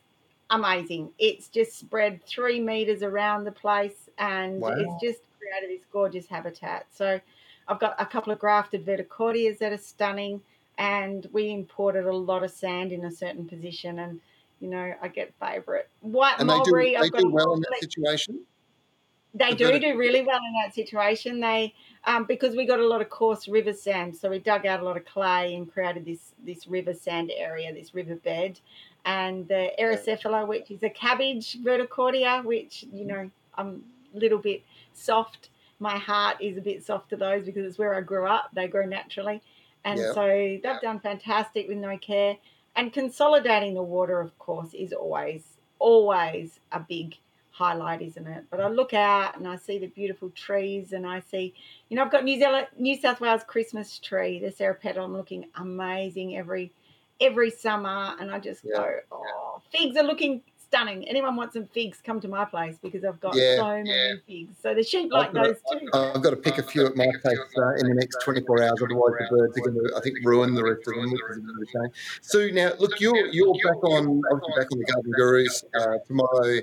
amazing. 0.50 1.10
It's 1.18 1.48
just 1.48 1.78
spread 1.78 2.24
three 2.24 2.60
meters 2.60 3.02
around 3.02 3.44
the 3.44 3.52
place, 3.52 4.08
and 4.18 4.60
wow. 4.60 4.74
it's 4.76 5.02
just 5.02 5.20
created 5.50 5.76
this 5.76 5.86
gorgeous 5.92 6.26
habitat. 6.26 6.86
So 6.90 7.20
I've 7.68 7.78
got 7.78 7.94
a 7.98 8.06
couple 8.06 8.32
of 8.32 8.38
grafted 8.38 8.84
verticordias 8.84 9.58
that 9.58 9.72
are 9.72 9.78
stunning, 9.78 10.40
and 10.78 11.26
we 11.32 11.50
imported 11.50 12.06
a 12.06 12.16
lot 12.16 12.42
of 12.42 12.50
sand 12.50 12.92
in 12.92 13.04
a 13.04 13.10
certain 13.10 13.46
position, 13.46 13.98
and 13.98 14.20
you 14.60 14.68
know 14.68 14.94
I 15.02 15.08
get 15.08 15.32
favourite 15.40 15.86
white 16.00 16.36
and 16.38 16.46
mulberry. 16.46 16.94
They 16.94 17.08
do, 17.08 17.10
they 17.10 17.22
do 17.22 17.30
well 17.30 17.54
in 17.54 17.60
that 17.60 17.80
situation. 17.80 18.40
They 19.32 19.54
do 19.54 19.78
do 19.78 19.96
really 19.96 20.22
well 20.22 20.38
in 20.38 20.54
that 20.64 20.74
situation. 20.74 21.40
They 21.40 21.72
um, 22.04 22.24
because 22.24 22.56
we 22.56 22.66
got 22.66 22.80
a 22.80 22.86
lot 22.86 23.00
of 23.00 23.10
coarse 23.10 23.46
river 23.46 23.72
sand, 23.72 24.16
so 24.16 24.30
we 24.30 24.40
dug 24.40 24.66
out 24.66 24.80
a 24.80 24.84
lot 24.84 24.96
of 24.96 25.04
clay 25.04 25.54
and 25.54 25.70
created 25.72 26.04
this 26.04 26.32
this 26.44 26.66
river 26.66 26.94
sand 26.94 27.30
area, 27.36 27.72
this 27.72 27.94
river 27.94 28.16
bed, 28.16 28.58
and 29.04 29.46
the 29.46 29.70
erysiphila, 29.78 30.48
which 30.48 30.70
is 30.70 30.82
a 30.82 30.90
cabbage 30.90 31.58
verticordia, 31.62 32.44
which 32.44 32.84
you 32.92 33.04
know 33.04 33.30
I'm 33.54 33.84
a 34.14 34.18
little 34.18 34.38
bit 34.38 34.62
soft 35.00 35.50
my 35.80 35.96
heart 35.96 36.36
is 36.40 36.58
a 36.58 36.60
bit 36.60 36.84
soft 36.84 37.08
to 37.10 37.16
those 37.16 37.46
because 37.46 37.64
it's 37.64 37.78
where 37.78 37.94
I 37.94 38.02
grew 38.02 38.26
up. 38.26 38.50
They 38.52 38.68
grow 38.68 38.84
naturally. 38.84 39.42
And 39.84 39.98
Yeah. 39.98 40.12
so 40.12 40.26
they've 40.26 40.80
done 40.82 41.00
fantastic 41.00 41.66
with 41.66 41.78
no 41.78 41.96
care. 41.98 42.36
And 42.76 42.92
consolidating 42.92 43.74
the 43.74 43.82
water, 43.82 44.20
of 44.20 44.38
course, 44.38 44.74
is 44.74 44.92
always, 44.92 45.56
always 45.78 46.60
a 46.70 46.80
big 46.80 47.16
highlight, 47.50 48.02
isn't 48.02 48.26
it? 48.26 48.44
But 48.50 48.60
I 48.60 48.68
look 48.68 48.92
out 48.92 49.36
and 49.36 49.48
I 49.48 49.56
see 49.56 49.78
the 49.78 49.86
beautiful 49.86 50.30
trees 50.30 50.92
and 50.92 51.06
I 51.06 51.20
see, 51.20 51.54
you 51.88 51.96
know, 51.96 52.04
I've 52.04 52.12
got 52.12 52.24
New 52.24 52.38
Zealand, 52.38 52.68
New 52.78 52.96
South 53.00 53.20
Wales 53.20 53.42
Christmas 53.46 53.98
tree, 53.98 54.38
the 54.38 54.48
Ceratopetalum 54.48 55.12
looking 55.16 55.46
amazing 55.56 56.36
every 56.36 56.72
every 57.20 57.50
summer. 57.50 58.16
And 58.20 58.30
I 58.30 58.38
just 58.38 58.64
Yeah. 58.64 58.76
go, 58.76 58.98
oh, 59.10 59.62
figs 59.72 59.96
are 59.96 60.04
looking 60.04 60.42
stunning. 60.70 61.06
Anyone 61.08 61.34
want 61.34 61.52
some 61.52 61.66
figs, 61.66 62.00
come 62.04 62.20
to 62.20 62.28
my 62.28 62.44
place 62.44 62.78
because 62.80 63.04
I've 63.04 63.20
got 63.20 63.34
Yeah, 63.34 63.56
so 63.56 63.68
many 63.78 63.90
yeah. 63.90 64.12
figs. 64.26 64.56
So 64.62 64.72
the 64.72 64.84
sheep 64.84 65.10
like 65.12 65.32
those 65.32 65.56
too. 65.72 65.88
I've 65.92 66.22
got 66.22 66.30
to 66.30 66.36
pick 66.36 66.58
a 66.58 66.62
few 66.62 66.86
at 66.86 66.96
my 66.96 67.08
place 67.22 67.38
uh, 67.58 67.74
in 67.80 67.88
the 67.88 67.94
next 67.94 68.18
24 68.22 68.62
hours, 68.62 68.80
otherwise 68.82 69.12
the 69.18 69.36
birds 69.36 69.58
are 69.58 69.70
going 69.70 69.74
to, 69.74 69.96
I 69.96 70.00
think, 70.00 70.18
ruin 70.24 70.54
the 70.54 70.62
rest 70.62 70.86
of 70.86 70.94
them, 70.94 71.10
which 71.10 71.20
is 71.30 71.38
a 71.38 71.40
bit 71.40 71.50
of 71.50 71.62
a 71.62 71.66
shame. 71.66 71.92
So 72.22 72.46
now, 72.48 72.72
look, 72.78 73.00
you're 73.00 73.26
you're 73.26 73.52
back 73.54 73.82
on, 73.82 74.22
obviously 74.30 74.54
back 74.56 74.72
on 74.72 74.78
the 74.78 74.84
Garden 74.92 75.12
Gurus 75.16 75.64
uh, 75.78 75.98
tomorrow 76.06 76.58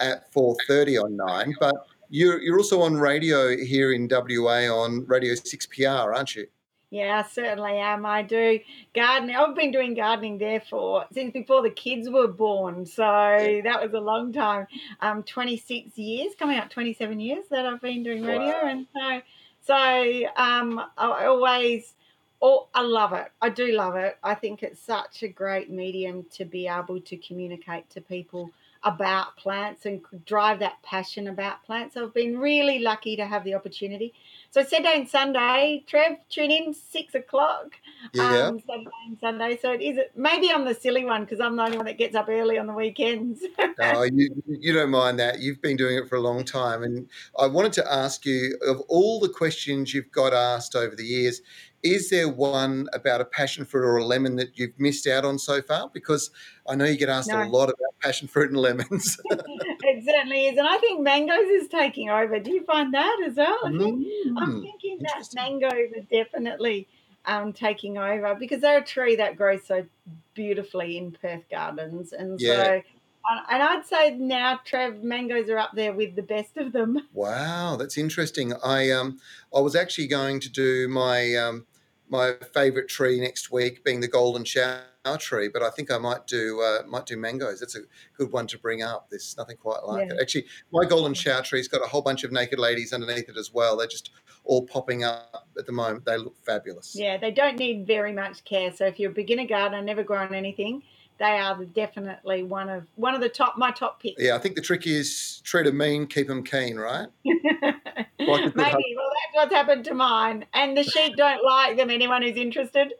at 0.00 0.32
4:30 0.32 1.04
on 1.04 1.16
Nine, 1.16 1.54
but 1.60 1.74
you're 2.10 2.40
you're 2.42 2.58
also 2.58 2.82
on 2.82 2.96
radio 2.96 3.56
here 3.56 3.92
in 3.92 4.08
WA 4.10 4.66
on 4.68 5.06
Radio 5.06 5.34
6PR, 5.34 6.14
aren't 6.14 6.34
you? 6.34 6.46
Yeah, 6.92 7.22
I 7.24 7.28
certainly 7.30 7.78
am. 7.78 8.04
I 8.04 8.20
do 8.20 8.60
gardening. 8.94 9.34
I've 9.34 9.56
been 9.56 9.72
doing 9.72 9.94
gardening 9.94 10.36
there 10.36 10.60
for 10.60 11.06
since 11.10 11.32
before 11.32 11.62
the 11.62 11.70
kids 11.70 12.10
were 12.10 12.28
born. 12.28 12.84
So 12.84 13.02
that 13.02 13.82
was 13.82 13.94
a 13.94 13.98
long 13.98 14.30
time. 14.30 14.66
Um, 15.00 15.22
26 15.22 15.96
years, 15.96 16.34
coming 16.38 16.58
up 16.58 16.68
27 16.68 17.18
years 17.18 17.46
that 17.50 17.64
I've 17.64 17.80
been 17.80 18.02
doing 18.02 18.22
radio. 18.22 18.48
Wow. 18.48 18.60
And 18.64 18.86
so, 18.92 19.22
so 19.62 20.26
um, 20.36 20.82
I 20.98 21.24
always, 21.24 21.94
oh, 22.42 22.68
I 22.74 22.82
love 22.82 23.14
it. 23.14 23.32
I 23.40 23.48
do 23.48 23.72
love 23.72 23.96
it. 23.96 24.18
I 24.22 24.34
think 24.34 24.62
it's 24.62 24.82
such 24.82 25.22
a 25.22 25.28
great 25.28 25.70
medium 25.70 26.26
to 26.32 26.44
be 26.44 26.68
able 26.68 27.00
to 27.00 27.16
communicate 27.16 27.88
to 27.92 28.02
people 28.02 28.50
about 28.84 29.36
plants 29.36 29.86
and 29.86 30.02
drive 30.26 30.58
that 30.58 30.82
passion 30.82 31.28
about 31.28 31.64
plants. 31.64 31.96
I've 31.96 32.12
been 32.12 32.38
really 32.38 32.80
lucky 32.80 33.16
to 33.16 33.24
have 33.24 33.44
the 33.44 33.54
opportunity. 33.54 34.12
So 34.52 34.62
Saturday 34.62 34.92
and 34.96 35.08
Sunday, 35.08 35.82
Trev, 35.86 36.18
tune 36.28 36.50
in 36.50 36.74
six 36.74 37.14
o'clock. 37.14 37.72
Yeah. 38.12 38.48
Um, 38.48 38.60
Saturday 38.60 38.90
and 39.06 39.18
Sunday. 39.18 39.56
So 39.56 39.72
it 39.72 39.80
is 39.80 39.98
maybe 40.14 40.50
I'm 40.52 40.66
the 40.66 40.74
silly 40.74 41.06
one 41.06 41.24
because 41.24 41.40
I'm 41.40 41.56
the 41.56 41.62
only 41.62 41.78
one 41.78 41.86
that 41.86 41.96
gets 41.96 42.14
up 42.14 42.26
early 42.28 42.58
on 42.58 42.66
the 42.66 42.74
weekends. 42.74 43.40
Oh, 43.80 44.04
you, 44.04 44.30
you 44.46 44.72
don't 44.72 44.90
mind 44.90 45.18
that. 45.18 45.40
You've 45.40 45.60
been 45.60 45.76
doing 45.76 45.96
it 45.96 46.08
for 46.08 46.16
a 46.16 46.20
long 46.20 46.44
time. 46.44 46.82
And 46.82 47.08
I 47.38 47.46
wanted 47.46 47.72
to 47.74 47.92
ask 47.92 48.24
you 48.24 48.56
of 48.66 48.80
all 48.88 49.18
the 49.18 49.28
questions 49.28 49.92
you've 49.92 50.10
got 50.12 50.32
asked 50.32 50.76
over 50.76 50.94
the 50.94 51.04
years, 51.04 51.40
is 51.82 52.10
there 52.10 52.28
one 52.28 52.88
about 52.92 53.20
a 53.20 53.24
passion 53.24 53.64
fruit 53.64 53.84
or 53.84 53.96
a 53.96 54.04
lemon 54.04 54.36
that 54.36 54.58
you've 54.58 54.78
missed 54.78 55.06
out 55.06 55.24
on 55.24 55.38
so 55.38 55.60
far? 55.60 55.90
Because 55.92 56.30
I 56.68 56.74
know 56.76 56.84
you 56.84 56.96
get 56.96 57.08
asked 57.08 57.32
a 57.32 57.44
lot 57.44 57.64
about 57.64 57.94
passion 58.00 58.28
fruit 58.28 58.50
and 58.50 58.58
lemons. 58.60 59.18
it 59.30 60.04
certainly 60.04 60.46
is, 60.46 60.58
and 60.58 60.66
I 60.66 60.78
think 60.78 61.00
mangoes 61.00 61.48
is 61.48 61.68
taking 61.68 62.10
over. 62.10 62.38
Do 62.38 62.52
you 62.52 62.64
find 62.64 62.94
that 62.94 63.20
as 63.26 63.34
well? 63.36 63.58
Think 63.62 64.06
I'm 64.36 64.52
Mm, 64.52 64.62
thinking 64.62 64.98
that 65.02 65.28
mangoes 65.34 65.90
are 65.96 66.02
definitely 66.10 66.86
um, 67.26 67.52
taking 67.52 67.98
over 67.98 68.34
because 68.34 68.60
they're 68.60 68.78
a 68.78 68.84
tree 68.84 69.16
that 69.16 69.36
grows 69.36 69.64
so 69.66 69.84
beautifully 70.34 70.96
in 70.98 71.12
Perth 71.12 71.44
gardens, 71.50 72.12
and 72.12 72.40
Yeah. 72.40 72.64
so. 72.64 72.72
and- 72.72 72.82
And 73.50 73.62
I'd 73.62 73.86
say 73.86 74.16
now, 74.16 74.60
Trev, 74.64 75.02
mangoes 75.04 75.48
are 75.48 75.58
up 75.58 75.70
there 75.74 75.92
with 75.92 76.16
the 76.16 76.22
best 76.22 76.56
of 76.56 76.72
them. 76.72 77.08
Wow, 77.12 77.76
that's 77.76 77.96
interesting. 77.96 78.52
I 78.64 78.90
um 78.90 79.20
I 79.54 79.60
was 79.60 79.76
actually 79.76 80.08
going 80.08 80.40
to 80.40 80.48
do 80.48 80.88
my 80.88 81.34
um 81.36 81.66
my 82.08 82.34
favourite 82.52 82.88
tree 82.88 83.20
next 83.20 83.50
week 83.50 83.84
being 83.84 84.00
the 84.00 84.08
golden 84.08 84.44
shower 84.44 84.82
tree, 85.18 85.48
but 85.48 85.62
I 85.62 85.70
think 85.70 85.90
I 85.90 85.98
might 85.98 86.26
do 86.26 86.60
uh, 86.60 86.86
might 86.86 87.06
do 87.06 87.16
mangoes. 87.16 87.60
That's 87.60 87.74
a 87.76 87.80
good 88.18 88.30
one 88.32 88.46
to 88.48 88.58
bring 88.58 88.82
up. 88.82 89.08
There's 89.10 89.34
nothing 89.38 89.56
quite 89.56 89.82
like 89.84 90.08
Yeah. 90.08 90.14
it. 90.14 90.20
Actually, 90.20 90.46
my 90.72 90.84
golden 90.84 91.14
shower 91.14 91.42
tree's 91.42 91.68
got 91.68 91.82
a 91.82 91.88
whole 91.88 92.02
bunch 92.02 92.22
of 92.24 92.32
naked 92.32 92.58
ladies 92.58 92.92
underneath 92.92 93.28
it 93.28 93.36
as 93.36 93.52
well. 93.52 93.76
They're 93.76 93.86
just 93.86 94.10
all 94.44 94.62
popping 94.66 95.04
up 95.04 95.46
at 95.58 95.66
the 95.66 95.72
moment. 95.72 96.04
They 96.04 96.16
look 96.18 96.36
fabulous. 96.44 96.94
Yeah, 96.94 97.16
they 97.16 97.30
don't 97.30 97.56
need 97.58 97.86
very 97.86 98.12
much 98.12 98.44
care. 98.44 98.72
So 98.72 98.84
if 98.86 98.98
you're 99.00 99.10
a 99.10 99.14
beginner 99.14 99.46
gardener, 99.46 99.82
never 99.82 100.02
grown 100.02 100.34
anything, 100.34 100.82
they 101.18 101.38
are 101.38 101.56
the- 101.56 101.66
definitely 101.66 102.42
one 102.42 102.68
of 102.68 102.84
one 102.96 103.14
of 103.14 103.20
the 103.20 103.28
top 103.28 103.56
my 103.56 103.70
top 103.70 104.02
picks. 104.02 104.20
Yeah, 104.22 104.34
I 104.34 104.38
think 104.38 104.56
the 104.56 104.60
trick 104.62 104.86
is 104.86 105.40
treat 105.44 105.64
them 105.64 105.78
mean, 105.78 106.06
keep 106.06 106.26
them 106.28 106.42
keen, 106.44 106.76
right? 106.76 107.08
Maybe. 108.26 108.60
Like 108.60 108.72
good 108.72 108.82
Well, 108.96 109.10
that's 109.10 109.34
what's 109.34 109.54
happened 109.54 109.84
to 109.86 109.94
mine. 109.94 110.46
And 110.52 110.76
the 110.76 110.84
sheep 110.84 111.16
don't 111.16 111.44
like 111.44 111.76
them. 111.76 111.90
Anyone 111.90 112.22
who's 112.22 112.36
interested. 112.36 112.94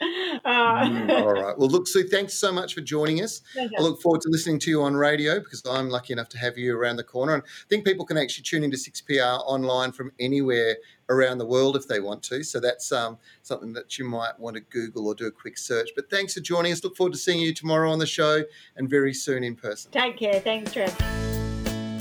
Uh, 0.45 0.83
Mm, 0.83 1.11
all 1.21 1.33
right. 1.33 1.59
Well, 1.59 1.69
look, 1.69 1.87
Sue, 1.87 2.07
thanks 2.07 2.35
so 2.35 2.53
much 2.53 2.75
for 2.75 2.81
joining 2.81 3.23
us. 3.23 3.43
pleasure. 3.53 3.71
I 3.79 3.83
look 3.83 4.01
forward 4.01 4.21
to 4.23 4.29
listening 4.31 4.59
to 4.61 4.71
you 4.71 4.83
on 4.83 4.95
radio 4.95 5.39
because 5.39 5.63
I'm 5.67 5.89
lucky 5.89 6.13
enough 6.13 6.29
to 6.31 6.39
have 6.39 6.59
you 6.59 6.77
around 6.77 6.97
the 6.97 7.05
corner. 7.05 7.35
And 7.35 7.43
I 7.43 7.69
think 7.69 7.85
people 7.85 8.05
can 8.05 8.17
actually 8.17 8.45
tune 8.45 8.65
into 8.65 8.77
6PR 8.77 9.41
online 9.47 9.93
from 9.93 10.13
anywhere 10.21 10.77
around 11.09 11.39
the 11.39 11.47
world 11.47 11.77
if 11.77 11.87
they 11.89 12.01
want 12.01 12.23
to. 12.25 12.43
So 12.43 12.61
that's 12.61 12.91
um, 12.93 13.19
something 13.43 13.73
that 13.75 13.99
you 13.99 14.05
might 14.05 14.39
want 14.39 14.57
to 14.57 14.61
Google 14.61 15.09
or 15.09 15.15
do 15.15 15.27
a 15.27 15.31
quick 15.31 15.59
search. 15.59 15.91
But 15.95 16.11
thanks 16.11 16.35
for 16.35 16.41
joining 16.41 16.73
us. 16.73 16.83
Look 16.83 16.97
forward 16.97 17.13
to 17.13 17.19
seeing 17.19 17.41
you 17.41 17.55
tomorrow 17.55 17.91
on 17.91 17.99
the 17.99 18.07
show 18.07 18.45
and 18.77 18.89
very 18.89 19.15
soon 19.15 19.45
in 19.45 19.57
person. 19.57 19.91
Take 19.91 20.17
care. 20.19 20.41
Thanks, 20.41 20.73
Trev. 20.73 21.42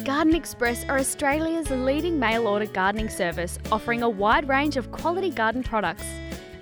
Garden 0.02 0.34
Express 0.34 0.84
are 0.86 0.98
Australia's 0.98 1.70
leading 1.70 2.18
mail 2.18 2.48
order 2.48 2.66
gardening 2.66 3.08
service, 3.08 3.60
offering 3.72 4.02
a 4.02 4.10
wide 4.10 4.50
range 4.50 4.76
of 4.76 4.92
quality 4.92 5.30
garden 5.30 5.62
products. 5.62 6.06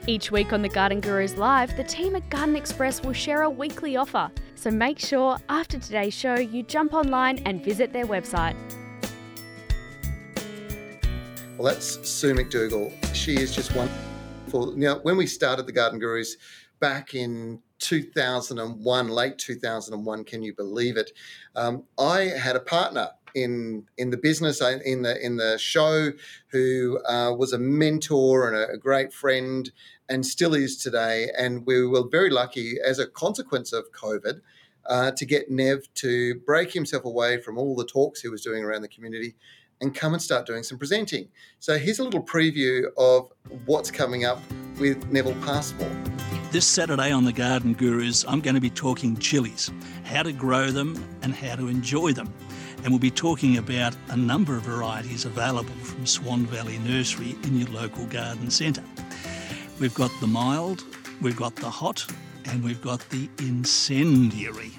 Each 0.07 0.29
week 0.29 0.51
on 0.51 0.61
the 0.61 0.67
Garden 0.67 0.99
Gurus 0.99 1.37
Live, 1.37 1.77
the 1.77 1.85
team 1.85 2.17
at 2.17 2.29
Garden 2.29 2.57
Express 2.57 3.01
will 3.01 3.13
share 3.13 3.43
a 3.43 3.49
weekly 3.49 3.95
offer. 3.95 4.29
So 4.55 4.69
make 4.71 4.99
sure 4.99 5.37
after 5.47 5.79
today's 5.79 6.13
show 6.13 6.35
you 6.35 6.63
jump 6.63 6.93
online 6.93 7.39
and 7.45 7.63
visit 7.63 7.93
their 7.93 8.05
website. 8.05 8.55
Well, 11.57 11.73
that's 11.73 12.09
Sue 12.09 12.33
McDougall. 12.33 12.93
She 13.15 13.37
is 13.37 13.55
just 13.55 13.73
wonderful. 13.73 14.75
Now, 14.75 14.99
when 14.99 15.15
we 15.15 15.25
started 15.25 15.65
the 15.65 15.71
Garden 15.71 15.99
Gurus 15.99 16.35
back 16.81 17.13
in 17.13 17.61
2001, 17.79 19.07
late 19.09 19.37
2001, 19.37 20.23
can 20.25 20.43
you 20.43 20.53
believe 20.53 20.97
it? 20.97 21.11
Um, 21.55 21.83
I 21.97 22.21
had 22.21 22.55
a 22.55 22.59
partner 22.59 23.09
in 23.35 23.85
in 23.97 24.09
the 24.09 24.17
business 24.17 24.61
uh, 24.61 24.79
in 24.85 25.01
the 25.03 25.23
in 25.23 25.37
the 25.37 25.57
show 25.57 26.11
who 26.47 26.99
uh, 27.07 27.33
was 27.33 27.53
a 27.53 27.59
mentor 27.59 28.47
and 28.47 28.55
a, 28.55 28.73
a 28.73 28.77
great 28.77 29.13
friend 29.13 29.71
and 30.07 30.25
still 30.25 30.53
is 30.53 30.77
today. 30.77 31.29
And 31.37 31.65
we 31.65 31.85
were 31.85 32.07
very 32.09 32.29
lucky 32.29 32.77
as 32.83 32.99
a 32.99 33.07
consequence 33.07 33.71
of 33.73 33.91
covid 33.91 34.41
uh, 34.87 35.11
to 35.11 35.25
get 35.25 35.51
nev 35.51 35.93
to 35.95 36.35
break 36.45 36.73
himself 36.73 37.05
away 37.05 37.39
from 37.39 37.57
all 37.57 37.75
the 37.75 37.85
talks 37.85 38.21
he 38.21 38.27
was 38.27 38.41
doing 38.41 38.63
around 38.63 38.81
the 38.81 38.87
community 38.87 39.35
and 39.81 39.95
come 39.95 40.13
and 40.13 40.21
start 40.21 40.45
doing 40.45 40.63
some 40.63 40.77
presenting. 40.77 41.29
So 41.59 41.77
here's 41.77 41.99
a 41.99 42.03
little 42.03 42.23
preview 42.23 42.85
of 42.97 43.31
what's 43.65 43.91
coming 43.91 44.25
up 44.25 44.41
with 44.77 45.09
neville 45.11 45.35
passmore 45.45 45.91
This 46.51 46.65
Saturday 46.65 47.11
on 47.11 47.25
the 47.25 47.33
Garden 47.33 47.73
Gurus, 47.73 48.25
I'm 48.27 48.41
going 48.41 48.55
to 48.55 48.61
be 48.61 48.69
talking 48.69 49.17
chilies, 49.17 49.71
how 50.03 50.23
to 50.23 50.31
grow 50.31 50.71
them 50.71 51.01
and 51.21 51.33
how 51.33 51.55
to 51.55 51.67
enjoy 51.67 52.13
them. 52.13 52.33
And 52.83 52.91
we'll 52.91 52.99
be 52.99 53.11
talking 53.11 53.57
about 53.57 53.95
a 54.09 54.15
number 54.15 54.55
of 54.55 54.63
varieties 54.63 55.25
available 55.25 55.73
from 55.83 56.05
Swan 56.05 56.45
Valley 56.45 56.79
Nursery 56.79 57.35
in 57.43 57.57
your 57.57 57.69
local 57.69 58.05
garden 58.05 58.49
centre. 58.49 58.83
We've 59.79 59.93
got 59.93 60.11
the 60.21 60.27
mild, 60.27 60.83
we've 61.21 61.35
got 61.35 61.55
the 61.55 61.69
hot, 61.69 62.05
and 62.45 62.63
we've 62.63 62.81
got 62.81 63.07
the 63.09 63.29
incendiary. 63.39 64.71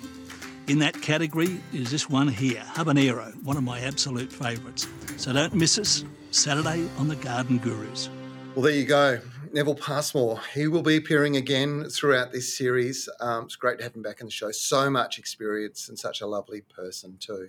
In 0.66 0.78
that 0.78 1.00
category 1.02 1.60
is 1.72 1.90
this 1.90 2.08
one 2.08 2.28
here, 2.28 2.62
habanero, 2.74 3.34
one 3.42 3.56
of 3.56 3.64
my 3.64 3.80
absolute 3.80 4.32
favourites. 4.32 4.86
So 5.16 5.32
don't 5.32 5.54
miss 5.54 5.78
us, 5.78 6.04
Saturday 6.30 6.88
on 6.98 7.08
the 7.08 7.16
Garden 7.16 7.58
Gurus. 7.58 8.08
Well, 8.54 8.62
there 8.64 8.74
you 8.74 8.84
go. 8.84 9.20
Neville 9.52 9.74
Passmore. 9.74 10.40
He 10.54 10.68
will 10.68 10.82
be 10.82 10.96
appearing 10.96 11.36
again 11.36 11.88
throughout 11.90 12.30
this 12.30 12.56
series. 12.56 13.08
Um, 13.20 13.44
it's 13.44 13.56
great 13.56 13.78
to 13.78 13.84
have 13.84 13.96
him 13.96 14.02
back 14.02 14.20
in 14.20 14.26
the 14.26 14.30
show. 14.30 14.52
So 14.52 14.88
much 14.88 15.18
experience 15.18 15.88
and 15.88 15.98
such 15.98 16.20
a 16.20 16.26
lovely 16.26 16.60
person, 16.60 17.16
too. 17.18 17.48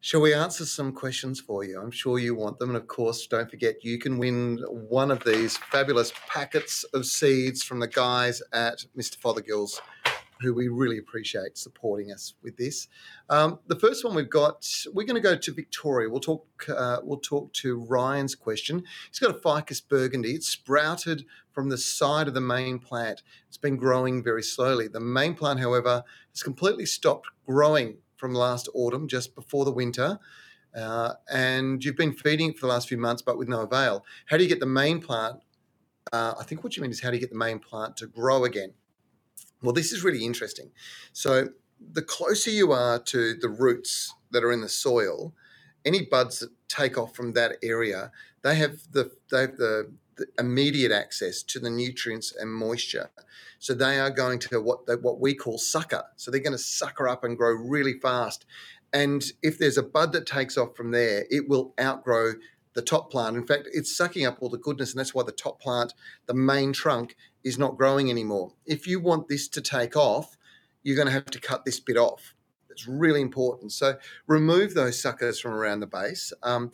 Shall 0.00 0.20
we 0.20 0.34
answer 0.34 0.64
some 0.64 0.92
questions 0.92 1.40
for 1.40 1.64
you? 1.64 1.80
I'm 1.80 1.90
sure 1.90 2.18
you 2.18 2.34
want 2.34 2.58
them. 2.58 2.70
And 2.70 2.76
of 2.76 2.86
course, 2.86 3.26
don't 3.26 3.50
forget 3.50 3.84
you 3.84 3.98
can 3.98 4.18
win 4.18 4.58
one 4.68 5.10
of 5.10 5.24
these 5.24 5.56
fabulous 5.56 6.12
packets 6.28 6.84
of 6.94 7.06
seeds 7.06 7.62
from 7.64 7.80
the 7.80 7.88
guys 7.88 8.40
at 8.52 8.84
Mr. 8.96 9.18
Fothergill's, 9.18 9.80
who 10.44 10.54
we 10.54 10.68
really 10.68 10.98
appreciate 10.98 11.58
supporting 11.58 12.12
us 12.12 12.34
with 12.42 12.56
this. 12.56 12.88
Um, 13.28 13.58
the 13.66 13.74
first 13.74 14.04
one 14.04 14.14
we've 14.14 14.30
got, 14.30 14.68
we're 14.92 15.06
going 15.06 15.22
to 15.22 15.28
go 15.28 15.36
to 15.36 15.52
Victoria. 15.52 16.08
We'll 16.08 16.20
talk. 16.20 16.46
Uh, 16.68 16.98
we'll 17.02 17.18
talk 17.18 17.52
to 17.54 17.80
Ryan's 17.80 18.34
question. 18.34 18.84
He's 19.08 19.18
got 19.18 19.34
a 19.34 19.38
ficus 19.38 19.80
burgundy. 19.80 20.32
It's 20.32 20.48
sprouted 20.48 21.24
from 21.50 21.68
the 21.70 21.78
side 21.78 22.28
of 22.28 22.34
the 22.34 22.40
main 22.40 22.78
plant. 22.78 23.22
It's 23.48 23.58
been 23.58 23.76
growing 23.76 24.22
very 24.22 24.42
slowly. 24.42 24.86
The 24.88 25.00
main 25.00 25.34
plant, 25.34 25.60
however, 25.60 26.04
has 26.30 26.42
completely 26.42 26.86
stopped 26.86 27.28
growing 27.46 27.98
from 28.16 28.34
last 28.34 28.68
autumn, 28.74 29.08
just 29.08 29.34
before 29.34 29.64
the 29.64 29.72
winter. 29.72 30.20
uh, 30.74 31.14
and 31.30 31.84
you've 31.84 31.96
been 31.96 32.12
feeding 32.12 32.50
it 32.50 32.58
for 32.58 32.66
the 32.66 32.72
last 32.72 32.88
few 32.88 32.98
months, 32.98 33.22
but 33.22 33.38
with 33.38 33.48
no 33.48 33.60
avail. 33.60 34.04
How 34.26 34.36
do 34.36 34.42
you 34.42 34.48
get 34.48 34.60
the 34.60 34.66
main 34.66 35.00
plant? 35.00 35.36
Uh, 36.12 36.34
I 36.38 36.44
think 36.44 36.62
what 36.62 36.76
you 36.76 36.82
mean 36.82 36.90
is 36.90 37.00
how 37.00 37.10
do 37.10 37.16
you 37.16 37.20
get 37.20 37.30
the 37.30 37.36
main 37.38 37.58
plant 37.58 37.96
to 37.98 38.06
grow 38.06 38.44
again? 38.44 38.74
Well, 39.64 39.72
this 39.72 39.92
is 39.92 40.04
really 40.04 40.24
interesting. 40.24 40.70
So, 41.12 41.48
the 41.80 42.02
closer 42.02 42.50
you 42.50 42.72
are 42.72 42.98
to 42.98 43.34
the 43.34 43.48
roots 43.48 44.14
that 44.30 44.44
are 44.44 44.52
in 44.52 44.60
the 44.60 44.68
soil, 44.68 45.34
any 45.84 46.02
buds 46.02 46.38
that 46.40 46.50
take 46.68 46.96
off 46.96 47.14
from 47.14 47.32
that 47.32 47.56
area, 47.62 48.12
they 48.42 48.56
have 48.56 48.92
the 48.92 49.10
they 49.30 49.42
have 49.42 49.56
the, 49.56 49.90
the 50.16 50.26
immediate 50.38 50.92
access 50.92 51.42
to 51.42 51.58
the 51.58 51.70
nutrients 51.70 52.34
and 52.34 52.52
moisture. 52.52 53.10
So 53.58 53.72
they 53.74 53.98
are 53.98 54.10
going 54.10 54.38
to 54.40 54.60
what 54.60 54.86
they, 54.86 54.96
what 54.96 55.18
we 55.18 55.34
call 55.34 55.56
sucker. 55.56 56.04
So 56.16 56.30
they're 56.30 56.40
going 56.40 56.52
to 56.52 56.58
sucker 56.58 57.08
up 57.08 57.24
and 57.24 57.36
grow 57.36 57.52
really 57.52 57.94
fast. 57.94 58.44
And 58.92 59.24
if 59.42 59.58
there's 59.58 59.78
a 59.78 59.82
bud 59.82 60.12
that 60.12 60.26
takes 60.26 60.56
off 60.58 60.76
from 60.76 60.90
there, 60.90 61.24
it 61.30 61.48
will 61.48 61.74
outgrow 61.80 62.34
the 62.74 62.82
top 62.82 63.10
plant. 63.10 63.36
In 63.36 63.46
fact, 63.46 63.68
it's 63.72 63.96
sucking 63.96 64.26
up 64.26 64.38
all 64.40 64.48
the 64.48 64.58
goodness, 64.58 64.92
and 64.92 65.00
that's 65.00 65.14
why 65.14 65.22
the 65.22 65.32
top 65.32 65.60
plant, 65.60 65.94
the 66.26 66.34
main 66.34 66.72
trunk, 66.72 67.16
is 67.44 67.58
not 67.58 67.76
growing 67.76 68.10
anymore. 68.10 68.52
If 68.66 68.86
you 68.86 69.00
want 69.00 69.28
this 69.28 69.48
to 69.48 69.60
take 69.60 69.96
off, 69.96 70.36
you're 70.82 70.96
going 70.96 71.06
to 71.06 71.12
have 71.12 71.26
to 71.26 71.40
cut 71.40 71.64
this 71.64 71.78
bit 71.78 71.96
off. 71.96 72.34
It's 72.70 72.88
really 72.88 73.20
important. 73.20 73.72
So 73.72 73.96
remove 74.26 74.74
those 74.74 75.00
suckers 75.00 75.38
from 75.38 75.52
around 75.52 75.80
the 75.80 75.86
base. 75.86 76.32
Um, 76.42 76.72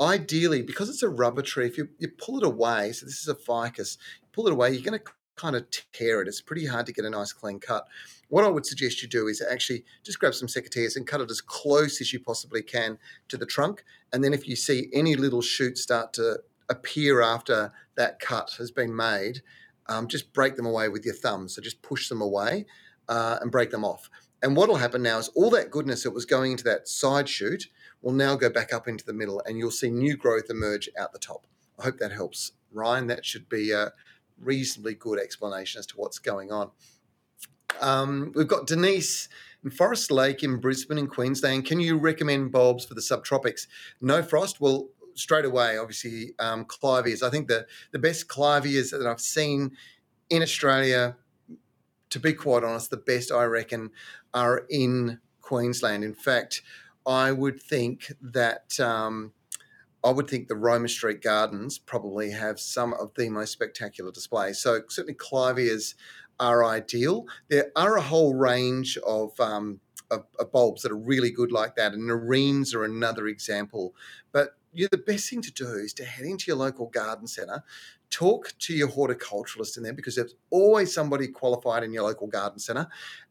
ideally, 0.00 0.62
because 0.62 0.90
it's 0.90 1.02
a 1.02 1.08
rubber 1.08 1.42
tree, 1.42 1.66
if 1.66 1.78
you, 1.78 1.88
you 1.98 2.08
pull 2.08 2.38
it 2.38 2.44
away, 2.44 2.92
so 2.92 3.06
this 3.06 3.20
is 3.20 3.28
a 3.28 3.34
ficus, 3.34 3.96
pull 4.32 4.46
it 4.46 4.52
away, 4.52 4.72
you're 4.72 4.82
going 4.82 4.98
to 4.98 5.04
kind 5.36 5.54
of 5.54 5.66
tear 5.92 6.22
it. 6.22 6.28
It's 6.28 6.40
pretty 6.40 6.66
hard 6.66 6.86
to 6.86 6.92
get 6.92 7.04
a 7.04 7.10
nice 7.10 7.32
clean 7.32 7.60
cut. 7.60 7.86
What 8.28 8.44
I 8.44 8.48
would 8.48 8.66
suggest 8.66 9.02
you 9.02 9.08
do 9.08 9.28
is 9.28 9.42
actually 9.42 9.84
just 10.02 10.18
grab 10.18 10.34
some 10.34 10.48
secateurs 10.48 10.96
and 10.96 11.06
cut 11.06 11.20
it 11.20 11.30
as 11.30 11.40
close 11.40 12.00
as 12.00 12.12
you 12.12 12.20
possibly 12.20 12.62
can 12.62 12.98
to 13.28 13.36
the 13.36 13.46
trunk. 13.46 13.84
And 14.12 14.24
then 14.24 14.34
if 14.34 14.48
you 14.48 14.56
see 14.56 14.88
any 14.92 15.14
little 15.14 15.42
shoots 15.42 15.82
start 15.82 16.12
to 16.14 16.40
appear 16.68 17.22
after 17.22 17.72
that 17.96 18.18
cut 18.18 18.54
has 18.58 18.70
been 18.70 18.94
made, 18.94 19.42
um, 19.88 20.08
just 20.08 20.32
break 20.32 20.56
them 20.56 20.66
away 20.66 20.88
with 20.88 21.04
your 21.04 21.14
thumb. 21.14 21.48
So 21.48 21.62
just 21.62 21.82
push 21.82 22.08
them 22.08 22.20
away 22.20 22.66
uh, 23.08 23.38
and 23.40 23.50
break 23.50 23.70
them 23.70 23.84
off. 23.84 24.10
And 24.42 24.56
what 24.56 24.68
will 24.68 24.76
happen 24.76 25.02
now 25.02 25.18
is 25.18 25.28
all 25.28 25.50
that 25.50 25.70
goodness 25.70 26.02
that 26.02 26.12
was 26.12 26.24
going 26.24 26.52
into 26.52 26.64
that 26.64 26.88
side 26.88 27.28
shoot 27.28 27.66
will 28.02 28.12
now 28.12 28.36
go 28.36 28.50
back 28.50 28.72
up 28.72 28.86
into 28.86 29.04
the 29.04 29.12
middle 29.12 29.42
and 29.46 29.58
you'll 29.58 29.70
see 29.70 29.90
new 29.90 30.16
growth 30.16 30.50
emerge 30.50 30.88
out 30.98 31.12
the 31.12 31.18
top. 31.18 31.46
I 31.78 31.84
hope 31.84 31.98
that 31.98 32.12
helps. 32.12 32.52
Ryan, 32.72 33.06
that 33.08 33.24
should 33.24 33.48
be 33.48 33.72
a 33.72 33.92
reasonably 34.38 34.94
good 34.94 35.18
explanation 35.18 35.78
as 35.78 35.86
to 35.86 35.96
what's 35.96 36.18
going 36.18 36.52
on. 36.52 36.70
Um, 37.80 38.32
we've 38.34 38.48
got 38.48 38.66
Denise 38.66 39.28
in 39.64 39.70
Forest 39.70 40.10
Lake 40.10 40.42
in 40.42 40.58
Brisbane 40.58 40.98
in 40.98 41.06
Queensland. 41.06 41.66
Can 41.66 41.80
you 41.80 41.98
recommend 41.98 42.52
bulbs 42.52 42.84
for 42.84 42.94
the 42.94 43.00
subtropics? 43.00 43.66
No 44.00 44.22
frost? 44.22 44.60
Well, 44.60 44.88
straight 45.16 45.44
away, 45.44 45.78
obviously, 45.78 46.34
um, 46.38 46.64
clivias. 46.64 47.22
I 47.22 47.30
think 47.30 47.48
the, 47.48 47.66
the 47.92 47.98
best 47.98 48.28
clivias 48.28 48.90
that 48.90 49.06
I've 49.06 49.20
seen 49.20 49.76
in 50.30 50.42
Australia, 50.42 51.16
to 52.10 52.20
be 52.20 52.32
quite 52.32 52.64
honest, 52.64 52.90
the 52.90 52.96
best 52.96 53.32
I 53.32 53.44
reckon 53.44 53.90
are 54.34 54.66
in 54.70 55.20
Queensland. 55.40 56.04
In 56.04 56.14
fact, 56.14 56.62
I 57.06 57.32
would 57.32 57.62
think 57.62 58.12
that 58.20 58.78
um, 58.80 59.32
I 60.02 60.10
would 60.10 60.28
think 60.28 60.48
the 60.48 60.56
Roma 60.56 60.88
Street 60.88 61.22
Gardens 61.22 61.78
probably 61.78 62.30
have 62.30 62.60
some 62.60 62.94
of 62.94 63.12
the 63.16 63.28
most 63.28 63.52
spectacular 63.52 64.12
displays. 64.12 64.58
So 64.58 64.82
certainly 64.88 65.14
clivias 65.14 65.94
are 66.38 66.64
ideal. 66.64 67.26
There 67.48 67.70
are 67.76 67.96
a 67.96 68.02
whole 68.02 68.34
range 68.34 68.98
of 68.98 69.38
um, 69.40 69.80
of, 70.10 70.24
of, 70.38 70.52
bulbs 70.52 70.82
that 70.82 70.92
are 70.92 70.96
really 70.96 71.30
good 71.30 71.52
like 71.52 71.76
that, 71.76 71.92
and 71.92 72.08
Nerines 72.08 72.74
are 72.74 72.84
another 72.84 73.26
example. 73.26 73.94
But 74.32 74.56
you 74.72 74.88
the 74.88 74.98
best 74.98 75.30
thing 75.30 75.42
to 75.42 75.50
do 75.50 75.68
is 75.74 75.92
to 75.94 76.04
head 76.04 76.26
into 76.26 76.44
your 76.48 76.56
local 76.56 76.86
garden 76.86 77.26
centre, 77.26 77.64
talk 78.10 78.52
to 78.58 78.74
your 78.74 78.88
horticulturalist 78.88 79.76
in 79.76 79.82
there 79.82 79.92
because 79.92 80.14
there's 80.14 80.34
always 80.50 80.92
somebody 80.92 81.28
qualified 81.28 81.82
in 81.82 81.92
your 81.92 82.04
local 82.04 82.26
garden 82.26 82.58
centre 82.58 82.86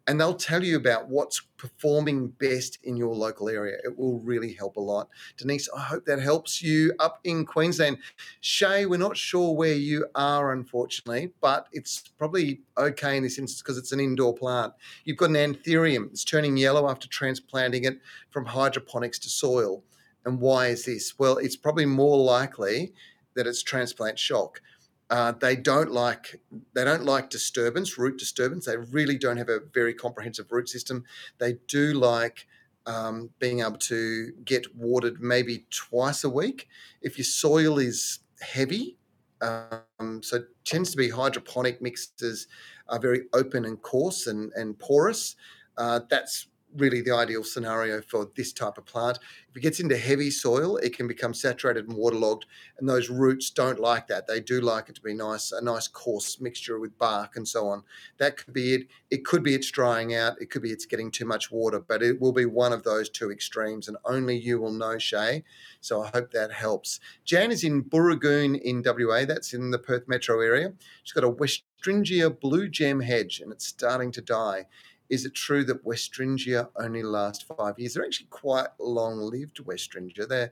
and 0.07 0.19
they'll 0.19 0.35
tell 0.35 0.63
you 0.63 0.77
about 0.77 1.09
what's 1.09 1.41
performing 1.57 2.27
best 2.27 2.77
in 2.83 2.95
your 2.95 3.15
local 3.15 3.49
area. 3.49 3.77
It 3.83 3.97
will 3.97 4.19
really 4.19 4.53
help 4.53 4.77
a 4.77 4.81
lot. 4.81 5.09
Denise, 5.37 5.67
I 5.75 5.79
hope 5.81 6.05
that 6.05 6.19
helps 6.19 6.61
you 6.61 6.93
up 6.99 7.19
in 7.23 7.45
Queensland. 7.45 7.97
Shay, 8.41 8.85
we're 8.85 8.97
not 8.97 9.17
sure 9.17 9.55
where 9.55 9.73
you 9.73 10.05
are, 10.13 10.53
unfortunately, 10.53 11.31
but 11.41 11.67
it's 11.71 12.09
probably 12.19 12.61
okay 12.77 13.17
in 13.17 13.23
this 13.23 13.39
instance 13.39 13.61
because 13.61 13.77
it's 13.77 13.91
an 13.91 13.99
indoor 13.99 14.35
plant. 14.35 14.73
You've 15.05 15.17
got 15.17 15.31
an 15.31 15.35
anthurium, 15.35 16.11
it's 16.11 16.23
turning 16.23 16.57
yellow 16.57 16.89
after 16.89 17.07
transplanting 17.07 17.85
it 17.85 17.99
from 18.29 18.45
hydroponics 18.45 19.17
to 19.19 19.29
soil. 19.29 19.83
And 20.25 20.39
why 20.39 20.67
is 20.67 20.85
this? 20.85 21.17
Well, 21.17 21.37
it's 21.37 21.55
probably 21.55 21.85
more 21.85 22.17
likely 22.17 22.93
that 23.35 23.47
it's 23.47 23.63
transplant 23.63 24.19
shock. 24.19 24.61
Uh, 25.09 25.33
they 25.39 25.55
don't 25.55 25.91
like 25.91 26.41
they 26.73 26.83
don't 26.83 27.05
like 27.05 27.29
disturbance, 27.29 27.97
root 27.97 28.17
disturbance. 28.17 28.65
They 28.65 28.77
really 28.77 29.17
don't 29.17 29.37
have 29.37 29.49
a 29.49 29.59
very 29.73 29.93
comprehensive 29.93 30.51
root 30.51 30.67
system. 30.67 31.03
They 31.37 31.57
do 31.67 31.93
like 31.93 32.47
um, 32.87 33.29
being 33.39 33.61
able 33.61 33.77
to 33.77 34.31
get 34.43 34.75
watered 34.75 35.21
maybe 35.21 35.65
twice 35.69 36.23
a 36.23 36.29
week. 36.29 36.67
If 37.01 37.17
your 37.17 37.25
soil 37.25 37.77
is 37.77 38.19
heavy, 38.41 38.97
um, 39.41 40.23
so 40.23 40.37
it 40.37 40.47
tends 40.63 40.91
to 40.91 40.97
be 40.97 41.09
hydroponic 41.09 41.81
mixes 41.81 42.47
are 42.87 42.99
very 42.99 43.23
open 43.33 43.65
and 43.65 43.81
coarse 43.81 44.27
and, 44.27 44.51
and 44.53 44.77
porous. 44.79 45.35
Uh, 45.77 46.01
that's 46.09 46.47
really 46.77 47.01
the 47.01 47.11
ideal 47.11 47.43
scenario 47.43 48.01
for 48.01 48.29
this 48.35 48.51
type 48.53 48.77
of 48.77 48.85
plant. 48.85 49.19
If 49.49 49.57
it 49.57 49.61
gets 49.61 49.79
into 49.79 49.97
heavy 49.97 50.29
soil, 50.29 50.77
it 50.77 50.95
can 50.95 51.07
become 51.07 51.33
saturated 51.33 51.87
and 51.87 51.97
waterlogged, 51.97 52.45
and 52.77 52.89
those 52.89 53.09
roots 53.09 53.49
don't 53.49 53.79
like 53.79 54.07
that. 54.07 54.27
They 54.27 54.41
do 54.41 54.61
like 54.61 54.89
it 54.89 54.95
to 54.95 55.01
be 55.01 55.13
nice, 55.13 55.51
a 55.51 55.63
nice 55.63 55.87
coarse 55.87 56.41
mixture 56.41 56.79
with 56.79 56.97
bark 56.97 57.35
and 57.37 57.47
so 57.47 57.67
on. 57.67 57.83
That 58.17 58.37
could 58.37 58.53
be 58.53 58.73
it. 58.73 58.87
It 59.09 59.25
could 59.25 59.43
be 59.43 59.55
it's 59.55 59.71
drying 59.71 60.13
out. 60.13 60.41
It 60.41 60.49
could 60.49 60.61
be 60.61 60.71
it's 60.71 60.85
getting 60.85 61.11
too 61.11 61.25
much 61.25 61.51
water, 61.51 61.79
but 61.79 62.03
it 62.03 62.19
will 62.19 62.33
be 62.33 62.45
one 62.45 62.73
of 62.73 62.83
those 62.83 63.09
two 63.09 63.31
extremes, 63.31 63.87
and 63.87 63.97
only 64.05 64.37
you 64.37 64.59
will 64.59 64.73
know, 64.73 64.97
Shay. 64.97 65.43
So 65.81 66.03
I 66.03 66.09
hope 66.13 66.31
that 66.31 66.51
helps. 66.51 66.99
Jan 67.23 67.51
is 67.51 67.63
in 67.63 67.83
Booragoon 67.83 68.59
in 68.61 68.83
WA. 68.85 69.25
That's 69.25 69.53
in 69.53 69.71
the 69.71 69.79
Perth 69.79 70.07
metro 70.07 70.41
area. 70.41 70.73
She's 71.03 71.13
got 71.13 71.23
a 71.23 71.31
Westringia 71.31 72.39
blue 72.39 72.67
gem 72.67 72.99
hedge, 72.99 73.39
and 73.39 73.51
it's 73.51 73.67
starting 73.67 74.11
to 74.13 74.21
die. 74.21 74.65
Is 75.09 75.25
it 75.25 75.33
true 75.35 75.63
that 75.65 75.85
Westringia 75.85 76.69
only 76.75 77.03
last 77.03 77.45
five 77.57 77.77
years? 77.77 77.93
They're 77.93 78.05
actually 78.05 78.27
quite 78.29 78.67
long-lived 78.79 79.57
Westringia. 79.57 80.27
They're 80.27 80.51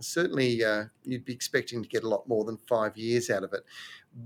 certainly 0.00 0.62
uh, 0.64 0.84
you'd 1.04 1.24
be 1.24 1.32
expecting 1.32 1.82
to 1.82 1.88
get 1.88 2.04
a 2.04 2.08
lot 2.08 2.28
more 2.28 2.44
than 2.44 2.56
five 2.56 2.96
years 2.96 3.30
out 3.30 3.42
of 3.42 3.52
it. 3.52 3.64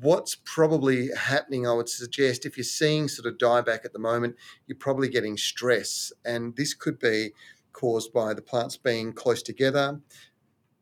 What's 0.01 0.35
probably 0.35 1.09
happening, 1.17 1.67
I 1.67 1.73
would 1.73 1.89
suggest, 1.89 2.45
if 2.45 2.57
you're 2.57 2.65
seeing 2.65 3.09
sort 3.09 3.27
of 3.27 3.39
dieback 3.39 3.85
at 3.85 3.93
the 3.93 3.99
moment, 3.99 4.37
you're 4.67 4.77
probably 4.77 5.09
getting 5.09 5.37
stress, 5.37 6.13
and 6.25 6.55
this 6.57 6.75
could 6.75 6.99
be 6.99 7.31
caused 7.73 8.13
by 8.13 8.35
the 8.35 8.43
plants 8.43 8.77
being 8.77 9.13
close 9.13 9.43
together. 9.43 10.01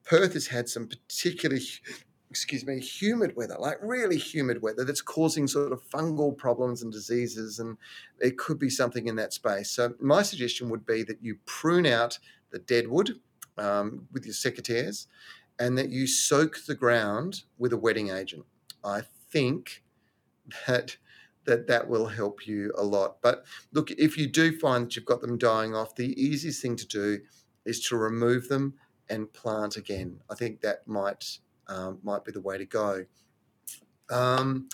Perth 0.04 0.34
has 0.34 0.48
had 0.48 0.68
some 0.68 0.88
particularly 0.88 1.62
excuse 2.30 2.64
me, 2.64 2.78
humid 2.78 3.34
weather, 3.36 3.56
like 3.58 3.78
really 3.82 4.16
humid 4.16 4.62
weather 4.62 4.84
that's 4.84 5.02
causing 5.02 5.48
sort 5.48 5.72
of 5.72 5.82
fungal 5.82 6.36
problems 6.36 6.82
and 6.82 6.92
diseases. 6.92 7.58
And 7.58 7.76
it 8.20 8.38
could 8.38 8.58
be 8.58 8.70
something 8.70 9.08
in 9.08 9.16
that 9.16 9.32
space. 9.32 9.70
So, 9.70 9.94
my 10.00 10.22
suggestion 10.22 10.70
would 10.70 10.86
be 10.86 11.02
that 11.02 11.22
you 11.22 11.38
prune 11.44 11.86
out 11.86 12.18
the 12.50 12.60
dead 12.60 12.88
wood 12.88 13.20
um, 13.58 14.06
with 14.12 14.24
your 14.24 14.34
secateurs 14.34 15.06
and 15.58 15.76
that 15.76 15.90
you 15.90 16.06
soak 16.06 16.64
the 16.66 16.74
ground 16.74 17.42
with 17.58 17.72
a 17.72 17.76
wetting 17.76 18.10
agent. 18.10 18.44
I 18.84 19.02
think 19.30 19.82
that 20.66 20.96
that 21.46 21.66
that 21.66 21.88
will 21.88 22.06
help 22.06 22.46
you 22.46 22.72
a 22.76 22.84
lot. 22.84 23.16
But 23.22 23.44
look, 23.72 23.90
if 23.92 24.16
you 24.16 24.26
do 24.26 24.56
find 24.58 24.86
that 24.86 24.94
you've 24.94 25.04
got 25.04 25.20
them 25.20 25.38
dying 25.38 25.74
off, 25.74 25.96
the 25.96 26.20
easiest 26.20 26.62
thing 26.62 26.76
to 26.76 26.86
do 26.86 27.20
is 27.64 27.80
to 27.88 27.96
remove 27.96 28.48
them 28.48 28.74
and 29.08 29.32
plant 29.32 29.76
again. 29.76 30.20
I 30.30 30.34
think 30.34 30.60
that 30.60 30.86
might 30.86 31.38
um, 31.70 31.98
might 32.02 32.24
be 32.24 32.32
the 32.32 32.40
way 32.40 32.58
to 32.58 32.66
go. 32.66 33.06
Um, 34.10 34.68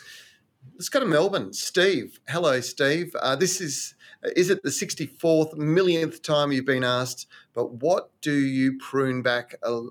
let's 0.75 0.89
go 0.89 1.01
to 1.01 1.07
Melbourne. 1.07 1.53
Steve. 1.53 2.19
Hello, 2.27 2.61
Steve. 2.61 3.15
Uh, 3.21 3.37
this 3.37 3.61
is, 3.61 3.95
is 4.35 4.51
it 4.51 4.63
the 4.63 4.71
64th 4.71 5.57
millionth 5.57 6.23
time 6.23 6.51
you've 6.51 6.65
been 6.65 6.85
asked, 6.85 7.27
but 7.55 7.75
what 7.75 8.11
do 8.23 8.33
you 8.33 8.79
prune 8.79 9.23
back? 9.23 9.55
A, 9.63 9.83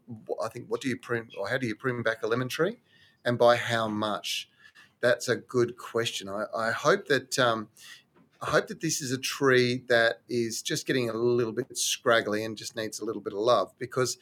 I 0.44 0.50
think, 0.50 0.66
what 0.68 0.82
do 0.82 0.90
you 0.90 0.98
prune, 0.98 1.30
or 1.38 1.48
how 1.48 1.58
do 1.58 1.68
you 1.68 1.76
prune 1.76 2.04
back 2.04 2.24
a 2.24 2.28
lemon 2.28 2.50
tree? 2.50 2.78
And 3.24 3.38
by 3.38 3.56
how 3.56 3.88
much? 3.88 4.50
That's 5.00 5.30
a 5.30 5.36
good 5.36 5.78
question. 5.78 6.28
I, 6.28 6.46
I 6.56 6.72
hope 6.72 7.08
that. 7.08 7.38
Um, 7.38 7.70
I 8.42 8.50
hope 8.50 8.68
that 8.68 8.82
this 8.82 9.02
is 9.02 9.12
a 9.12 9.18
tree 9.18 9.84
that 9.88 10.20
is 10.30 10.62
just 10.62 10.86
getting 10.86 11.10
a 11.10 11.14
little 11.14 11.54
bit 11.54 11.76
scraggly 11.76 12.44
and 12.44 12.56
just 12.56 12.76
needs 12.76 13.00
a 13.00 13.06
little 13.06 13.22
bit 13.22 13.34
of 13.34 13.40
love 13.40 13.74
because 13.80 14.18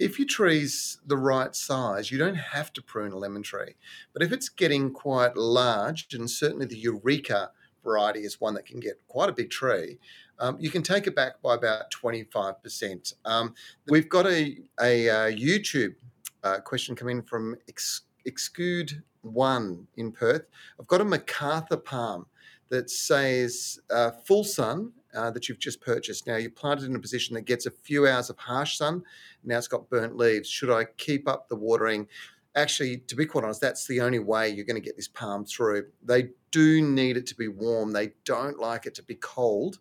if 0.00 0.18
your 0.18 0.26
tree's 0.26 0.98
the 1.06 1.16
right 1.16 1.54
size, 1.54 2.10
you 2.10 2.16
don't 2.16 2.34
have 2.34 2.72
to 2.72 2.82
prune 2.82 3.12
a 3.12 3.18
lemon 3.18 3.42
tree. 3.42 3.74
But 4.14 4.22
if 4.22 4.32
it's 4.32 4.48
getting 4.48 4.92
quite 4.92 5.36
large, 5.36 6.12
and 6.14 6.28
certainly 6.28 6.64
the 6.64 6.78
Eureka 6.78 7.50
variety 7.84 8.20
is 8.20 8.40
one 8.40 8.54
that 8.54 8.64
can 8.64 8.80
get 8.80 8.98
quite 9.08 9.28
a 9.28 9.32
big 9.32 9.50
tree, 9.50 9.98
um, 10.38 10.56
you 10.58 10.70
can 10.70 10.82
take 10.82 11.06
it 11.06 11.14
back 11.14 11.42
by 11.42 11.54
about 11.54 11.90
25%. 11.90 13.14
Um, 13.26 13.54
we've 13.88 14.08
got 14.08 14.26
a, 14.26 14.56
a 14.80 15.08
uh, 15.10 15.30
YouTube 15.30 15.94
uh, 16.42 16.60
question 16.60 16.96
coming 16.96 17.22
from 17.22 17.56
Ex- 17.68 18.02
Exclude 18.24 19.02
One 19.20 19.86
in 19.98 20.12
Perth. 20.12 20.46
I've 20.80 20.86
got 20.86 21.02
a 21.02 21.04
MacArthur 21.04 21.76
palm 21.76 22.24
that 22.70 22.88
says 22.88 23.78
uh, 23.90 24.12
full 24.12 24.44
sun 24.44 24.92
uh, 25.14 25.30
that 25.30 25.48
you've 25.48 25.58
just 25.58 25.80
purchased. 25.80 26.26
Now 26.26 26.36
you 26.36 26.50
planted 26.50 26.86
in 26.86 26.96
a 26.96 27.00
position 27.00 27.34
that 27.34 27.42
gets 27.42 27.66
a 27.66 27.70
few 27.70 28.06
hours 28.06 28.30
of 28.30 28.38
harsh 28.38 28.76
sun. 28.76 29.02
Now 29.44 29.58
it's 29.58 29.68
got 29.68 29.90
burnt 29.90 30.16
leaves. 30.16 30.48
Should 30.48 30.70
I 30.70 30.84
keep 30.96 31.28
up 31.28 31.48
the 31.48 31.56
watering? 31.56 32.08
Actually, 32.56 32.98
to 32.98 33.14
be 33.14 33.26
quite 33.26 33.44
honest, 33.44 33.60
that's 33.60 33.86
the 33.86 34.00
only 34.00 34.18
way 34.18 34.48
you're 34.48 34.64
going 34.64 34.80
to 34.80 34.84
get 34.84 34.96
this 34.96 35.08
palm 35.08 35.44
through. 35.44 35.86
They 36.02 36.30
do 36.50 36.82
need 36.82 37.16
it 37.16 37.26
to 37.28 37.36
be 37.36 37.48
warm. 37.48 37.92
They 37.92 38.12
don't 38.24 38.58
like 38.58 38.86
it 38.86 38.94
to 38.96 39.02
be 39.04 39.14
cold, 39.14 39.78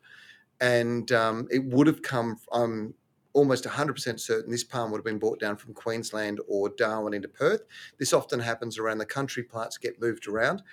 and 0.62 1.12
um, 1.12 1.48
it 1.50 1.64
would 1.64 1.88
have 1.88 2.04
come. 2.04 2.38
I'm 2.52 2.94
almost 3.34 3.64
100% 3.64 4.20
certain 4.20 4.52
this 4.52 4.64
palm 4.64 4.92
would 4.92 4.98
have 4.98 5.06
been 5.06 5.20
brought 5.20 5.40
down 5.40 5.56
from 5.56 5.74
Queensland 5.74 6.40
or 6.48 6.70
Darwin 6.70 7.14
into 7.14 7.28
Perth. 7.28 7.62
This 7.98 8.12
often 8.12 8.40
happens 8.40 8.78
around 8.78 8.98
the 8.98 9.06
country. 9.06 9.44
Plants 9.44 9.78
get 9.78 10.02
moved 10.02 10.28
around 10.28 10.64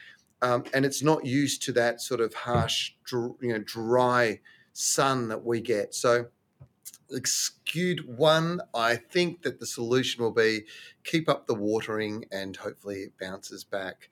um, 0.43 0.65
and 0.75 0.85
it's 0.85 1.03
not 1.03 1.25
used 1.25 1.63
to 1.65 1.73
that 1.73 2.01
sort 2.01 2.21
of 2.21 2.35
harsh, 2.35 2.93
you 3.13 3.37
know, 3.41 3.59
dry 3.59 4.41
sun 4.73 5.29
that 5.29 5.45
we 5.45 5.61
get. 5.61 5.95
So, 5.95 6.27
skewed 7.25 8.07
one, 8.19 8.61
I 8.75 8.97
think 8.97 9.43
that 9.43 9.61
the 9.61 9.67
solution 9.67 10.23
will 10.23 10.33
be 10.33 10.65
keep 11.05 11.29
up 11.29 11.47
the 11.47 11.55
watering 11.55 12.25
and 12.31 12.57
hopefully 12.57 12.97
it 12.97 13.13
bounces 13.19 13.65
back. 13.65 14.11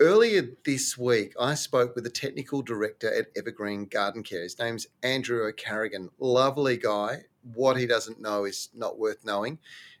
Earlier 0.00 0.48
this 0.64 0.98
week, 0.98 1.34
I 1.38 1.54
spoke 1.54 1.94
with 1.94 2.04
the 2.04 2.10
technical 2.10 2.62
director 2.62 3.12
at 3.14 3.26
Evergreen 3.36 3.86
Garden 3.86 4.22
Care. 4.22 4.42
His 4.42 4.58
name's 4.58 4.88
Andrew 5.02 5.46
O'Carrigan. 5.46 6.08
Lovely 6.18 6.76
guy. 6.76 7.24
What 7.54 7.76
he 7.76 7.86
doesn't 7.86 8.20
know 8.20 8.44
is 8.44 8.70
not 8.74 8.98
worth 8.98 9.24
knowing. 9.24 9.58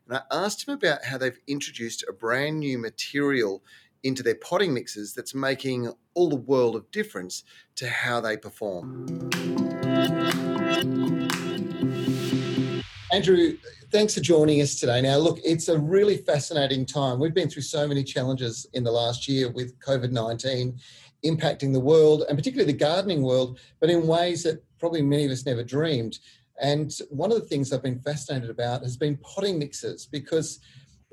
And 0.08 0.18
I 0.18 0.22
asked 0.30 0.66
him 0.66 0.74
about 0.74 1.04
how 1.04 1.18
they've 1.18 1.38
introduced 1.46 2.04
a 2.08 2.12
brand 2.12 2.58
new 2.58 2.78
material 2.78 3.62
into 4.04 4.22
their 4.22 4.36
potting 4.36 4.72
mixes 4.72 5.12
that's 5.12 5.34
making 5.34 5.92
all 6.14 6.28
the 6.28 6.36
world 6.36 6.76
of 6.76 6.88
difference 6.92 7.42
to 7.76 7.88
how 7.88 8.20
they 8.20 8.36
perform. 8.36 9.06
Andrew, 13.12 13.56
thanks 13.90 14.14
for 14.14 14.20
joining 14.20 14.60
us 14.60 14.78
today. 14.78 15.00
Now, 15.00 15.16
look, 15.16 15.38
it's 15.44 15.68
a 15.68 15.78
really 15.78 16.18
fascinating 16.18 16.84
time. 16.84 17.18
We've 17.18 17.34
been 17.34 17.48
through 17.48 17.62
so 17.62 17.86
many 17.86 18.02
challenges 18.02 18.66
in 18.72 18.84
the 18.84 18.90
last 18.90 19.28
year 19.28 19.50
with 19.50 19.78
COVID 19.80 20.10
19 20.10 20.78
impacting 21.24 21.72
the 21.72 21.80
world 21.80 22.24
and 22.28 22.36
particularly 22.36 22.70
the 22.70 22.78
gardening 22.78 23.22
world, 23.22 23.58
but 23.80 23.88
in 23.88 24.06
ways 24.06 24.42
that 24.42 24.62
probably 24.78 25.00
many 25.00 25.24
of 25.24 25.30
us 25.30 25.46
never 25.46 25.64
dreamed. 25.64 26.18
And 26.60 26.92
one 27.08 27.32
of 27.32 27.40
the 27.40 27.46
things 27.46 27.72
I've 27.72 27.82
been 27.82 28.00
fascinated 28.00 28.50
about 28.50 28.82
has 28.82 28.96
been 28.96 29.16
potting 29.18 29.58
mixes 29.58 30.06
because 30.06 30.60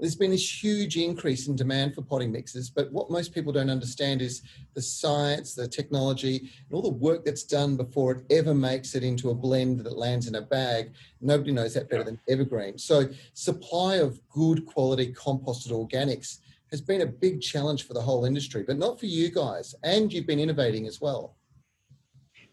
there's 0.01 0.15
been 0.15 0.31
this 0.31 0.63
huge 0.63 0.97
increase 0.97 1.47
in 1.47 1.55
demand 1.55 1.93
for 1.93 2.01
potting 2.01 2.31
mixes, 2.31 2.71
but 2.71 2.91
what 2.91 3.11
most 3.11 3.35
people 3.35 3.53
don't 3.53 3.69
understand 3.69 4.19
is 4.19 4.41
the 4.73 4.81
science, 4.81 5.53
the 5.53 5.67
technology, 5.67 6.37
and 6.37 6.73
all 6.73 6.81
the 6.81 6.89
work 6.89 7.23
that's 7.23 7.43
done 7.43 7.77
before 7.77 8.13
it 8.13 8.25
ever 8.31 8.55
makes 8.55 8.95
it 8.95 9.03
into 9.03 9.29
a 9.29 9.35
blend 9.35 9.79
that 9.79 9.95
lands 9.95 10.27
in 10.27 10.35
a 10.35 10.41
bag. 10.41 10.93
Nobody 11.21 11.51
knows 11.51 11.75
that 11.75 11.87
better 11.87 12.03
than 12.03 12.19
Evergreen. 12.27 12.79
So, 12.79 13.09
supply 13.35 13.97
of 13.97 14.19
good 14.29 14.65
quality 14.65 15.13
composted 15.13 15.71
organics 15.71 16.39
has 16.71 16.81
been 16.81 17.01
a 17.01 17.05
big 17.05 17.39
challenge 17.39 17.85
for 17.85 17.93
the 17.93 18.01
whole 18.01 18.25
industry, 18.25 18.63
but 18.63 18.79
not 18.79 18.99
for 18.99 19.05
you 19.05 19.29
guys. 19.29 19.75
And 19.83 20.11
you've 20.11 20.25
been 20.25 20.39
innovating 20.39 20.87
as 20.87 20.99
well. 20.99 21.35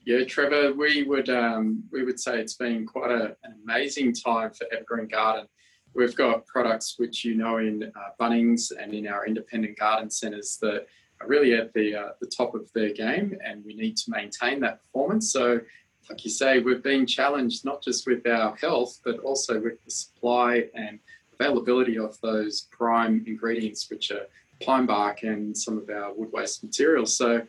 Yeah, 0.04 0.24
Trevor, 0.24 0.74
we 0.74 1.04
would 1.04 1.30
um, 1.30 1.84
we 1.90 2.04
would 2.04 2.20
say 2.20 2.40
it's 2.40 2.56
been 2.56 2.84
quite 2.84 3.10
a, 3.10 3.36
an 3.44 3.54
amazing 3.64 4.12
time 4.12 4.52
for 4.52 4.66
Evergreen 4.70 5.08
Garden. 5.08 5.46
We've 5.94 6.14
got 6.14 6.46
products 6.46 6.94
which 6.98 7.24
you 7.24 7.34
know 7.34 7.58
in 7.58 7.92
uh, 7.94 8.10
Bunnings 8.20 8.70
and 8.78 8.92
in 8.94 9.06
our 9.06 9.26
independent 9.26 9.78
garden 9.78 10.10
centres 10.10 10.58
that 10.60 10.86
are 11.20 11.26
really 11.26 11.54
at 11.54 11.72
the 11.72 11.94
uh, 11.94 12.08
the 12.20 12.26
top 12.26 12.54
of 12.54 12.70
their 12.72 12.92
game, 12.92 13.36
and 13.44 13.64
we 13.64 13.74
need 13.74 13.96
to 13.98 14.10
maintain 14.10 14.60
that 14.60 14.82
performance. 14.82 15.32
So, 15.32 15.60
like 16.08 16.24
you 16.24 16.30
say, 16.30 16.60
we're 16.60 16.78
being 16.78 17.06
challenged 17.06 17.64
not 17.64 17.82
just 17.82 18.06
with 18.06 18.26
our 18.26 18.56
health, 18.56 19.00
but 19.04 19.18
also 19.20 19.60
with 19.60 19.82
the 19.84 19.90
supply 19.90 20.64
and 20.74 20.98
availability 21.38 21.98
of 21.98 22.18
those 22.20 22.68
prime 22.70 23.24
ingredients, 23.26 23.88
which 23.90 24.10
are 24.10 24.26
pine 24.64 24.86
bark 24.86 25.22
and 25.22 25.56
some 25.56 25.78
of 25.78 25.88
our 25.90 26.12
wood 26.14 26.30
waste 26.32 26.62
materials. 26.62 27.16
So, 27.16 27.42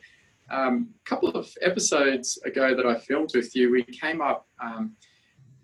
um, 0.50 0.90
a 1.06 1.10
couple 1.10 1.30
of 1.30 1.50
episodes 1.62 2.40
ago 2.46 2.76
that 2.76 2.86
I 2.86 2.96
filmed 2.96 3.32
with 3.36 3.56
you, 3.56 3.72
we 3.72 3.84
came 3.84 4.22
up. 4.22 4.48
Um, 4.62 4.96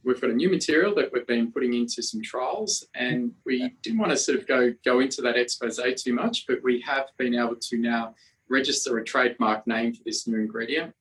we've 0.05 0.21
got 0.21 0.29
a 0.29 0.33
new 0.33 0.49
material 0.49 0.93
that 0.95 1.11
we've 1.11 1.27
been 1.27 1.51
putting 1.51 1.73
into 1.73 2.01
some 2.01 2.21
trials, 2.21 2.85
and 2.93 3.31
we 3.45 3.73
didn't 3.81 3.99
want 3.99 4.11
to 4.11 4.17
sort 4.17 4.37
of 4.37 4.47
go 4.47 4.73
go 4.85 4.99
into 4.99 5.21
that 5.23 5.35
expose 5.35 5.79
too 6.01 6.13
much, 6.13 6.45
but 6.47 6.63
we 6.63 6.79
have 6.81 7.07
been 7.17 7.35
able 7.35 7.55
to 7.55 7.77
now 7.77 8.13
register 8.47 8.97
a 8.97 9.03
trademark 9.03 9.65
name 9.65 9.93
for 9.93 10.03
this 10.05 10.27
new 10.27 10.39
ingredient, 10.39 10.93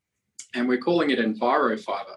and 0.54 0.66
we're 0.66 0.78
calling 0.78 1.10
it 1.10 1.18
EnviroFiber. 1.18 2.16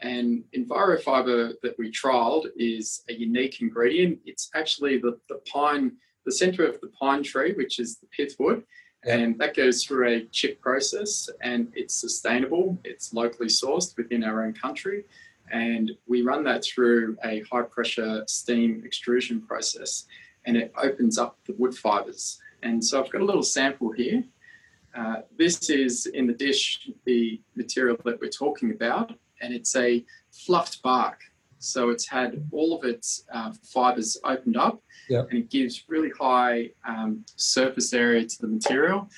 And 0.00 0.44
EnviroFiber 0.56 1.54
that 1.62 1.76
we 1.78 1.90
trialed 1.90 2.48
is 2.56 3.02
a 3.08 3.12
unique 3.12 3.60
ingredient. 3.60 4.20
It's 4.26 4.50
actually 4.54 4.98
the, 4.98 5.18
the 5.28 5.40
pine, 5.50 5.92
the 6.24 6.32
center 6.32 6.64
of 6.64 6.80
the 6.80 6.88
pine 6.88 7.22
tree, 7.22 7.54
which 7.54 7.78
is 7.78 7.98
the 7.98 8.06
pithwood, 8.06 8.62
and 9.04 9.38
that 9.38 9.54
goes 9.54 9.84
through 9.84 10.08
a 10.08 10.24
chip 10.26 10.60
process 10.60 11.28
and 11.40 11.72
it's 11.74 11.94
sustainable. 11.94 12.78
It's 12.84 13.14
locally 13.14 13.48
sourced 13.48 13.96
within 13.96 14.24
our 14.24 14.44
own 14.44 14.52
country 14.52 15.04
and 15.52 15.92
we 16.06 16.22
run 16.22 16.44
that 16.44 16.64
through 16.64 17.16
a 17.24 17.42
high 17.50 17.62
pressure 17.62 18.24
steam 18.26 18.82
extrusion 18.84 19.40
process 19.40 20.04
and 20.46 20.56
it 20.56 20.72
opens 20.82 21.18
up 21.18 21.38
the 21.46 21.54
wood 21.54 21.76
fibers. 21.76 22.40
And 22.62 22.84
so 22.84 23.02
I've 23.02 23.10
got 23.10 23.20
a 23.20 23.24
little 23.24 23.42
sample 23.42 23.92
here. 23.92 24.24
Uh, 24.96 25.16
this 25.36 25.70
is 25.70 26.06
in 26.06 26.26
the 26.26 26.32
dish 26.32 26.88
the 27.04 27.40
material 27.54 27.96
that 28.04 28.20
we're 28.20 28.30
talking 28.30 28.72
about, 28.72 29.12
and 29.40 29.52
it's 29.52 29.76
a 29.76 30.04
fluffed 30.32 30.82
bark. 30.82 31.20
So 31.58 31.90
it's 31.90 32.08
had 32.08 32.42
all 32.52 32.76
of 32.76 32.84
its 32.84 33.24
uh, 33.32 33.52
fibers 33.62 34.16
opened 34.24 34.56
up, 34.56 34.82
yep. 35.08 35.28
and 35.30 35.38
it 35.38 35.50
gives 35.50 35.84
really 35.88 36.10
high 36.18 36.70
um, 36.86 37.24
surface 37.36 37.92
area 37.92 38.24
to 38.24 38.40
the 38.40 38.48
material. 38.48 39.08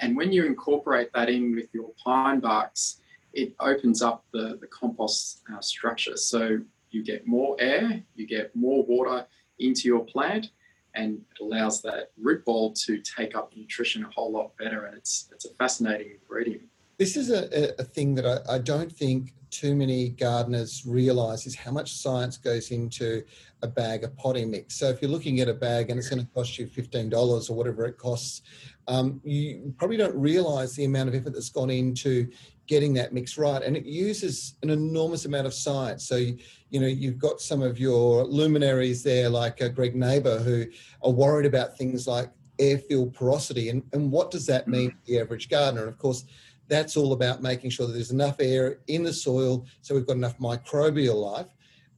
And 0.00 0.16
when 0.16 0.32
you 0.32 0.46
incorporate 0.46 1.10
that 1.12 1.28
in 1.28 1.54
with 1.54 1.68
your 1.72 1.90
pine 2.02 2.40
barks, 2.40 3.00
it 3.32 3.54
opens 3.60 4.02
up 4.02 4.24
the, 4.32 4.58
the 4.60 4.66
compost 4.68 5.42
uh, 5.52 5.60
structure. 5.60 6.16
So 6.16 6.60
you 6.90 7.04
get 7.04 7.26
more 7.26 7.56
air, 7.58 8.02
you 8.14 8.26
get 8.26 8.54
more 8.56 8.84
water 8.84 9.26
into 9.58 9.88
your 9.88 10.04
plant, 10.04 10.50
and 10.94 11.20
it 11.30 11.42
allows 11.42 11.82
that 11.82 12.10
root 12.20 12.44
ball 12.44 12.72
to 12.72 12.98
take 12.98 13.36
up 13.36 13.52
nutrition 13.56 14.04
a 14.04 14.10
whole 14.10 14.32
lot 14.32 14.56
better. 14.56 14.86
And 14.86 14.96
it's 14.96 15.28
it's 15.32 15.44
a 15.44 15.54
fascinating 15.54 16.12
ingredient. 16.20 16.62
This 16.98 17.16
is 17.16 17.30
a, 17.30 17.80
a 17.80 17.84
thing 17.84 18.14
that 18.16 18.26
I, 18.26 18.54
I 18.54 18.58
don't 18.58 18.90
think 18.90 19.32
too 19.50 19.74
many 19.74 20.10
gardeners 20.10 20.84
realize 20.86 21.46
is 21.46 21.54
how 21.54 21.70
much 21.70 21.92
science 21.94 22.36
goes 22.36 22.70
into 22.70 23.24
a 23.62 23.66
bag 23.66 24.04
of 24.04 24.16
potting 24.16 24.50
mix. 24.50 24.76
So 24.76 24.88
if 24.88 25.02
you're 25.02 25.10
looking 25.10 25.40
at 25.40 25.48
a 25.48 25.54
bag 25.54 25.90
and 25.90 25.98
it's 25.98 26.08
going 26.08 26.24
to 26.24 26.32
cost 26.32 26.58
you 26.58 26.66
$15 26.66 27.50
or 27.50 27.54
whatever 27.54 27.84
it 27.86 27.98
costs, 27.98 28.42
um, 28.86 29.20
you 29.24 29.74
probably 29.76 29.96
don't 29.96 30.14
realize 30.14 30.74
the 30.74 30.84
amount 30.84 31.08
of 31.08 31.14
effort 31.14 31.34
that's 31.34 31.50
gone 31.50 31.70
into 31.70 32.28
getting 32.66 32.94
that 32.94 33.12
mix 33.12 33.36
right. 33.36 33.62
And 33.62 33.76
it 33.76 33.84
uses 33.84 34.54
an 34.62 34.70
enormous 34.70 35.24
amount 35.24 35.46
of 35.46 35.54
science. 35.54 36.06
So, 36.06 36.16
you, 36.16 36.38
you 36.70 36.80
know, 36.80 36.86
you've 36.86 37.18
got 37.18 37.40
some 37.40 37.62
of 37.62 37.78
your 37.78 38.24
luminaries 38.24 39.02
there, 39.02 39.28
like 39.28 39.60
uh, 39.60 39.68
Greg 39.68 39.96
Neighbour, 39.96 40.38
who 40.38 40.66
are 41.02 41.10
worried 41.10 41.46
about 41.46 41.76
things 41.76 42.06
like 42.06 42.30
air-filled 42.58 43.14
porosity. 43.14 43.70
And, 43.70 43.82
and 43.92 44.10
what 44.10 44.30
does 44.30 44.46
that 44.46 44.68
mean 44.68 44.90
for 44.90 44.98
the 45.06 45.20
average 45.20 45.48
gardener? 45.48 45.82
And 45.82 45.90
of 45.90 45.98
course, 45.98 46.24
that's 46.68 46.96
all 46.96 47.12
about 47.12 47.42
making 47.42 47.70
sure 47.70 47.86
that 47.86 47.94
there's 47.94 48.10
enough 48.10 48.36
air 48.40 48.80
in 48.88 49.02
the 49.02 49.12
soil 49.12 49.66
so 49.80 49.94
we've 49.94 50.06
got 50.06 50.16
enough 50.16 50.38
microbial 50.38 51.16
life. 51.32 51.46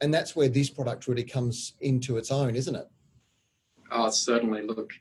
And 0.01 0.13
that's 0.13 0.35
where 0.35 0.49
this 0.49 0.71
product 0.71 1.07
really 1.09 1.25
comes 1.25 1.75
into 1.81 2.17
its 2.17 2.31
own, 2.31 2.57
isn't 2.57 2.75
it? 2.75 2.89
Oh, 3.91 4.11
certainly. 4.11 4.63
Look, 4.63 4.93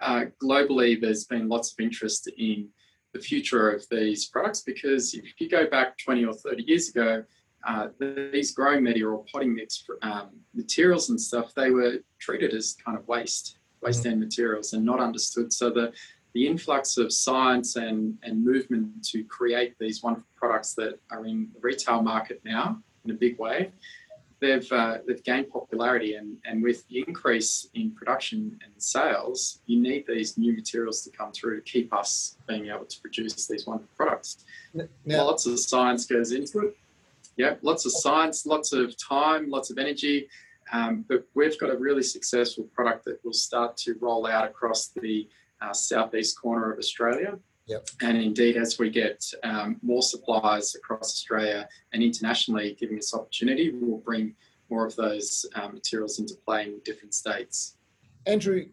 uh, 0.00 0.26
globally, 0.42 1.00
there's 1.00 1.24
been 1.24 1.48
lots 1.48 1.72
of 1.72 1.80
interest 1.82 2.30
in 2.38 2.68
the 3.12 3.20
future 3.20 3.70
of 3.70 3.84
these 3.90 4.26
products 4.26 4.60
because 4.60 5.14
if 5.14 5.40
you 5.40 5.48
go 5.48 5.66
back 5.66 5.96
20 5.98 6.24
or 6.24 6.34
30 6.34 6.64
years 6.64 6.88
ago, 6.88 7.24
uh, 7.66 7.88
these 7.98 8.52
growing 8.52 8.84
media 8.84 9.08
or 9.08 9.24
potting 9.32 9.54
mix 9.54 9.84
um, 10.02 10.30
materials 10.52 11.08
and 11.08 11.18
stuff, 11.18 11.54
they 11.54 11.70
were 11.70 11.98
treated 12.18 12.52
as 12.52 12.76
kind 12.84 12.98
of 12.98 13.08
waste, 13.08 13.58
waste 13.80 14.00
mm-hmm. 14.00 14.10
end 14.10 14.20
materials 14.20 14.74
and 14.74 14.84
not 14.84 15.00
understood. 15.00 15.52
So 15.52 15.70
the, 15.70 15.92
the 16.34 16.46
influx 16.46 16.98
of 16.98 17.12
science 17.12 17.76
and, 17.76 18.18
and 18.22 18.44
movement 18.44 19.04
to 19.06 19.24
create 19.24 19.76
these 19.78 20.02
wonderful 20.02 20.28
products 20.36 20.74
that 20.74 20.98
are 21.10 21.24
in 21.24 21.48
the 21.54 21.60
retail 21.60 22.02
market 22.02 22.42
now 22.44 22.82
in 23.04 23.12
a 23.12 23.14
big 23.14 23.38
way 23.38 23.70
they've 24.44 24.72
uh, 24.72 24.98
they've 25.06 25.22
gained 25.24 25.48
popularity, 25.50 26.14
and 26.14 26.36
and 26.44 26.62
with 26.62 26.86
the 26.88 27.04
increase 27.06 27.68
in 27.74 27.90
production 27.92 28.58
and 28.62 28.72
sales, 28.76 29.60
you 29.66 29.80
need 29.80 30.04
these 30.06 30.36
new 30.36 30.52
materials 30.52 31.02
to 31.02 31.10
come 31.10 31.32
through 31.32 31.56
to 31.56 31.62
keep 31.62 31.92
us 31.94 32.36
being 32.46 32.66
able 32.66 32.84
to 32.84 33.00
produce 33.00 33.46
these 33.46 33.66
wonderful 33.66 33.94
products. 33.96 34.44
Now, 35.04 35.24
Lots 35.24 35.46
of 35.46 35.58
science 35.58 36.06
goes 36.06 36.32
into 36.32 36.58
it. 36.60 36.76
Yeah, 37.36 37.54
lots 37.62 37.86
of 37.86 37.92
science, 37.92 38.46
lots 38.46 38.72
of 38.72 38.96
time, 38.96 39.50
lots 39.50 39.70
of 39.70 39.78
energy. 39.78 40.28
Um, 40.72 41.04
but 41.08 41.26
we've 41.34 41.58
got 41.58 41.70
a 41.70 41.76
really 41.76 42.02
successful 42.02 42.64
product 42.74 43.04
that 43.04 43.24
will 43.24 43.32
start 43.32 43.76
to 43.78 43.96
roll 44.00 44.26
out 44.26 44.44
across 44.44 44.88
the 44.88 45.28
uh, 45.60 45.72
southeast 45.72 46.40
corner 46.40 46.72
of 46.72 46.78
Australia. 46.78 47.38
Yep. 47.66 47.88
And 48.02 48.18
indeed, 48.18 48.56
as 48.56 48.78
we 48.78 48.90
get 48.90 49.24
um, 49.42 49.78
more 49.82 50.02
suppliers 50.02 50.74
across 50.74 51.14
Australia 51.14 51.66
and 51.92 52.02
internationally, 52.02 52.76
giving 52.78 52.98
us 52.98 53.14
opportunity, 53.14 53.72
we'll 53.72 53.98
bring 53.98 54.34
more 54.70 54.86
of 54.86 54.94
those 54.96 55.46
uh, 55.54 55.68
materials 55.68 56.18
into 56.18 56.34
play 56.46 56.64
in 56.64 56.80
different 56.84 57.14
states. 57.14 57.76
Andrew, 58.26 58.66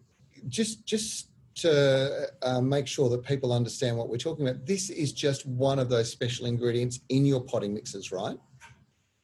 just 0.47 0.85
just 0.85 1.29
to 1.53 2.27
uh, 2.41 2.61
make 2.61 2.87
sure 2.87 3.09
that 3.09 3.23
people 3.23 3.53
understand 3.53 3.97
what 3.97 4.09
we're 4.09 4.17
talking 4.17 4.47
about, 4.47 4.65
this 4.65 4.89
is 4.89 5.11
just 5.11 5.45
one 5.45 5.79
of 5.79 5.89
those 5.89 6.09
special 6.09 6.45
ingredients 6.45 7.01
in 7.09 7.25
your 7.25 7.41
potting 7.41 7.73
mixes, 7.73 8.11
right? 8.11 8.37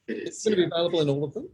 It 0.06 0.18
is. 0.18 0.28
It's 0.28 0.44
going 0.44 0.56
to 0.56 0.62
yeah. 0.62 0.68
be 0.68 0.72
available 0.72 1.00
in 1.00 1.08
all 1.08 1.24
of 1.24 1.32
them. 1.34 1.48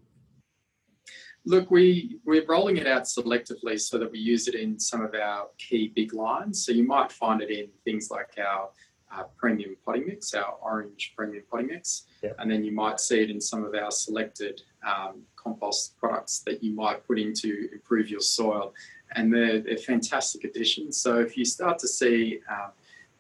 Look, 1.47 1.71
we, 1.71 2.19
we're 2.25 2.47
rolling 2.47 2.79
it 2.79 2.87
out 2.87 3.05
selectively 3.05 3.79
so 3.79 3.99
that 3.99 4.11
we 4.11 4.19
use 4.19 4.49
it 4.49 4.55
in 4.55 4.79
some 4.79 5.03
of 5.05 5.15
our 5.15 5.49
key 5.59 5.93
big 5.95 6.15
lines. 6.15 6.65
So 6.65 6.73
you 6.73 6.85
might 6.87 7.13
find 7.13 7.43
it 7.43 7.51
in 7.51 7.69
things 7.85 8.11
like 8.11 8.39
our 8.39 8.71
uh, 9.15 9.25
premium 9.37 9.77
potting 9.85 10.07
mix, 10.07 10.33
our 10.35 10.57
orange 10.63 11.13
premium 11.17 11.45
potting 11.51 11.67
mix. 11.69 12.05
Yep. 12.23 12.37
And 12.39 12.51
then 12.51 12.65
you 12.65 12.73
might 12.73 12.99
see 12.99 13.21
it 13.23 13.31
in 13.31 13.41
some 13.41 13.65
of 13.65 13.75
our 13.75 13.91
selected 13.91 14.63
um, 14.87 15.23
compost 15.37 15.99
products 15.99 16.41
that 16.47 16.65
you 16.65 16.75
might 16.75 17.07
put 17.07 17.19
in 17.19 17.35
to 17.35 17.69
improve 17.73 18.09
your 18.09 18.21
soil. 18.21 18.73
And 19.15 19.33
they're, 19.33 19.61
they're 19.61 19.77
fantastic 19.77 20.45
additions. 20.45 20.97
So 20.97 21.21
if 21.21 21.37
you 21.37 21.45
start 21.45 21.79
to 21.81 21.89
see 21.89 22.41
um, 22.51 22.71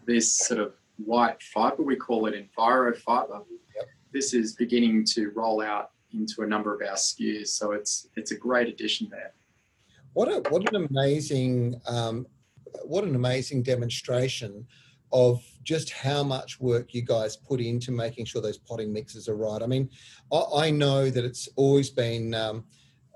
this 0.07 0.37
sort 0.37 0.61
of 0.61 0.73
white 0.97 1.43
fiber, 1.43 1.83
we 1.83 1.97
call 1.97 2.27
it 2.27 2.35
envirofiber, 2.35 3.45
Yep. 3.77 3.87
this 4.13 4.35
is 4.35 4.55
beginning 4.55 5.05
to 5.07 5.31
roll 5.31 5.61
out 5.61 5.91
into 6.15 6.43
a 6.43 6.47
number 6.47 6.75
of 6.75 6.81
our 6.89 6.95
SKUs. 6.97 7.49
So 7.49 7.73
it's 7.73 8.09
it's 8.17 8.31
a 8.33 8.37
great 8.37 8.69
addition 8.69 9.09
there. 9.11 9.33
What 10.13 10.29
a 10.29 10.49
what 10.51 10.73
an 10.73 10.87
amazing 10.91 11.81
um, 11.87 12.27
what 12.85 13.05
an 13.05 13.15
amazing 13.15 13.63
demonstration 13.63 14.67
of 15.13 15.43
just 15.63 15.91
how 15.91 16.23
much 16.25 16.61
work 16.61 16.93
you 16.93 17.03
guys 17.03 17.37
put 17.37 17.61
into 17.61 17.93
making 17.93 18.25
sure 18.25 18.43
those 18.43 18.59
potting 18.59 18.93
mixes 18.93 19.29
are 19.29 19.37
right. 19.37 19.63
I 19.63 19.67
mean, 19.67 19.89
I, 20.33 20.43
I 20.67 20.71
know 20.71 21.09
that 21.11 21.25
it's 21.25 21.49
always 21.57 21.91
been 21.91 22.35
um, 22.35 22.65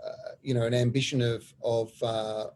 uh, 0.04 0.32
you 0.42 0.54
know 0.54 0.62
an 0.66 0.74
ambition 0.74 1.20
of 1.22 1.44
of 1.62 1.92
uh, 2.02 2.46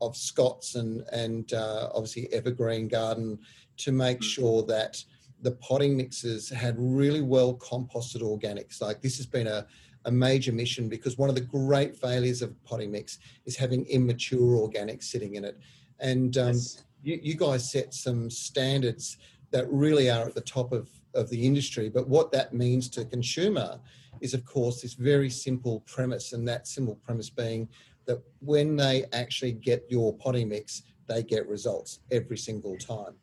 of 0.00 0.16
Scott's 0.16 0.74
and 0.76 1.02
and 1.12 1.52
uh, 1.52 1.88
obviously 1.94 2.32
Evergreen 2.32 2.88
Garden 2.88 3.38
to 3.78 3.92
make 3.92 4.18
Mm. 4.20 4.24
sure 4.24 4.62
that 4.64 5.02
the 5.42 5.52
potting 5.52 5.96
mixes 5.96 6.48
had 6.48 6.76
really 6.78 7.20
well 7.20 7.54
composted 7.56 8.22
organics. 8.22 8.80
Like 8.80 9.00
this 9.02 9.16
has 9.16 9.26
been 9.26 9.48
a 9.48 9.66
a 10.04 10.10
major 10.10 10.52
mission 10.52 10.88
because 10.88 11.18
one 11.18 11.28
of 11.28 11.34
the 11.34 11.40
great 11.40 11.96
failures 11.96 12.42
of 12.42 12.62
potting 12.64 12.90
mix 12.90 13.18
is 13.46 13.56
having 13.56 13.84
immature 13.86 14.56
organics 14.56 15.04
sitting 15.04 15.36
in 15.36 15.44
it. 15.44 15.58
And 16.00 16.36
um, 16.38 16.48
Yes. 16.48 16.84
you, 17.02 17.18
you 17.22 17.34
guys 17.34 17.70
set 17.70 17.94
some 17.94 18.30
standards 18.30 19.18
that 19.50 19.70
really 19.70 20.10
are 20.10 20.26
at 20.26 20.34
the 20.34 20.40
top 20.40 20.72
of, 20.72 20.88
of 21.14 21.28
the 21.30 21.46
industry. 21.46 21.88
But 21.88 22.08
what 22.08 22.32
that 22.32 22.52
means 22.52 22.88
to 22.90 23.04
consumer 23.04 23.78
is, 24.20 24.34
of 24.34 24.44
course, 24.44 24.82
this 24.82 24.94
very 24.94 25.30
simple 25.30 25.80
premise, 25.80 26.32
and 26.32 26.46
that 26.48 26.66
simple 26.66 26.96
premise 26.96 27.30
being 27.30 27.68
that 28.06 28.20
when 28.40 28.76
they 28.76 29.04
actually 29.12 29.52
get 29.52 29.84
your 29.88 30.16
potting 30.16 30.48
mix, 30.48 30.82
they 31.06 31.22
get 31.22 31.46
results 31.48 32.00
every 32.10 32.38
single 32.38 32.76
time. 32.76 33.14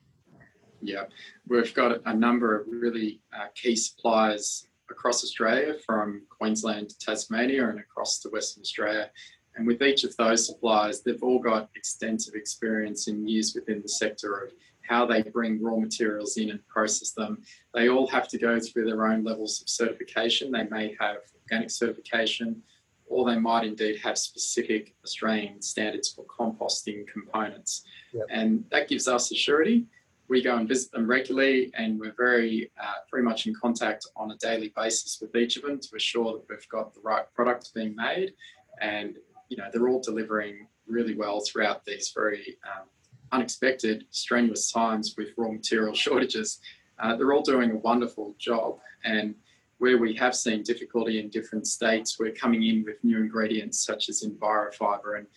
Yeah, 0.82 1.06
we've 1.48 1.74
got 1.74 2.02
a 2.06 2.14
number 2.14 2.58
of 2.58 2.68
really 2.68 3.20
uh, 3.36 3.48
key 3.54 3.76
suppliers 3.76 4.69
across 4.90 5.24
Australia, 5.24 5.76
from 5.86 6.24
Queensland 6.30 6.90
to 6.90 7.00
Tasmania 7.00 7.70
and 7.70 7.80
across 7.80 8.20
to 8.20 8.30
Western 8.30 8.62
Australia. 8.62 9.10
And 9.56 9.68
with 9.68 9.82
each 9.82 10.04
of 10.04 10.16
those 10.18 10.46
suppliers, 10.46 11.02
they've 11.02 11.22
all 11.22 11.40
got 11.40 11.70
extensive 11.76 12.36
experience 12.36 13.08
in 13.08 13.28
years 13.28 13.54
within 13.54 13.82
the 13.82 13.90
sector 13.90 14.38
of 14.38 14.52
how 14.88 15.06
they 15.06 15.22
bring 15.22 15.62
raw 15.62 15.76
materials 15.76 16.38
in 16.38 16.50
and 16.50 16.66
process 16.68 17.12
them. 17.12 17.44
They 17.74 17.90
all 17.90 18.08
have 18.08 18.28
to 18.30 18.38
go 18.38 18.60
through 18.60 18.86
their 18.86 19.06
own 19.06 19.24
levels 19.24 19.62
of 19.62 19.70
certification. 19.70 20.52
They 20.52 20.64
may 20.64 20.96
have 21.00 21.18
organic 21.44 21.70
certification, 21.70 22.64
or 23.06 23.26
they 23.26 23.38
might 23.38 23.66
indeed 23.66 24.00
have 24.04 24.18
specific 24.18 24.96
Australian 25.04 25.62
standards 25.62 26.10
for 26.10 26.26
composting 26.26 27.08
components. 27.08 27.84
Yep. 28.14 28.26
And 28.30 28.66
that 28.72 28.88
gives 28.88 29.08
us 29.08 29.32
a 29.32 29.36
surety 29.36 29.86
we 30.30 30.44
go 30.44 30.56
and 30.56 30.68
visit 30.68 30.92
them 30.92 31.08
regularly 31.08 31.72
and 31.74 32.00
we're 32.00 32.14
very 32.16 32.72
uh, 32.82 32.94
very 33.12 33.24
much 33.24 33.48
in 33.48 33.54
contact 33.56 34.08
on 34.16 34.32
a 34.32 34.38
daily 34.38 34.72
basis 34.76 35.20
with 35.20 35.36
each 35.36 35.58
of 35.58 35.64
them 35.64 35.80
to 35.80 35.96
assure 35.96 36.34
that 36.34 36.44
we've 36.50 36.70
got 36.70 36.94
the 36.94 37.02
right 37.02 37.26
product 37.34 37.72
being 37.74 37.96
made. 37.96 38.34
And 38.80 39.16
you 39.50 39.58
know 39.58 39.66
they're 39.74 39.90
all 39.90 40.02
delivering 40.02 40.68
really 40.88 41.16
well 41.16 41.42
throughout 41.42 41.84
these 41.86 42.12
very 42.16 42.58
um, 42.64 42.88
unexpected 43.32 44.06
strenuous 44.12 44.72
times 44.72 45.16
with 45.18 45.30
raw 45.38 45.52
material 45.52 45.94
shortages. 46.06 46.60
Uh, 47.00 47.16
they're 47.16 47.34
all 47.34 47.42
doing 47.42 47.72
a 47.72 47.78
wonderful 47.78 48.36
job. 48.38 48.80
And 49.04 49.36
where 49.80 49.98
we 49.98 50.14
have 50.16 50.36
seen 50.36 50.62
difficulty 50.62 51.20
in 51.20 51.30
different 51.30 51.66
states 51.66 52.20
we're 52.20 52.34
coming 52.34 52.64
in 52.64 52.84
with 52.84 53.02
new 53.02 53.18
ingredients 53.18 53.80
such 53.80 54.10
as 54.10 54.24
envirofiber 54.24 55.20
and 55.20 55.28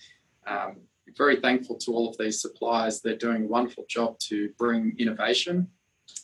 um, 0.47 0.77
very 1.17 1.37
thankful 1.37 1.77
to 1.79 1.93
all 1.93 2.09
of 2.09 2.17
these 2.19 2.41
suppliers. 2.41 3.01
They're 3.01 3.17
doing 3.17 3.45
a 3.45 3.47
wonderful 3.47 3.85
job 3.89 4.19
to 4.21 4.51
bring 4.59 4.95
innovation, 4.99 5.69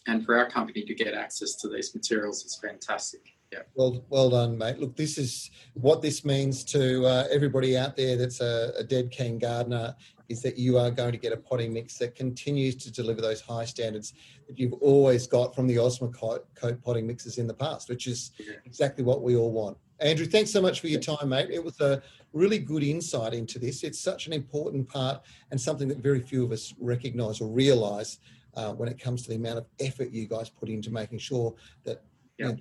and 0.07 0.25
for 0.25 0.37
our 0.37 0.49
company 0.49 0.85
to 0.85 0.95
get 0.95 1.15
access 1.15 1.57
to 1.57 1.69
these 1.69 1.95
materials 1.95 2.45
is 2.45 2.59
fantastic. 2.63 3.21
Yeah. 3.53 3.61
Well, 3.75 4.05
well 4.11 4.29
done, 4.29 4.59
mate. 4.59 4.79
Look, 4.79 4.95
this 4.95 5.17
is 5.17 5.51
what 5.73 6.03
this 6.03 6.25
means 6.25 6.65
to 6.65 7.07
uh, 7.07 7.25
everybody 7.31 7.79
out 7.79 7.97
there 7.97 8.17
that's 8.17 8.41
a, 8.41 8.73
a 8.77 8.85
dead 8.85 9.11
keen 9.11 9.39
gardener 9.39 9.95
is 10.29 10.43
that 10.43 10.59
you 10.59 10.77
are 10.77 10.91
going 10.91 11.13
to 11.13 11.19
get 11.19 11.33
a 11.33 11.37
potting 11.37 11.73
mix 11.73 11.97
that 11.99 12.15
continues 12.15 12.77
to 12.77 12.93
deliver 12.93 13.23
those 13.23 13.41
high 13.41 13.65
standards 13.65 14.13
that 14.47 14.59
you've 14.59 14.75
always 14.75 15.27
got 15.27 15.55
from 15.55 15.67
the 15.67 15.77
Osmocote 15.77 16.43
potting 16.83 17.07
mixes 17.07 17.39
in 17.39 17.47
the 17.47 17.55
past, 17.55 17.89
which 17.89 18.07
is 18.07 18.33
exactly 18.67 19.03
what 19.03 19.23
we 19.23 19.37
all 19.37 19.51
want. 19.51 19.79
Andrew, 20.01 20.27
thanks 20.27 20.51
so 20.51 20.63
much 20.63 20.81
for 20.81 20.87
your 20.87 21.01
time, 21.01 21.31
mate. 21.31 21.51
It 21.51 21.63
was 21.63 21.81
a 21.81 22.01
really 22.33 22.59
good 22.59 22.85
insight 22.85 23.35
into 23.35 23.59
this. 23.59 23.83
It's 23.83 23.99
such 23.99 24.27
an 24.27 24.33
important 24.33 24.89
part 24.89 25.23
and 25.51 25.61
something 25.61 25.89
that 25.89 25.99
very 25.99 26.21
few 26.21 26.45
of 26.45 26.53
us 26.53 26.73
recognise 26.79 27.41
or 27.41 27.49
realise 27.49 28.19
uh, 28.55 28.73
when 28.75 28.89
it 28.89 29.01
comes 29.01 29.23
to 29.23 29.31
the 29.31 29.37
amount 29.37 29.59
of 29.59 29.67
effort 29.81 30.11
you 30.11 30.29
guys 30.29 30.51
put 30.51 30.69
into 30.69 30.91
making 30.93 31.19
sure 31.19 31.55
that 31.85 32.03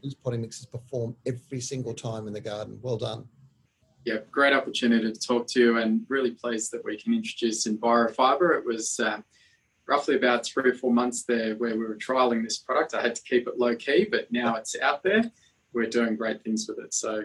these 0.02 0.16
potting 0.16 0.42
mixes 0.42 0.66
perform 0.66 1.16
every 1.28 1.62
single 1.62 1.94
time 1.94 2.28
in 2.28 2.34
the 2.34 2.42
garden. 2.42 2.80
Well 2.82 2.98
done. 2.98 3.28
Yeah, 4.06 4.20
great 4.32 4.54
opportunity 4.54 5.12
to 5.12 5.20
talk 5.20 5.48
to 5.48 5.60
you, 5.60 5.78
and 5.78 6.06
really 6.08 6.32
pleased 6.32 6.72
that 6.72 6.84
we 6.84 6.98
can 6.98 7.14
introduce 7.14 7.68
Envirofiber. 7.68 8.58
It 8.58 8.66
was 8.66 9.00
um, 9.00 9.24
roughly 9.88 10.16
about 10.16 10.46
three 10.46 10.72
or 10.72 10.74
four 10.74 10.94
months 10.94 11.24
there 11.24 11.56
where 11.56 11.78
we 11.78 11.86
were 11.86 11.98
trialing 11.98 12.44
this 12.44 12.58
product. 12.58 12.96
I 12.96 13.02
had 13.02 13.16
to 13.16 13.22
keep 13.22 13.48
it 13.48 13.60
low 13.60 13.76
key, 13.76 14.08
but 14.10 14.32
now 14.32 14.56
it's 14.56 14.80
out 14.80 15.04
there. 15.04 15.24
We're 15.74 15.90
doing 15.90 16.16
great 16.16 16.44
things 16.44 16.68
with 16.68 16.80
it. 16.80 16.94
So, 16.94 17.24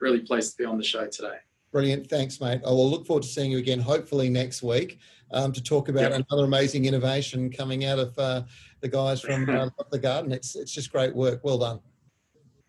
really 0.00 0.20
pleased 0.20 0.52
to 0.52 0.58
be 0.58 0.64
on 0.64 0.76
the 0.76 0.84
show 0.84 1.06
today. 1.06 1.36
Brilliant. 1.72 2.08
Thanks, 2.08 2.40
mate. 2.40 2.60
I 2.64 2.70
will 2.70 2.88
look 2.88 3.06
forward 3.06 3.22
to 3.24 3.28
seeing 3.28 3.50
you 3.50 3.58
again, 3.58 3.80
hopefully 3.80 4.28
next 4.28 4.62
week, 4.62 4.98
um, 5.32 5.52
to 5.52 5.62
talk 5.62 5.88
about 5.88 6.12
Yep. 6.12 6.26
another 6.30 6.44
amazing 6.44 6.84
innovation 6.84 7.50
coming 7.50 7.84
out 7.84 7.98
of 7.98 8.16
uh, 8.18 8.42
the 8.80 8.88
guys 8.88 9.20
from 9.20 9.48
uh, 9.50 9.68
the 9.90 9.98
Garden. 9.98 10.30
It's, 10.30 10.54
it's 10.54 10.70
just 10.70 10.92
great 10.92 11.14
work. 11.14 11.40
Well 11.42 11.58
done. 11.58 11.80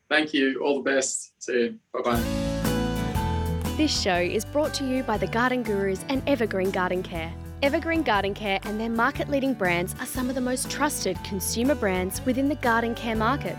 Thank 0.10 0.34
you. 0.34 0.60
All 0.64 0.82
the 0.82 0.90
best. 0.90 1.34
See 1.40 1.54
you. 1.54 1.80
Bye 1.94 2.02
bye. 2.04 3.76
This 3.78 4.02
show 4.02 4.16
is 4.18 4.46
brought 4.46 4.74
to 4.76 4.86
you 4.88 5.04
by 5.04 5.18
the 5.18 5.28
Garden 5.28 5.62
Gurus 5.62 6.06
and 6.10 6.24
Evergreen 6.28 6.72
Garden 6.72 7.04
Care. 7.04 7.34
Evergreen 7.62 8.04
Garden 8.04 8.34
Care 8.34 8.60
and 8.64 8.80
their 8.80 8.90
market 8.90 9.30
leading 9.30 9.54
brands 9.54 9.96
are 10.00 10.06
some 10.06 10.30
of 10.30 10.36
the 10.36 10.42
most 10.42 10.72
trusted 10.72 11.22
consumer 11.24 11.76
brands 11.76 12.24
within 12.26 12.48
the 12.48 12.56
garden 12.56 12.96
care 12.96 13.16
market. 13.16 13.58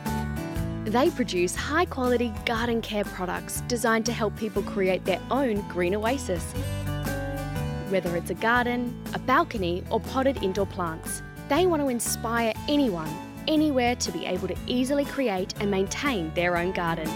They 0.86 1.10
produce 1.10 1.54
high 1.56 1.84
quality 1.84 2.32
garden 2.44 2.80
care 2.80 3.02
products 3.02 3.62
designed 3.62 4.06
to 4.06 4.12
help 4.12 4.36
people 4.36 4.62
create 4.62 5.04
their 5.04 5.20
own 5.32 5.66
green 5.68 5.96
oasis. 5.96 6.52
Whether 7.88 8.16
it's 8.16 8.30
a 8.30 8.34
garden, 8.34 8.96
a 9.12 9.18
balcony, 9.18 9.82
or 9.90 9.98
potted 9.98 10.44
indoor 10.44 10.66
plants, 10.66 11.24
they 11.48 11.66
want 11.66 11.82
to 11.82 11.88
inspire 11.88 12.52
anyone, 12.68 13.08
anywhere 13.48 13.96
to 13.96 14.12
be 14.12 14.26
able 14.26 14.46
to 14.46 14.54
easily 14.68 15.04
create 15.04 15.60
and 15.60 15.72
maintain 15.72 16.32
their 16.34 16.56
own 16.56 16.70
garden. 16.70 17.10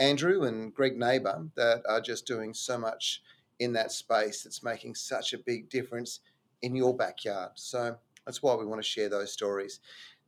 Andrew 0.00 0.42
and 0.42 0.74
Greg 0.74 0.98
Neighbor 0.98 1.46
that 1.54 1.82
are 1.88 2.00
just 2.00 2.26
doing 2.26 2.52
so 2.52 2.76
much 2.76 3.22
in 3.60 3.72
that 3.74 3.92
space 3.92 4.42
that's 4.42 4.64
making 4.64 4.96
such 4.96 5.32
a 5.32 5.38
big 5.38 5.70
difference 5.70 6.18
in 6.64 6.74
your 6.74 6.96
backyard. 6.96 7.50
So 7.54 7.96
that's 8.24 8.42
why 8.42 8.54
we 8.54 8.64
want 8.64 8.82
to 8.82 8.88
share 8.88 9.10
those 9.10 9.32
stories. 9.32 9.80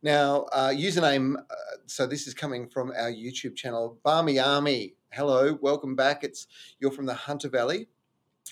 Now, 0.03 0.43
uh, 0.53 0.69
username, 0.69 1.35
uh, 1.37 1.77
so 1.87 2.05
this 2.05 2.27
is 2.27 2.35
coming 2.35 2.69
from 2.69 2.91
our 2.91 3.11
YouTube 3.11 3.55
channel, 3.55 3.97
Barmy 4.03 4.37
Army. 4.37 4.93
Hello, 5.11 5.57
welcome 5.59 5.95
back. 5.95 6.23
It's 6.23 6.45
you're 6.79 6.91
from 6.91 7.07
the 7.07 7.15
Hunter 7.15 7.49
Valley, 7.49 7.87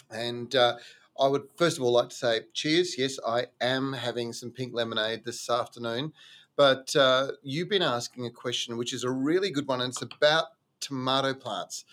and 0.10 0.56
uh, 0.56 0.78
I 1.20 1.28
would 1.28 1.44
first 1.56 1.78
of 1.78 1.84
all 1.84 1.92
like 1.92 2.10
to 2.10 2.16
say 2.16 2.42
cheers. 2.54 2.98
Yes, 2.98 3.20
I 3.26 3.46
am 3.62 3.94
having 3.94 4.34
some 4.34 4.50
pink 4.50 4.74
lemonade 4.74 5.24
this 5.24 5.48
afternoon, 5.48 6.14
but 6.56 6.96
uh, 6.96 7.28
you've 7.44 7.70
been 7.70 7.84
asking 7.84 8.26
a 8.26 8.32
question 8.32 8.78
which 8.78 8.94
is 8.94 9.04
a 9.04 9.12
really 9.12 9.52
good 9.52 9.68
one, 9.68 9.82
and 9.82 9.92
it's 9.92 10.02
about 10.02 10.46
tomato 10.80 11.36
plants, 11.36 11.86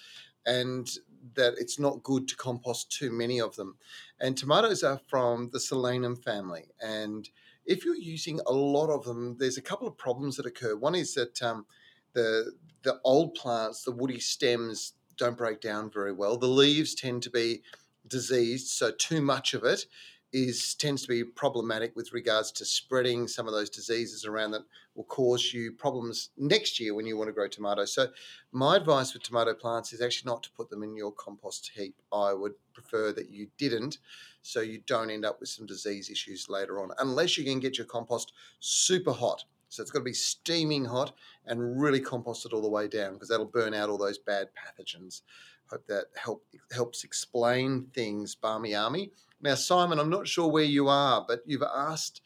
and 0.47 0.89
that 1.35 1.55
it's 1.59 1.79
not 1.79 2.03
good 2.03 2.29
to 2.29 2.37
compost 2.37 2.91
too 2.91 3.11
many 3.11 3.41
of 3.41 3.57
them. 3.57 3.77
And 4.21 4.37
tomatoes 4.37 4.83
are 4.83 5.01
from 5.09 5.51
the 5.53 5.59
Solanum 5.59 6.23
family, 6.23 6.67
and 6.81 7.29
if 7.65 7.85
you're 7.85 7.97
using 7.97 8.41
a 8.47 8.53
lot 8.53 8.91
of 8.91 9.05
them, 9.05 9.37
there's 9.39 9.59
a 9.59 9.63
couple 9.63 9.87
of 9.87 9.97
problems 9.97 10.37
that 10.37 10.47
occur. 10.47 10.77
One 10.77 10.95
is 10.95 11.15
that 11.15 11.43
um, 11.43 11.67
the 12.13 12.53
the 12.83 12.99
old 13.05 13.35
plants, 13.35 13.85
the 13.85 13.93
woody 13.93 14.19
stems, 14.19 14.95
don't 15.17 15.39
break 15.39 15.61
down 15.61 15.91
very 15.91 16.13
well. 16.13 16.37
The 16.37 16.49
leaves 16.49 16.95
tend 16.95 17.23
to 17.23 17.31
be 17.31 17.63
diseased, 18.09 18.69
so 18.69 18.91
too 18.91 19.21
much 19.21 19.55
of 19.55 19.65
it 19.65 19.87
is 20.33 20.75
tends 20.75 21.03
to 21.03 21.09
be 21.09 21.25
problematic 21.25 21.95
with 21.95 22.13
regards 22.13 22.51
to 22.53 22.65
spreading 22.65 23.29
some 23.29 23.47
of 23.47 23.53
those 23.53 23.69
diseases 23.69 24.25
around 24.25 24.51
that 24.53 24.63
will 24.95 25.05
cause 25.05 25.53
you 25.53 25.73
problems 25.73 26.31
next 26.39 26.81
year 26.81 26.95
when 26.95 27.07
you 27.07 27.17
want 27.17 27.29
to 27.29 27.33
grow 27.33 27.49
tomatoes. 27.49 27.93
So 27.95 28.09
my 28.53 28.77
advice 28.77 29.13
with 29.13 29.23
tomato 29.23 29.55
plants 29.55 29.93
is 29.93 30.01
actually 30.01 30.31
not 30.31 30.43
to 30.45 30.51
put 30.53 30.71
them 30.71 30.83
in 30.83 30.97
your 30.97 31.13
compost 31.13 31.71
heap. 31.75 31.95
I 32.13 32.33
would 32.33 32.55
prefer 32.73 33.13
that 33.13 33.31
you 33.31 33.49
didn't 33.59 33.99
so 34.43 34.61
you 34.61 34.81
don't 34.87 35.11
end 35.11 35.25
up 35.25 35.39
with 35.39 35.49
some 35.49 35.67
disease 35.67 36.11
issues 36.11 36.49
later 36.49 36.81
on 36.81 36.91
unless 36.99 37.37
you 37.37 37.45
can 37.45 37.61
get 37.61 37.79
your 37.79 37.87
compost 37.87 38.33
super 38.61 39.13
hot. 39.13 39.45
So 39.69 39.81
it's 39.81 39.91
got 39.91 40.01
to 40.01 40.05
be 40.05 40.13
steaming 40.13 40.85
hot 40.85 41.13
and 41.47 41.81
really 41.81 42.01
composted 42.01 42.53
all 42.53 42.61
the 42.61 42.69
way 42.69 42.89
down 42.89 43.15
because 43.15 43.29
that'll 43.29 43.47
burn 43.47 43.73
out 43.73 43.89
all 43.89 43.97
those 43.97 44.19
bad 44.19 44.49
pathogens. 44.55 45.23
Hope 45.71 45.87
that 45.87 46.07
help 46.15 46.45
helps 46.73 47.05
explain 47.05 47.87
things, 47.95 48.35
Barmy 48.35 48.75
Army. 48.75 49.11
Now, 49.43 49.57
Simon, 49.57 49.99
I'm 49.99 50.09
not 50.09 50.29
sure 50.29 50.49
where 50.49 50.63
you 50.63 50.89
are, 50.89 51.25
but 51.27 51.41
you've 51.45 51.65
asked 51.65 52.23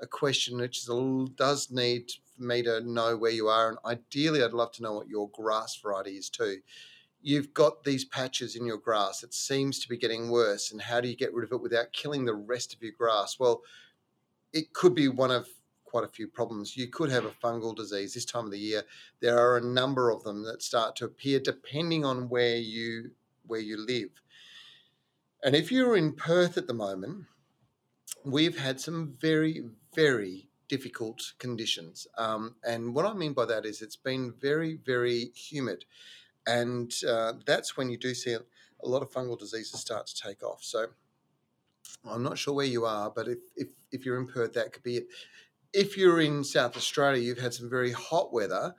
a 0.00 0.06
question 0.06 0.58
which 0.58 0.88
a, 0.88 1.26
does 1.34 1.70
need 1.70 2.12
me 2.38 2.62
to 2.62 2.80
know 2.80 3.16
where 3.16 3.32
you 3.32 3.48
are, 3.48 3.68
and 3.68 3.78
ideally, 3.84 4.42
I'd 4.42 4.52
love 4.52 4.72
to 4.72 4.82
know 4.82 4.94
what 4.94 5.08
your 5.08 5.28
grass 5.30 5.76
variety 5.76 6.12
is 6.12 6.30
too. 6.30 6.58
You've 7.22 7.52
got 7.52 7.84
these 7.84 8.06
patches 8.06 8.56
in 8.56 8.64
your 8.64 8.78
grass. 8.78 9.22
It 9.22 9.34
seems 9.34 9.78
to 9.80 9.88
be 9.88 9.98
getting 9.98 10.30
worse, 10.30 10.70
and 10.72 10.80
how 10.80 11.00
do 11.00 11.08
you 11.08 11.16
get 11.16 11.34
rid 11.34 11.44
of 11.44 11.52
it 11.52 11.60
without 11.60 11.92
killing 11.92 12.24
the 12.24 12.34
rest 12.34 12.72
of 12.72 12.82
your 12.82 12.92
grass? 12.96 13.38
Well, 13.38 13.62
it 14.52 14.72
could 14.72 14.94
be 14.94 15.08
one 15.08 15.30
of 15.30 15.48
quite 15.84 16.04
a 16.04 16.08
few 16.08 16.28
problems. 16.28 16.76
You 16.76 16.86
could 16.86 17.10
have 17.10 17.24
a 17.24 17.30
fungal 17.30 17.74
disease 17.74 18.14
this 18.14 18.24
time 18.24 18.44
of 18.44 18.52
the 18.52 18.58
year. 18.58 18.84
There 19.18 19.38
are 19.38 19.56
a 19.56 19.64
number 19.64 20.10
of 20.10 20.22
them 20.22 20.44
that 20.44 20.62
start 20.62 20.94
to 20.96 21.04
appear 21.04 21.40
depending 21.40 22.04
on 22.04 22.28
where 22.28 22.56
you 22.56 23.10
where 23.46 23.60
you 23.60 23.76
live. 23.76 24.10
And 25.42 25.56
if 25.56 25.72
you're 25.72 25.96
in 25.96 26.12
Perth 26.12 26.58
at 26.58 26.66
the 26.66 26.74
moment, 26.74 27.24
we've 28.24 28.58
had 28.58 28.80
some 28.80 29.16
very 29.20 29.64
very 29.94 30.48
difficult 30.68 31.32
conditions. 31.38 32.06
Um, 32.16 32.54
and 32.64 32.94
what 32.94 33.06
I 33.06 33.12
mean 33.14 33.32
by 33.32 33.46
that 33.46 33.66
is 33.66 33.82
it's 33.82 33.96
been 33.96 34.34
very 34.40 34.78
very 34.84 35.32
humid, 35.34 35.84
and 36.46 36.92
uh, 37.08 37.34
that's 37.46 37.76
when 37.76 37.90
you 37.90 37.96
do 37.96 38.14
see 38.14 38.34
a, 38.34 38.40
lot 38.82 39.02
of 39.02 39.10
fungal 39.10 39.38
diseases 39.38 39.80
start 39.80 40.06
to 40.06 40.28
take 40.28 40.42
off. 40.42 40.62
So. 40.62 40.86
I'm 42.08 42.22
not 42.22 42.38
sure 42.38 42.54
where 42.54 42.66
you 42.66 42.86
are, 42.86 43.10
but 43.10 43.28
if, 43.28 43.38
if, 43.56 43.68
if 43.90 44.06
you're 44.06 44.18
in 44.18 44.26
Perth, 44.26 44.54
that 44.54 44.72
could 44.72 44.82
be 44.82 44.98
it 44.98 45.08
if 45.72 45.96
you're 45.96 46.20
in 46.20 46.42
South 46.44 46.76
Australia, 46.76 47.22
you've 47.22 47.38
had 47.38 47.54
some 47.54 47.70
very 47.70 47.92
hot 47.92 48.32
weather 48.32 48.74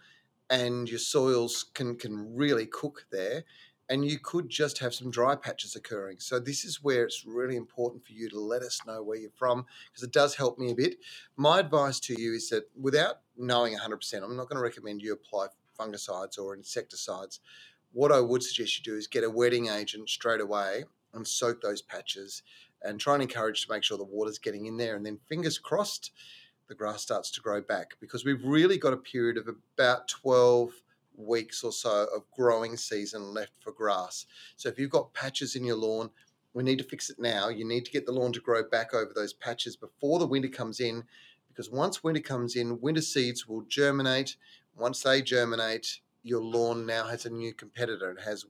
and 0.50 0.90
your 0.90 1.00
soils 1.00 1.66
can, 1.74 1.96
can 1.96 2.36
really 2.36 2.66
cook 2.66 3.06
there 3.12 3.44
and 3.92 4.06
you 4.06 4.18
could 4.18 4.48
just 4.48 4.78
have 4.80 4.94
some 4.94 5.12
dry 5.12 5.36
patches 5.36 5.76
occurring. 5.76 6.18
So 6.22 6.40
this 6.40 6.64
is 6.64 6.82
where 6.82 7.04
it's 7.04 7.26
really 7.26 7.58
important 7.58 8.02
for 8.06 8.14
you 8.14 8.30
to 8.30 8.40
let 8.40 8.62
us 8.62 8.80
know 8.88 9.04
where 9.04 9.18
you're 9.18 9.30
from 9.36 9.66
because 9.90 10.02
it 10.02 10.14
does 10.14 10.34
help 10.34 10.58
me 10.58 10.72
a 10.72 10.76
bit. 10.76 10.96
My 11.36 11.60
advice 11.60 12.00
to 12.02 12.20
you 12.20 12.34
is 12.34 12.48
that 12.52 12.70
without 12.80 13.16
knowing 13.38 13.76
100%, 13.78 14.24
I'm 14.24 14.38
not 14.38 14.48
going 14.48 14.56
to 14.56 14.64
recommend 14.64 15.02
you 15.02 15.12
apply 15.12 15.48
fungicides 15.78 16.40
or 16.40 16.56
insecticides. 16.56 17.42
What 17.92 18.14
I 18.14 18.22
would 18.22 18.42
suggest 18.44 18.78
you 18.78 18.94
do 18.94 18.98
is 18.98 19.08
get 19.08 19.26
a 19.26 19.30
wetting 19.30 19.68
agent 19.68 20.10
straight 20.10 20.40
away 20.40 20.86
and 21.14 21.28
soak 21.28 21.60
those 21.60 21.82
patches 21.82 22.44
and 22.82 22.98
try 22.98 23.16
and 23.16 23.24
encourage 23.24 23.66
to 23.66 23.74
make 23.74 23.84
sure 23.84 23.98
the 23.98 24.06
water's 24.06 24.40
getting 24.40 24.68
in 24.68 24.78
there 24.78 24.96
and 24.96 25.06
then 25.06 25.20
fingers 25.28 25.60
crossed 25.60 26.12
the 26.70 26.76
grass 26.76 27.02
starts 27.02 27.30
to 27.32 27.42
grow 27.42 27.60
back 27.60 27.96
because 28.00 28.24
we've 28.24 28.46
really 28.46 28.78
got 28.78 28.94
a 28.94 28.98
period 28.98 29.36
of 29.36 29.50
about 29.50 30.08
12 30.08 30.72
weeks 31.16 31.64
or 31.64 31.72
so 31.72 32.08
of 32.16 32.30
growing 32.32 32.78
season 32.78 33.34
left 33.34 33.54
for 33.60 33.72
grass. 33.72 34.26
So 34.56 34.70
if 34.70 34.80
you've 34.80 34.90
got 34.90 35.14
patches 35.14 35.56
in 35.56 35.64
your 35.64 35.76
lawn, 35.76 36.10
we 36.54 36.64
need 36.64 36.80
to 36.80 36.84
fix 36.84 37.10
it 37.10 37.20
now. 37.20 37.50
You 37.50 37.66
need 37.66 37.86
to 37.86 37.92
get 37.92 38.06
the 38.06 38.12
lawn 38.12 38.34
to 38.34 38.40
grow 38.40 38.64
back 38.64 38.94
over 38.94 39.12
those 39.14 39.34
patches 39.34 39.76
before 39.76 40.20
the 40.20 40.28
winter 40.28 40.50
comes 40.50 40.80
in 40.80 41.04
because 41.48 41.70
once 41.70 42.04
winter 42.04 42.22
comes 42.22 42.56
in, 42.56 42.82
winter 42.82 43.02
seeds 43.02 43.48
will 43.48 43.62
germinate. 43.64 44.36
Once 44.76 45.04
they 45.04 45.22
germinate, 45.22 46.00
your 46.24 46.42
lawn 46.42 46.86
now 46.86 47.06
has 47.06 47.26
a 47.26 47.30
new 47.30 47.54
competitor. 47.54 48.12
It 48.12 48.22
has 48.22 48.46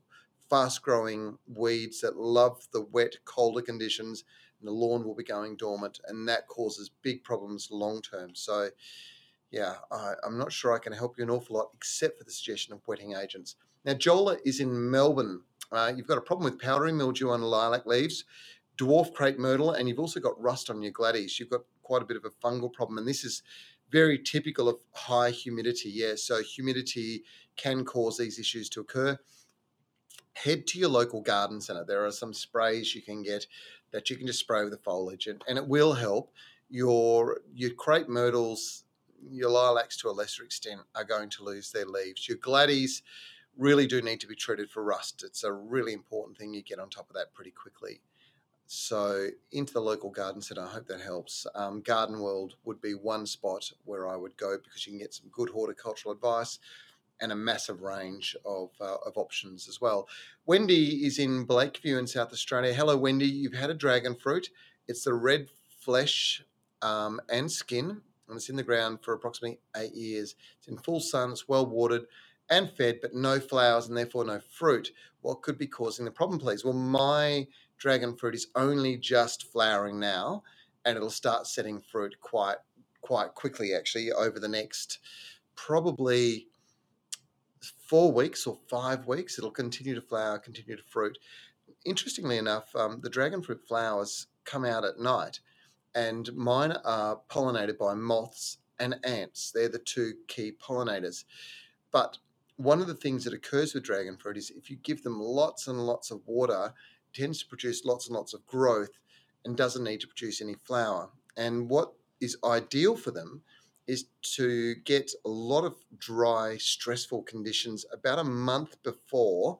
fast 0.49 0.81
growing 0.81 1.37
weeds 1.47 2.01
that 2.01 2.17
love 2.17 2.67
the 2.73 2.81
wet, 2.81 3.15
colder 3.25 3.61
conditions 3.61 4.23
and 4.61 4.67
the 4.67 4.71
lawn 4.71 5.03
will 5.03 5.15
be 5.15 5.23
going 5.23 5.57
dormant, 5.57 5.99
and 6.07 6.27
that 6.27 6.47
causes 6.47 6.91
big 7.01 7.23
problems 7.23 7.69
long 7.71 8.01
term. 8.01 8.35
So, 8.35 8.69
yeah, 9.51 9.75
I, 9.91 10.13
am 10.25 10.37
not 10.37 10.51
sure 10.51 10.73
I 10.73 10.79
can 10.79 10.93
help 10.93 11.17
you 11.17 11.23
an 11.23 11.29
awful 11.29 11.57
lot 11.57 11.69
except 11.73 12.17
for 12.17 12.23
the 12.23 12.31
suggestion 12.31 12.73
of 12.73 12.81
wetting 12.87 13.15
agents. 13.15 13.55
Now, 13.83 13.93
Jola 13.93 14.37
is 14.45 14.59
in 14.59 14.89
Melbourne. 14.89 15.41
Uh, 15.71 15.91
you've 15.95 16.07
got 16.07 16.17
a 16.17 16.21
problem 16.21 16.45
with 16.45 16.61
powdery 16.61 16.93
mildew 16.93 17.29
on 17.29 17.41
lilac 17.41 17.85
leaves, 17.85 18.23
dwarf 18.77 19.13
crepe 19.13 19.37
myrtle, 19.37 19.71
and 19.71 19.89
you've 19.89 19.99
also 19.99 20.19
got 20.19 20.41
rust 20.41 20.69
on 20.69 20.81
your 20.81 20.91
gladdies. 20.91 21.39
You've 21.39 21.49
got 21.49 21.61
quite 21.83 22.01
a 22.01 22.05
bit 22.05 22.17
of 22.17 22.25
a 22.25 22.29
fungal 22.29 22.71
problem, 22.71 22.97
and 22.97 23.07
this 23.07 23.23
is 23.23 23.43
very 23.91 24.17
typical 24.17 24.69
of 24.69 24.77
high 24.93 25.31
humidity. 25.31 25.89
Yeah, 25.89 26.13
so 26.15 26.41
humidity 26.41 27.23
can 27.57 27.83
cause 27.83 28.17
these 28.17 28.39
issues 28.39 28.69
to 28.69 28.81
occur. 28.81 29.17
Head 30.33 30.65
to 30.67 30.79
your 30.79 30.89
local 30.89 31.21
garden 31.21 31.59
centre. 31.59 31.83
There 31.85 32.05
are 32.05 32.11
some 32.11 32.33
sprays 32.33 32.95
you 32.95 33.01
can 33.01 33.21
get 33.21 33.47
that 33.91 34.09
you 34.09 34.15
can 34.15 34.27
just 34.27 34.39
spray 34.39 34.63
with 34.63 34.71
the 34.71 34.77
foliage, 34.77 35.27
and, 35.27 35.41
and 35.47 35.57
it 35.57 35.67
will 35.67 35.93
help. 35.93 36.31
Your 36.69 37.41
your 37.53 37.71
crepe 37.71 38.07
myrtles, 38.07 38.85
your 39.29 39.49
lilacs 39.49 39.97
to 39.97 40.09
a 40.09 40.11
lesser 40.11 40.43
extent 40.43 40.81
are 40.95 41.03
going 41.03 41.29
to 41.29 41.43
lose 41.43 41.71
their 41.71 41.85
leaves. 41.85 42.27
Your 42.27 42.37
gladdies 42.37 43.03
really 43.57 43.87
do 43.87 44.01
need 44.01 44.19
to 44.21 44.27
be 44.27 44.35
treated 44.35 44.69
for 44.69 44.83
rust. 44.83 45.23
It's 45.25 45.43
a 45.43 45.51
really 45.51 45.93
important 45.93 46.37
thing. 46.37 46.53
You 46.53 46.61
get 46.61 46.79
on 46.79 46.89
top 46.89 47.09
of 47.09 47.15
that 47.15 47.33
pretty 47.33 47.51
quickly. 47.51 48.01
So 48.65 49.27
into 49.51 49.73
the 49.73 49.81
local 49.81 50.09
garden 50.09 50.41
centre. 50.41 50.63
I 50.63 50.67
hope 50.67 50.87
that 50.87 51.01
helps. 51.01 51.45
Um, 51.55 51.81
garden 51.81 52.21
World 52.21 52.55
would 52.63 52.81
be 52.81 52.93
one 52.93 53.25
spot 53.25 53.69
where 53.83 54.07
I 54.07 54.15
would 54.15 54.37
go 54.37 54.57
because 54.63 54.85
you 54.87 54.93
can 54.93 54.99
get 54.99 55.13
some 55.13 55.27
good 55.29 55.49
horticultural 55.49 56.13
advice 56.13 56.57
and 57.19 57.31
a 57.31 57.35
massive 57.35 57.81
range 57.81 58.35
of, 58.45 58.69
uh, 58.79 58.95
of 59.05 59.17
options 59.17 59.67
as 59.67 59.81
well. 59.81 60.07
Wendy 60.45 61.05
is 61.05 61.19
in 61.19 61.45
Blakeview 61.45 61.99
in 61.99 62.07
South 62.07 62.31
Australia. 62.31 62.73
Hello, 62.73 62.97
Wendy. 62.97 63.27
You've 63.27 63.53
had 63.53 63.69
a 63.69 63.75
dragon 63.75 64.15
fruit. 64.15 64.49
It's 64.87 65.03
the 65.03 65.13
red 65.13 65.47
flesh 65.81 66.41
um, 66.81 67.19
and 67.29 67.51
skin, 67.51 68.01
and 68.31 68.37
it's 68.37 68.49
in 68.49 68.55
the 68.55 68.63
ground 68.63 68.99
for 69.03 69.13
approximately 69.13 69.59
eight 69.75 69.93
years. 69.93 70.35
It's 70.57 70.67
in 70.67 70.77
full 70.77 70.99
sun, 70.99 71.31
it's 71.31 71.47
well 71.47 71.65
watered 71.65 72.05
and 72.49 72.71
fed, 72.71 72.99
but 73.01 73.13
no 73.13 73.39
flowers 73.39 73.87
and 73.87 73.95
therefore 73.95 74.25
no 74.25 74.39
fruit. 74.39 74.91
What 75.21 75.41
could 75.41 75.57
be 75.57 75.67
causing 75.67 76.05
the 76.05 76.11
problem, 76.11 76.39
please? 76.39 76.65
Well, 76.65 76.73
my 76.73 77.47
dragon 77.77 78.15
fruit 78.15 78.35
is 78.35 78.47
only 78.55 78.97
just 78.97 79.51
flowering 79.51 79.99
now, 79.99 80.43
and 80.85 80.97
it'll 80.97 81.09
start 81.09 81.47
setting 81.47 81.81
fruit 81.81 82.15
quite 82.21 82.57
quite 83.01 83.33
quickly 83.33 83.73
actually 83.73 84.11
over 84.11 84.39
the 84.39 84.47
next 84.47 84.99
probably 85.55 86.47
four 87.91 88.11
weeks 88.11 88.47
or 88.47 88.57
five 88.69 89.05
weeks, 89.07 89.37
it'll 89.37 89.51
continue 89.51 89.95
to 89.95 90.01
flower, 90.01 90.39
continue 90.39 90.75
to 90.75 90.83
fruit. 90.83 91.17
Interestingly 91.85 92.37
enough, 92.37 92.75
um, 92.75 92.99
the 93.01 93.09
dragon 93.09 93.41
fruit 93.41 93.61
flowers 93.67 94.27
come 94.45 94.65
out 94.65 94.85
at 94.85 94.99
night, 94.99 95.39
and 95.95 96.33
mine 96.33 96.71
are 96.83 97.19
pollinated 97.29 97.77
by 97.77 97.93
moths 97.93 98.57
and 98.79 98.99
ants. 99.03 99.51
They're 99.51 99.69
the 99.69 99.79
two 99.79 100.13
key 100.27 100.53
pollinators. 100.53 101.25
But 101.91 102.17
one 102.57 102.81
of 102.81 102.87
the 102.87 102.95
things 102.95 103.23
that 103.23 103.33
occurs 103.33 103.73
with 103.73 103.83
dragon 103.83 104.17
fruit 104.17 104.37
is 104.37 104.51
if 104.51 104.69
you 104.69 104.77
give 104.77 105.03
them 105.03 105.19
lots 105.19 105.67
and 105.67 105.85
lots 105.85 106.11
of 106.11 106.21
water, 106.25 106.73
tends 107.13 107.39
to 107.39 107.47
produce 107.47 107.85
lots 107.85 108.07
and 108.07 108.15
lots 108.15 108.33
of 108.33 108.45
growth 108.45 108.91
and 109.45 109.57
doesn't 109.57 109.83
need 109.83 109.99
to 110.01 110.07
produce 110.07 110.41
any 110.41 110.55
flower. 110.63 111.09
And 111.37 111.69
what 111.69 111.93
is 112.19 112.37
ideal 112.43 112.95
for 112.95 113.11
them 113.11 113.41
is 113.87 114.05
to 114.21 114.75
get 114.85 115.11
a 115.25 115.29
lot 115.29 115.65
of 115.65 115.75
dry, 115.97 116.55
stressful 116.57 117.23
conditions 117.23 117.85
about 117.91 118.19
a 118.19 118.23
month 118.23 118.81
before 118.83 119.59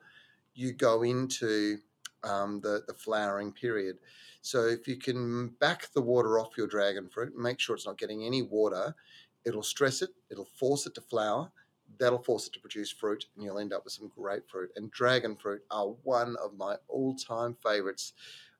you 0.54 0.72
go 0.72 1.04
into 1.04 1.78
um, 2.24 2.62
the, 2.62 2.84
the 2.88 2.94
flowering 2.94 3.52
period. 3.52 3.98
So 4.42 4.66
if 4.66 4.88
you 4.88 4.98
can 4.98 5.50
back 5.60 5.92
the 5.94 6.02
water 6.02 6.40
off 6.40 6.58
your 6.58 6.68
dragon 6.68 7.08
fruit, 7.08 7.38
make 7.38 7.60
sure 7.60 7.76
it's 7.76 7.86
not 7.86 7.98
getting 7.98 8.24
any 8.26 8.42
water, 8.42 8.96
it'll 9.46 9.64
stress 9.64 10.02
it, 10.02 10.10
it'll 10.30 10.46
force 10.46 10.88
it 10.88 10.96
to 10.96 11.02
flower, 11.02 11.52
that'll 12.00 12.24
force 12.24 12.48
it 12.48 12.54
to 12.54 12.60
produce 12.60 12.92
fruit, 12.92 13.26
and 13.36 13.44
you'll 13.44 13.60
end 13.60 13.74
up 13.74 13.84
with 13.84 13.94
some 13.94 14.12
great 14.16 14.50
fruit. 14.50 14.72
And 14.76 14.92
dragon 14.92 15.36
fruit 15.36 15.62
are 15.70 15.88
one 16.04 16.36
of 16.44 16.58
my 16.58 16.76
all 16.88 17.16
time 17.16 17.56
favorites. 17.64 18.14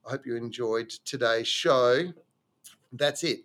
I 0.06 0.12
hope 0.12 0.26
you 0.26 0.36
enjoyed 0.36 0.90
today's 0.90 1.48
show. 1.48 2.14
That's 2.94 3.24
it. 3.24 3.42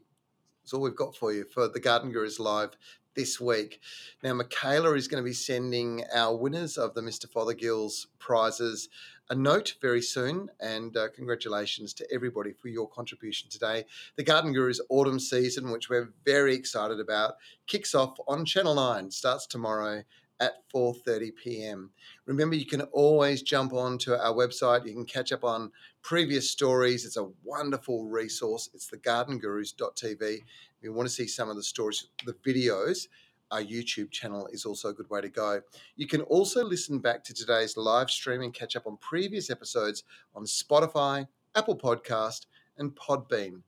That's 0.63 0.75
all 0.75 0.81
we've 0.81 0.97
got 0.97 1.17
for 1.17 1.33
you 1.33 1.45
for 1.45 1.69
the 1.69 1.81
Garden 1.81 2.11
Gurus 2.11 2.41
Live 2.41 2.77
this 3.17 3.41
week. 3.41 3.81
Now, 4.23 4.35
Michaela 4.35 4.95
is 4.95 5.09
going 5.09 5.23
to 5.23 5.29
be 5.29 5.35
sending 5.35 6.05
our 6.15 6.37
winners 6.37 6.77
of 6.77 6.95
the 6.95 7.01
Mr. 7.01 7.27
Fothergill's 7.27 8.07
prizes 8.19 8.89
a 9.29 9.35
note 9.35 9.75
very 9.81 10.03
soon. 10.03 10.51
And 10.61 10.97
uh, 10.97 11.09
congratulations 11.15 11.93
to 11.95 12.07
everybody 12.13 12.53
for 12.53 12.69
your 12.69 12.89
contribution 12.89 13.49
today. 13.51 13.85
The 14.17 14.23
Garden 14.23 14.53
Gurus 14.53 14.81
autumn 14.89 15.19
season, 15.19 15.71
which 15.71 15.89
we're 15.89 16.13
very 16.25 16.55
excited 16.55 17.01
about, 17.01 17.35
kicks 17.67 17.95
off 17.95 18.17
on 18.29 18.45
Channel 18.45 18.75
9, 18.75 19.11
starts 19.11 19.47
tomorrow 19.47 20.05
at 20.41 20.69
4:30 20.75 21.35
p.m. 21.37 21.91
Remember 22.27 22.57
you 22.57 22.67
can 22.67 22.83
always 22.93 23.43
jump 23.43 23.73
on 23.73 23.99
to 23.99 24.21
our 24.21 24.35
website. 24.35 24.87
You 24.87 24.93
can 24.93 25.05
catch 25.05 25.33
up 25.33 25.45
on 25.45 25.71
previous 26.03 26.51
stories. 26.51 27.05
It's 27.05 27.17
a 27.17 27.29
wonderful 27.45 28.07
resource. 28.07 28.69
It's 28.75 28.91
thegardengurus.tv. 28.91 30.23
If 30.23 30.43
you 30.83 30.93
want 30.93 31.09
to 31.09 31.15
see 31.15 31.27
some 31.27 31.49
of 31.49 31.57
the 31.57 31.63
stories, 31.63 32.09
the 32.25 32.35
videos, 32.35 33.09
our 33.51 33.63
YouTube 33.63 34.11
channel 34.11 34.49
is 34.53 34.65
also 34.65 34.89
a 34.89 34.93
good 34.93 35.09
way 35.09 35.21
to 35.21 35.29
go. 35.29 35.61
You 35.97 36.07
can 36.07 36.21
also 36.23 36.65
listen 36.65 36.99
back 36.99 37.25
to 37.25 37.35
today's 37.35 37.77
live 37.77 38.11
stream 38.11 38.43
and 38.43 38.53
catch 38.53 38.77
up 38.77 38.87
on 38.87 38.97
previous 38.99 39.51
episodes 39.51 40.05
on 40.35 40.45
Spotify, 40.45 41.27
Apple 41.55 41.77
Podcast, 41.77 42.47
and 42.79 42.95
Podbean. 42.95 43.63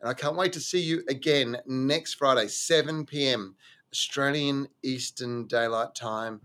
And 0.00 0.10
I 0.10 0.14
can't 0.14 0.36
wait 0.36 0.52
to 0.52 0.60
see 0.60 0.80
you 0.80 1.02
again 1.08 1.56
next 1.66 2.14
Friday, 2.14 2.48
7 2.48 3.06
p.m. 3.06 3.56
Australian 3.94 4.66
Eastern 4.82 5.46
Daylight 5.46 5.94
Time. 5.94 6.40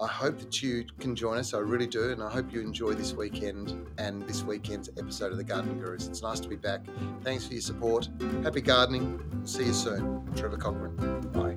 I 0.00 0.06
hope 0.06 0.38
that 0.38 0.62
you 0.62 0.84
can 1.00 1.16
join 1.16 1.36
us. 1.36 1.52
I 1.52 1.58
really 1.58 1.88
do. 1.88 2.12
And 2.12 2.22
I 2.22 2.30
hope 2.30 2.52
you 2.52 2.60
enjoy 2.60 2.92
this 2.92 3.12
weekend 3.12 3.88
and 3.98 4.22
this 4.28 4.44
weekend's 4.44 4.88
episode 4.96 5.32
of 5.32 5.36
The 5.36 5.42
Gardening 5.42 5.80
Gurus. 5.80 6.06
It's 6.06 6.22
nice 6.22 6.38
to 6.38 6.48
be 6.48 6.54
back. 6.54 6.86
Thanks 7.24 7.44
for 7.44 7.54
your 7.54 7.62
support. 7.62 8.08
Happy 8.44 8.60
gardening. 8.60 9.20
See 9.42 9.64
you 9.64 9.72
soon. 9.72 10.32
Trevor 10.36 10.58
Cochrane. 10.58 10.94
Bye. 11.32 11.56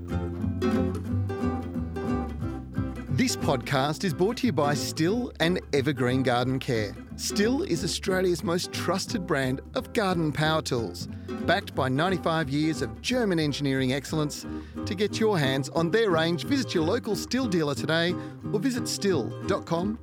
This 3.09 3.35
podcast 3.35 4.03
is 4.03 4.15
brought 4.15 4.37
to 4.37 4.47
you 4.47 4.53
by 4.53 4.73
Stihl 4.73 5.31
and 5.39 5.61
Evergreen 5.73 6.23
Garden 6.23 6.57
Care. 6.57 6.95
Stihl 7.19 7.67
is 7.67 7.83
Australia's 7.83 8.45
most 8.45 8.71
trusted 8.71 9.27
brand 9.27 9.59
of 9.75 9.91
garden 9.91 10.31
power 10.31 10.61
tools, 10.61 11.09
backed 11.45 11.75
by 11.75 11.89
95 11.89 12.49
years 12.49 12.81
of 12.81 13.01
German 13.01 13.41
engineering 13.41 13.91
excellence. 13.91 14.45
To 14.85 14.95
get 14.95 15.19
your 15.19 15.37
hands 15.37 15.67
on 15.67 15.91
their 15.91 16.11
range, 16.11 16.45
visit 16.45 16.73
your 16.73 16.85
local 16.85 17.15
Stihl 17.15 17.49
dealer 17.49 17.75
today 17.75 18.15
or 18.53 18.59
visit 18.61 18.83
stihl.com.au. 18.83 19.99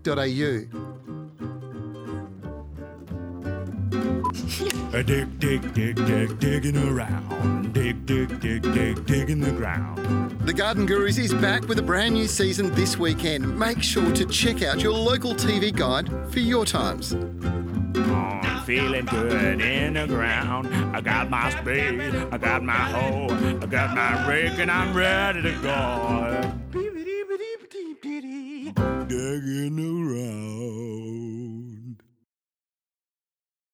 Dig, 5.05 5.39
dig, 5.39 5.75
dig, 5.75 5.95
dig, 5.95 6.39
digging 6.39 6.79
around. 6.79 7.75
Dig, 7.75 8.07
dig, 8.07 8.41
dig, 8.41 8.63
dig, 8.63 9.05
digging 9.05 9.41
the 9.41 9.53
ground. 9.53 10.41
The 10.41 10.55
Garden 10.55 10.87
Gurus 10.87 11.19
is 11.19 11.35
back 11.35 11.69
with 11.69 11.79
a 11.79 11.83
brand 11.83 12.15
new 12.15 12.27
season 12.27 12.75
this 12.75 12.97
weekend. 12.97 13.59
Make 13.59 13.83
sure 13.83 14.11
to 14.13 14.25
check 14.25 14.63
out 14.63 14.81
your 14.81 14.95
local 14.95 15.35
TV 15.35 15.71
guide 15.71 16.09
for 16.33 16.41
your 16.41 16.65
times. 16.65 17.13
I'm 17.13 18.65
feeling 18.65 19.05
good 19.05 19.61
in 19.61 19.95
the 19.95 20.07
ground. 20.07 20.75
I 20.97 21.03
got 21.03 21.29
my 21.29 21.51
spade, 21.51 22.15
I 22.33 22.39
got 22.39 22.63
my 22.63 22.73
hoe, 22.73 23.29
I 23.61 23.67
got 23.67 23.95
my 23.95 24.27
rake, 24.27 24.59
and 24.59 24.71
I'm 24.71 24.97
ready 24.97 25.43
to 25.43 25.53
go. 25.61 26.55
Digging 29.07 29.79
around. 29.79 31.46